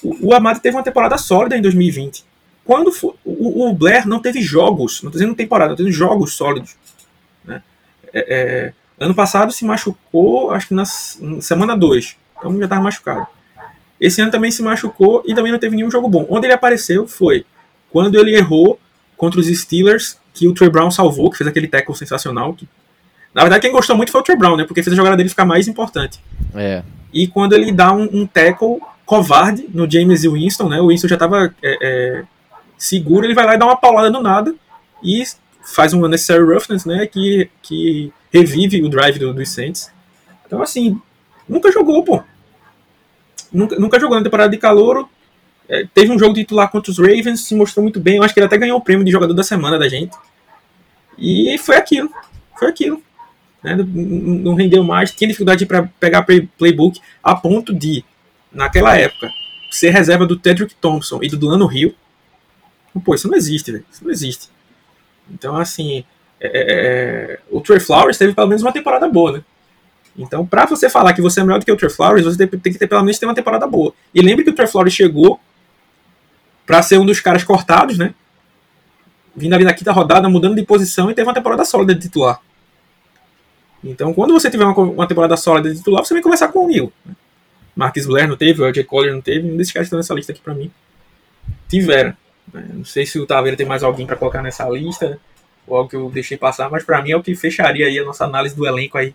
O, 0.02 0.28
o 0.28 0.34
Amad 0.34 0.58
teve 0.58 0.76
uma 0.76 0.82
temporada 0.82 1.16
sólida 1.16 1.56
em 1.56 1.62
2020. 1.62 2.24
Quando 2.64 2.90
for, 2.92 3.14
o, 3.24 3.68
o 3.68 3.72
Blair 3.74 4.06
não 4.08 4.18
teve 4.20 4.40
jogos, 4.40 5.02
não 5.02 5.10
tô 5.10 5.18
dizendo 5.18 5.34
temporada, 5.34 5.70
não 5.70 5.76
teve 5.76 5.92
jogos 5.92 6.34
sólidos. 6.34 6.76
né? 7.44 7.62
É, 8.12 8.20
é, 9.00 9.04
ano 9.04 9.14
passado 9.14 9.52
se 9.52 9.64
machucou, 9.64 10.50
acho 10.50 10.68
que 10.68 10.74
na, 10.74 10.82
na 11.20 11.40
semana 11.40 11.76
2. 11.76 12.16
Então 12.38 12.58
já 12.58 12.64
estava 12.64 12.82
machucado. 12.82 13.26
Esse 14.02 14.20
ano 14.20 14.32
também 14.32 14.50
se 14.50 14.62
machucou 14.64 15.22
e 15.24 15.32
também 15.32 15.52
não 15.52 15.60
teve 15.60 15.76
nenhum 15.76 15.90
jogo 15.90 16.08
bom. 16.08 16.26
Onde 16.28 16.46
ele 16.46 16.52
apareceu 16.52 17.06
foi 17.06 17.46
quando 17.88 18.18
ele 18.18 18.36
errou 18.36 18.76
contra 19.16 19.38
os 19.38 19.46
Steelers, 19.46 20.18
que 20.34 20.48
o 20.48 20.52
Trey 20.52 20.68
Brown 20.68 20.90
salvou, 20.90 21.30
que 21.30 21.38
fez 21.38 21.46
aquele 21.46 21.68
tackle 21.68 21.94
sensacional. 21.94 22.52
Que, 22.52 22.66
na 23.32 23.42
verdade, 23.42 23.62
quem 23.62 23.70
gostou 23.70 23.96
muito 23.96 24.10
foi 24.10 24.20
o 24.20 24.24
Trey 24.24 24.36
Brown, 24.36 24.56
né? 24.56 24.64
Porque 24.64 24.82
fez 24.82 24.92
a 24.92 24.96
jogada 24.96 25.16
dele 25.16 25.28
ficar 25.28 25.44
mais 25.44 25.68
importante 25.68 26.20
É. 26.52 26.82
e 27.14 27.28
quando 27.28 27.52
ele 27.52 27.70
dá 27.70 27.92
um, 27.92 28.08
um 28.12 28.26
tackle 28.26 28.80
covarde 29.06 29.66
no 29.72 29.88
James 29.88 30.24
e 30.24 30.28
Winston, 30.28 30.68
né? 30.68 30.80
O 30.80 30.88
Winston 30.88 31.06
já 31.06 31.14
estava 31.14 31.54
seguro, 32.76 33.24
ele 33.24 33.34
vai 33.34 33.46
lá 33.46 33.54
e 33.54 33.58
dá 33.58 33.66
uma 33.66 33.76
paulada 33.76 34.10
do 34.10 34.20
nada 34.20 34.52
e 35.02 35.22
faz 35.62 35.92
um 35.94 36.04
unnecessary 36.04 36.42
roughness, 36.42 36.84
né? 36.84 37.06
Que, 37.06 37.48
que 37.62 38.12
revive 38.32 38.82
o 38.82 38.88
drive 38.88 39.18
do, 39.18 39.32
dos 39.32 39.48
Saints. 39.50 39.90
Então, 40.44 40.60
assim, 40.60 40.98
nunca 41.48 41.70
jogou, 41.70 42.02
pô. 42.02 42.20
Nunca, 43.52 43.76
nunca 43.78 44.00
jogou 44.00 44.16
na 44.16 44.24
temporada 44.24 44.50
de 44.50 44.58
calor. 44.58 45.08
É, 45.68 45.86
teve 45.94 46.10
um 46.10 46.18
jogo 46.18 46.34
titular 46.34 46.70
contra 46.70 46.90
os 46.90 46.98
Ravens, 46.98 47.40
se 47.44 47.54
mostrou 47.54 47.82
muito 47.82 48.00
bem. 48.00 48.16
Eu 48.16 48.22
acho 48.22 48.32
que 48.34 48.40
ele 48.40 48.46
até 48.46 48.58
ganhou 48.58 48.78
o 48.78 48.80
prêmio 48.80 49.04
de 49.04 49.10
jogador 49.10 49.34
da 49.34 49.42
semana 49.42 49.78
da 49.78 49.88
gente. 49.88 50.16
E 51.18 51.56
foi 51.58 51.76
aquilo. 51.76 52.10
Foi 52.58 52.68
aquilo. 52.68 53.02
né, 53.62 53.76
não, 53.76 53.84
não 53.84 54.54
rendeu 54.54 54.82
mais, 54.82 55.12
tinha 55.12 55.28
dificuldade 55.28 55.64
para 55.66 55.84
pegar 56.00 56.22
play- 56.22 56.48
playbook, 56.58 57.00
a 57.22 57.34
ponto 57.34 57.72
de, 57.72 58.04
naquela 58.52 58.96
época, 58.96 59.30
ser 59.70 59.90
reserva 59.90 60.26
do 60.26 60.36
Tedrick 60.36 60.74
Thompson 60.74 61.20
e 61.22 61.28
do 61.28 61.36
Delano 61.36 61.70
Hill. 61.72 61.94
Pô, 63.04 63.14
isso 63.14 63.28
não 63.28 63.36
existe, 63.36 63.72
velho. 63.72 63.84
Isso 63.90 64.04
não 64.04 64.10
existe. 64.10 64.48
Então, 65.30 65.56
assim, 65.56 66.04
é, 66.40 66.46
é, 66.46 66.64
é, 67.34 67.38
o 67.50 67.60
Trey 67.60 67.80
Flowers 67.80 68.18
teve 68.18 68.34
pelo 68.34 68.48
menos 68.48 68.62
uma 68.62 68.72
temporada 68.72 69.08
boa, 69.08 69.32
né? 69.32 69.44
Então, 70.16 70.46
pra 70.46 70.66
você 70.66 70.90
falar 70.90 71.14
que 71.14 71.22
você 71.22 71.40
é 71.40 71.44
melhor 71.44 71.58
do 71.58 71.64
que 71.64 71.72
o 71.72 71.76
Trey 71.76 71.90
Flowers, 71.90 72.24
você 72.24 72.46
tem, 72.46 72.72
que 72.72 72.78
ter 72.78 72.86
pelo 72.86 73.02
menos 73.02 73.18
ter 73.18 73.26
uma 73.26 73.34
temporada 73.34 73.66
boa. 73.66 73.94
E 74.14 74.20
lembre 74.20 74.44
que 74.44 74.50
o 74.50 74.54
Trey 74.54 74.66
Flowers 74.66 74.92
chegou 74.92 75.40
pra 76.66 76.82
ser 76.82 76.98
um 76.98 77.06
dos 77.06 77.20
caras 77.20 77.44
cortados, 77.44 77.96
né? 77.96 78.14
Vindo 79.34 79.54
ali 79.54 79.64
na 79.64 79.72
quinta 79.72 79.90
rodada, 79.90 80.28
mudando 80.28 80.54
de 80.54 80.64
posição 80.64 81.10
e 81.10 81.14
teve 81.14 81.26
uma 81.26 81.34
temporada 81.34 81.64
sólida 81.64 81.94
de 81.94 82.02
titular. 82.02 82.40
Então, 83.82 84.12
quando 84.12 84.32
você 84.32 84.50
tiver 84.50 84.64
uma, 84.64 84.78
uma 84.78 85.08
temporada 85.08 85.36
sólida 85.36 85.70
de 85.70 85.78
titular, 85.78 86.04
você 86.04 86.14
vem 86.14 86.22
conversar 86.22 86.48
comigo. 86.48 86.92
né? 87.04 87.14
Marcus 87.74 88.06
Blair 88.06 88.28
não 88.28 88.36
teve, 88.36 88.60
o 88.60 88.64
AJ 88.66 88.84
Collier 88.84 89.14
não 89.14 89.22
teve, 89.22 89.42
nenhum 89.42 89.56
desses 89.56 89.72
caras 89.72 89.86
que 89.86 89.88
estão 89.88 89.98
nessa 89.98 90.14
lista 90.14 90.32
aqui 90.32 90.42
pra 90.42 90.54
mim. 90.54 90.70
Tiveram. 91.68 92.14
né? 92.52 92.66
Não 92.74 92.84
sei 92.84 93.06
se 93.06 93.18
o 93.18 93.26
Taveira 93.26 93.56
tem 93.56 93.66
mais 93.66 93.82
alguém 93.82 94.06
pra 94.06 94.14
colocar 94.14 94.42
nessa 94.42 94.68
lista, 94.68 95.18
ou 95.66 95.76
algo 95.78 95.88
que 95.88 95.96
eu 95.96 96.10
deixei 96.10 96.36
passar, 96.36 96.70
mas 96.70 96.84
pra 96.84 97.00
mim 97.00 97.12
é 97.12 97.16
o 97.16 97.22
que 97.22 97.34
fecharia 97.34 97.86
aí 97.86 97.98
a 97.98 98.04
nossa 98.04 98.24
análise 98.24 98.54
do 98.54 98.66
elenco 98.66 98.98
aí 98.98 99.14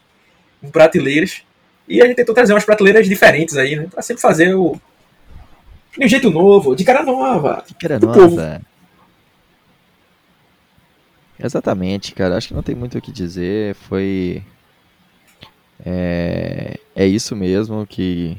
em 0.61 0.69
prateleiras. 0.69 1.41
E 1.87 2.01
a 2.01 2.05
gente 2.05 2.15
tentou 2.17 2.35
trazer 2.35 2.53
umas 2.53 2.65
prateleiras 2.65 3.07
diferentes 3.07 3.55
aí, 3.57 3.75
né? 3.75 3.87
Pra 3.89 4.01
sempre 4.01 4.21
fazer 4.21 4.53
o. 4.55 4.79
De 5.97 6.05
um 6.05 6.07
jeito 6.07 6.29
novo, 6.29 6.75
de 6.75 6.83
cara 6.83 7.03
nova. 7.03 7.63
Era 7.81 7.99
Do 7.99 8.07
nossa. 8.07 8.19
povo. 8.19 8.41
Exatamente, 11.39 12.13
cara. 12.13 12.35
Acho 12.37 12.49
que 12.49 12.53
não 12.53 12.63
tem 12.63 12.75
muito 12.75 12.97
o 12.97 13.01
que 13.01 13.11
dizer. 13.11 13.75
Foi. 13.75 14.43
É, 15.85 16.79
é 16.95 17.05
isso 17.05 17.35
mesmo 17.35 17.85
que. 17.85 18.37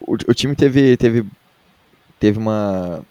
O, 0.00 0.14
o 0.14 0.34
time 0.34 0.54
teve, 0.54 0.96
teve, 0.96 1.24
teve 2.18 2.38
uma. 2.38 3.04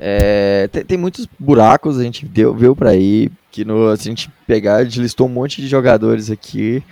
É, 0.00 0.68
tem, 0.68 0.84
tem 0.84 0.98
muitos 0.98 1.26
buracos, 1.38 1.98
a 1.98 2.02
gente 2.02 2.24
deu, 2.26 2.54
viu 2.54 2.76
pra 2.76 2.90
aí. 2.90 3.30
Que 3.50 3.64
no, 3.64 3.96
se 3.96 4.08
a 4.08 4.10
gente 4.10 4.30
pegar, 4.46 4.76
a 4.76 4.84
gente 4.84 5.00
listou 5.00 5.26
um 5.26 5.30
monte 5.30 5.60
de 5.60 5.68
jogadores 5.68 6.30
aqui. 6.30 6.82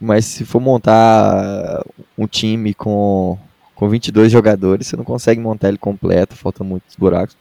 Mas 0.00 0.24
se 0.24 0.44
for 0.44 0.60
montar 0.60 1.82
um 2.18 2.26
time 2.26 2.74
com, 2.74 3.38
com 3.74 3.88
22 3.88 4.30
jogadores, 4.30 4.86
você 4.86 4.96
não 4.96 5.04
consegue 5.04 5.40
montar 5.40 5.68
ele 5.68 5.78
completo, 5.78 6.36
faltam 6.36 6.66
muitos 6.66 6.96
buracos. 6.96 7.36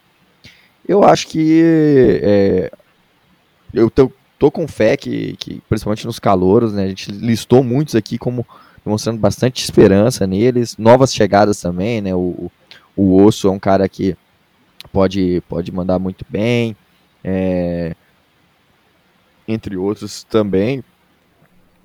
Eu 0.88 1.04
acho 1.04 1.28
que 1.28 1.62
é, 2.22 2.72
eu 3.74 3.90
tô, 3.90 4.12
tô 4.38 4.52
com 4.52 4.68
fé 4.68 4.96
que, 4.96 5.36
que, 5.38 5.62
principalmente 5.68 6.06
nos 6.06 6.20
calouros, 6.20 6.74
né, 6.74 6.84
a 6.84 6.88
gente 6.90 7.12
listou 7.12 7.64
muitos 7.64 7.96
aqui 7.96 8.18
como 8.18 8.46
demonstrando 8.86 9.18
bastante 9.18 9.64
esperança 9.64 10.28
neles, 10.28 10.78
novas 10.78 11.14
chegadas 11.14 11.60
também, 11.62 12.02
né, 12.02 12.14
o, 12.14 12.52
o 12.96 13.24
Osso 13.24 13.48
é 13.48 13.52
um 13.52 13.60
cara 13.60 13.88
que 13.88 14.18
pode, 14.94 15.44
pode 15.50 15.72
mandar 15.72 16.00
muito 16.00 16.24
bem, 16.30 16.78
é, 17.24 17.96
entre 19.48 19.76
outros 19.76 20.24
também, 20.24 20.84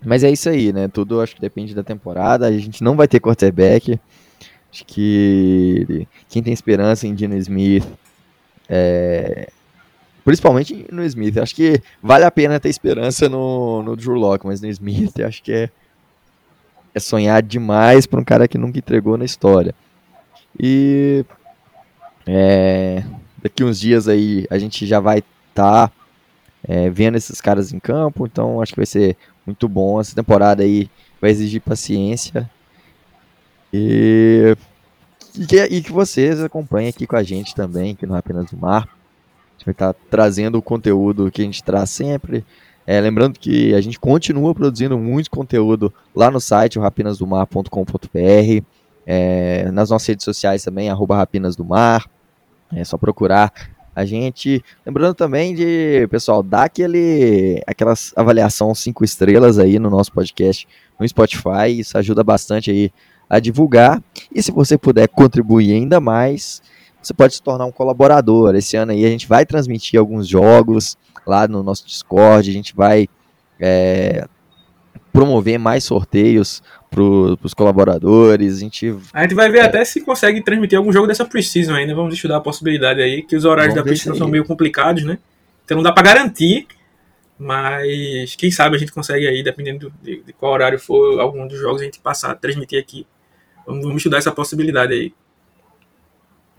mas 0.05 0.23
é 0.23 0.31
isso 0.31 0.49
aí, 0.49 0.73
né? 0.73 0.89
Tudo 0.89 1.21
acho 1.21 1.35
que 1.35 1.41
depende 1.41 1.75
da 1.75 1.83
temporada. 1.83 2.47
A 2.47 2.53
gente 2.53 2.83
não 2.85 2.97
vai 2.97 3.09
ter 3.09 3.21
quarterback. 3.21 3.99
Acho 4.73 4.85
que 4.85 6.07
quem 6.29 6.43
tem 6.43 6.53
esperança 6.53 7.07
em 7.07 7.15
Dino 7.15 7.37
Smith, 7.37 7.85
é, 8.69 9.51
principalmente 10.25 10.87
no 10.93 11.03
Smith, 11.05 11.39
acho 11.39 11.55
que 11.55 11.83
vale 12.03 12.25
a 12.25 12.31
pena 12.31 12.61
ter 12.61 12.69
esperança 12.69 13.29
no, 13.29 13.83
no 13.83 13.97
Drew 13.97 14.15
Locke, 14.15 14.47
mas 14.47 14.61
no 14.61 14.69
Smith 14.69 15.19
acho 15.21 15.43
que 15.43 15.53
é, 15.53 15.71
é 16.95 17.01
sonhar 17.01 17.43
demais 17.43 18.07
para 18.07 18.21
um 18.21 18.25
cara 18.25 18.47
que 18.47 18.59
nunca 18.59 18.79
entregou 18.79 19.17
na 19.17 19.25
história. 19.25 19.75
E 20.61 21.25
é, 22.31 23.03
daqui 23.43 23.65
uns 23.65 23.81
dias 23.81 24.07
aí 24.07 24.47
a 24.51 24.59
gente 24.59 24.87
já 24.87 25.01
vai 25.01 25.21
estar 25.21 25.89
tá, 25.89 25.93
é, 26.63 26.91
vendo 26.91 27.17
esses 27.17 27.41
caras 27.41 27.73
em 27.73 27.79
campo, 27.79 28.27
então 28.27 28.61
acho 28.61 28.73
que 28.73 28.79
vai 28.79 28.87
ser 28.87 29.17
muito 29.47 29.67
bom. 29.67 29.99
Essa 29.99 30.15
temporada 30.15 30.63
aí 30.63 30.91
vai 31.23 31.31
exigir 31.31 31.63
paciência. 31.63 32.49
E, 33.73 34.55
e, 35.39 35.47
que, 35.47 35.65
e 35.65 35.81
que 35.81 35.91
vocês 35.91 36.43
acompanhem 36.43 36.91
aqui 36.91 37.07
com 37.07 37.17
a 37.17 37.23
gente 37.23 37.55
também, 37.55 37.95
que 37.95 38.07
não 38.07 38.15
é 38.15 38.19
apenas 38.19 38.53
o 38.53 38.59
Mar. 38.59 38.83
A 38.83 39.53
gente 39.57 39.65
vai 39.65 39.73
estar 39.73 39.95
trazendo 40.11 40.59
o 40.59 40.63
conteúdo 40.63 41.31
que 41.31 41.41
a 41.41 41.45
gente 41.47 41.65
traz 41.65 41.89
sempre. 41.89 42.45
É, 42.87 43.01
lembrando 43.01 43.39
que 43.39 43.75
a 43.75 43.81
gente 43.81 43.99
continua 43.99 44.55
produzindo 44.55 44.99
muito 44.99 45.31
conteúdo 45.31 45.93
lá 46.15 46.31
no 46.31 46.41
site, 46.41 46.79
rapinasdomar.com.br. 46.79 48.65
É, 49.07 49.71
nas 49.73 49.89
nossas 49.89 50.09
redes 50.09 50.25
sociais 50.25 50.63
também, 50.63 50.91
arroba. 50.91 51.27
É 52.73 52.85
só 52.85 52.97
procurar 52.97 53.53
a 53.99 54.05
gente, 54.05 54.63
lembrando 54.87 55.15
também 55.15 55.57
de, 55.57 56.07
pessoal, 56.09 56.41
dar 56.41 56.65
aquele, 56.65 57.61
aquelas 57.67 58.13
avaliação 58.15 58.73
cinco 58.73 59.05
estrelas 59.05 59.59
aí 59.59 59.77
no 59.81 59.91
nosso 59.91 60.13
podcast 60.13 60.69
no 61.01 61.09
Spotify, 61.09 61.81
isso 61.81 61.99
ajuda 61.99 62.23
bastante 62.23 62.71
aí 62.71 62.93
a 63.29 63.41
divulgar. 63.41 64.01
E 64.33 64.41
se 64.41 64.53
você 64.53 64.79
puder 64.79 65.09
contribuir 65.09 65.73
ainda 65.73 65.99
mais, 66.01 66.63
você 67.03 67.13
pode 67.13 67.35
se 67.35 67.43
tornar 67.43 67.65
um 67.65 67.73
colaborador. 67.73 68.55
Esse 68.55 68.77
ano 68.77 68.93
aí 68.93 69.05
a 69.05 69.09
gente 69.09 69.27
vai 69.27 69.45
transmitir 69.45 69.99
alguns 69.99 70.29
jogos 70.29 70.97
lá 71.27 71.49
no 71.49 71.63
nosso 71.63 71.85
Discord, 71.85 72.49
a 72.49 72.53
gente 72.53 72.77
vai 72.77 73.09
é, 73.59 74.29
promover 75.13 75.59
mais 75.59 75.83
sorteios 75.83 76.63
para 76.91 77.03
os 77.03 77.55
colaboradores. 77.55 78.57
A 78.57 78.61
gente, 78.61 78.97
a 79.13 79.23
gente 79.23 79.35
vai 79.35 79.51
ver 79.51 79.59
é. 79.59 79.63
até 79.63 79.85
se 79.85 80.01
consegue 80.01 80.43
transmitir 80.43 80.79
algum 80.79 80.93
jogo 80.93 81.07
dessa 81.07 81.25
Precision 81.25 81.77
ainda. 81.77 81.95
Vamos 81.95 82.15
estudar 82.15 82.39
a 82.39 82.41
possibilidade 82.41 83.01
aí, 83.01 83.23
que 83.23 83.37
os 83.37 83.45
horários 83.45 83.75
Vamos 83.75 83.85
da 83.85 83.89
Precision 83.89 84.17
são 84.17 84.29
meio 84.29 84.45
complicados, 84.45 85.05
né? 85.05 85.19
Então 85.65 85.77
não 85.77 85.85
dá 85.85 85.93
para 85.93 86.03
garantir, 86.03 86.67
Mas 87.39 88.35
quem 88.35 88.51
sabe 88.51 88.75
a 88.75 88.79
gente 88.79 88.91
consegue 88.91 89.27
aí, 89.27 89.43
dependendo 89.43 89.93
de, 90.03 90.23
de 90.23 90.33
qual 90.33 90.53
horário 90.53 90.79
for, 90.79 91.21
algum 91.21 91.47
dos 91.47 91.59
jogos 91.59 91.81
a 91.81 91.85
gente 91.85 92.01
passar 92.01 92.35
transmitir 92.35 92.81
aqui. 92.81 93.07
Vamos, 93.67 93.85
vamos 93.85 93.99
estudar 93.99 94.19
essa 94.19 94.33
possibilidade 94.33 94.93
aí. 94.93 95.15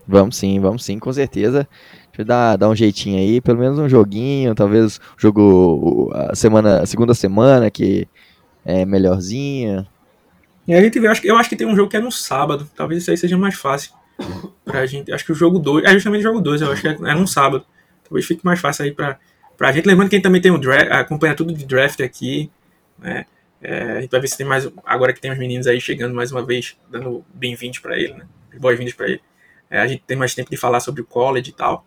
Vamos 0.06 0.36
sim, 0.36 0.58
vamos 0.58 0.84
sim, 0.84 0.98
com 0.98 1.12
certeza. 1.12 1.68
Deixa 2.06 2.22
eu 2.22 2.24
dar, 2.24 2.56
dar 2.56 2.68
um 2.68 2.74
jeitinho 2.74 3.18
aí, 3.18 3.40
pelo 3.40 3.58
menos 3.58 3.78
um 3.78 3.88
joguinho, 3.88 4.54
talvez 4.54 5.00
jogo 5.16 6.10
a 6.14 6.34
semana, 6.34 6.80
a 6.80 6.86
segunda 6.86 7.14
semana 7.14 7.70
que 7.70 8.08
é 8.64 8.84
melhorzinha. 8.84 9.86
E 10.70 10.74
a 10.74 10.80
gente 10.80 11.00
vê, 11.00 11.08
eu 11.08 11.10
acho, 11.10 11.26
eu 11.26 11.36
acho 11.36 11.48
que 11.48 11.56
tem 11.56 11.66
um 11.66 11.74
jogo 11.74 11.90
que 11.90 11.96
é 11.96 12.00
no 12.00 12.12
sábado, 12.12 12.70
talvez 12.76 13.02
isso 13.02 13.10
aí 13.10 13.16
seja 13.16 13.36
mais 13.36 13.56
fácil 13.56 13.92
pra 14.64 14.86
gente. 14.86 15.12
Acho 15.12 15.24
que 15.24 15.32
o 15.32 15.34
jogo 15.34 15.58
2, 15.58 15.84
é 15.84 15.92
justamente 15.94 16.20
o 16.20 16.22
jogo 16.22 16.40
2, 16.40 16.62
eu 16.62 16.70
acho 16.70 16.80
que 16.80 16.86
é, 16.86 16.92
é 16.92 17.26
sábado. 17.26 17.66
Talvez 18.04 18.24
fique 18.24 18.44
mais 18.44 18.60
fácil 18.60 18.84
aí 18.84 18.92
pra, 18.92 19.18
pra 19.58 19.72
gente. 19.72 19.84
Lembrando 19.84 20.08
que 20.08 20.14
a 20.14 20.18
gente 20.18 20.22
também 20.22 20.40
tem 20.40 20.52
um 20.52 20.60
draft, 20.60 20.92
acompanha 20.92 21.34
tudo 21.34 21.52
de 21.52 21.66
draft 21.66 22.00
aqui, 22.00 22.52
né? 22.96 23.26
É, 23.60 23.82
a 23.82 24.00
gente 24.00 24.12
vai 24.12 24.20
ver 24.20 24.28
se 24.28 24.36
tem 24.36 24.46
mais. 24.46 24.70
Agora 24.86 25.12
que 25.12 25.20
tem 25.20 25.32
os 25.32 25.38
meninos 25.38 25.66
aí 25.66 25.80
chegando 25.80 26.14
mais 26.14 26.30
uma 26.30 26.46
vez, 26.46 26.76
dando 26.88 27.24
bem-vindos 27.34 27.80
para 27.80 27.98
ele, 27.98 28.14
né? 28.14 28.24
Boas-vindas 28.56 28.94
para 28.94 29.08
ele. 29.08 29.20
É, 29.68 29.80
a 29.80 29.88
gente 29.88 30.04
tem 30.06 30.16
mais 30.16 30.36
tempo 30.36 30.52
de 30.52 30.56
falar 30.56 30.78
sobre 30.78 31.02
o 31.02 31.04
college 31.04 31.50
e 31.50 31.52
tal. 31.52 31.84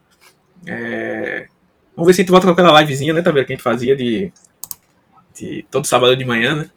É, 0.67 1.47
vamos 1.95 2.07
ver 2.07 2.13
se 2.15 2.19
a 2.19 2.23
gente 2.23 2.31
volta 2.31 2.47
com 2.47 2.51
aquela 2.51 2.81
livezinha, 2.81 3.13
né, 3.13 3.21
vendo? 3.21 3.45
Que 3.45 3.53
a 3.53 3.55
gente 3.55 3.63
fazia 3.63 3.95
de, 3.95 4.29
de 5.33 5.65
todo 5.71 5.87
sábado 5.87 6.17
de 6.17 6.25
manhã, 6.25 6.53
né? 6.53 6.69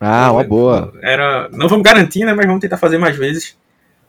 Ah, 0.00 0.32
uma 0.32 0.44
boa. 0.44 0.92
Era, 1.02 1.48
não 1.50 1.68
vamos 1.68 1.84
garantir, 1.84 2.24
né? 2.24 2.34
Mas 2.34 2.46
vamos 2.46 2.60
tentar 2.60 2.76
fazer 2.76 2.98
mais 2.98 3.16
vezes. 3.16 3.56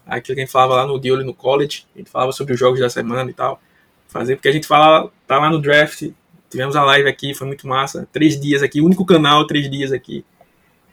Aquilo 0.05 0.35
que 0.35 0.41
a 0.41 0.45
gente 0.45 0.51
falava 0.51 0.75
lá 0.75 0.87
no 0.87 0.99
de 0.99 1.11
olho 1.11 1.25
no 1.25 1.33
college, 1.33 1.85
a 1.95 1.97
gente 1.97 2.09
falava 2.09 2.31
sobre 2.31 2.53
os 2.53 2.59
jogos 2.59 2.79
da 2.79 2.89
semana 2.89 3.29
e 3.29 3.33
tal. 3.33 3.59
Fazer, 4.07 4.35
porque 4.35 4.49
a 4.49 4.51
gente 4.51 4.67
fala, 4.67 5.09
tá 5.25 5.37
lá 5.37 5.49
no 5.49 5.59
draft, 5.59 6.09
tivemos 6.49 6.75
a 6.75 6.83
live 6.83 7.09
aqui, 7.09 7.33
foi 7.33 7.47
muito 7.47 7.67
massa. 7.67 8.07
Três 8.11 8.39
dias 8.39 8.61
aqui, 8.61 8.81
único 8.81 9.05
canal, 9.05 9.47
três 9.47 9.69
dias 9.69 9.91
aqui, 9.91 10.23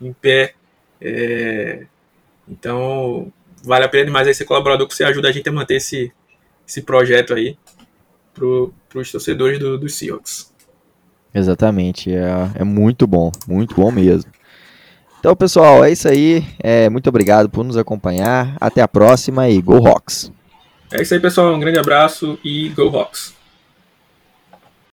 em 0.00 0.12
pé. 0.12 0.54
É, 1.00 1.84
então, 2.48 3.32
vale 3.62 3.84
a 3.84 3.88
pena 3.88 4.06
demais 4.06 4.26
aí 4.26 4.34
ser 4.34 4.44
colaborador, 4.44 4.86
que 4.88 4.94
você 4.94 5.04
ajuda 5.04 5.28
a 5.28 5.32
gente 5.32 5.48
a 5.48 5.52
manter 5.52 5.76
esse, 5.76 6.12
esse 6.66 6.82
projeto 6.82 7.34
aí 7.34 7.56
para 8.34 9.00
os 9.00 9.12
torcedores 9.12 9.58
do, 9.58 9.78
do 9.78 9.88
Seahawks. 9.88 10.52
Exatamente, 11.34 12.12
é, 12.12 12.50
é 12.56 12.64
muito 12.64 13.06
bom, 13.06 13.30
muito 13.46 13.74
bom 13.74 13.90
mesmo. 13.90 14.30
Então, 15.22 15.36
pessoal, 15.36 15.84
é 15.84 15.92
isso 15.92 16.08
aí. 16.08 16.44
É, 16.58 16.90
muito 16.90 17.08
obrigado 17.08 17.48
por 17.48 17.62
nos 17.62 17.76
acompanhar. 17.76 18.56
Até 18.60 18.82
a 18.82 18.88
próxima 18.88 19.48
e 19.48 19.62
Go 19.62 19.78
Rocks! 19.78 20.32
É 20.92 21.00
isso 21.00 21.14
aí, 21.14 21.20
pessoal. 21.20 21.54
Um 21.54 21.60
grande 21.60 21.78
abraço 21.78 22.36
e 22.42 22.70
Go 22.70 22.88
Rocks! 22.88 23.32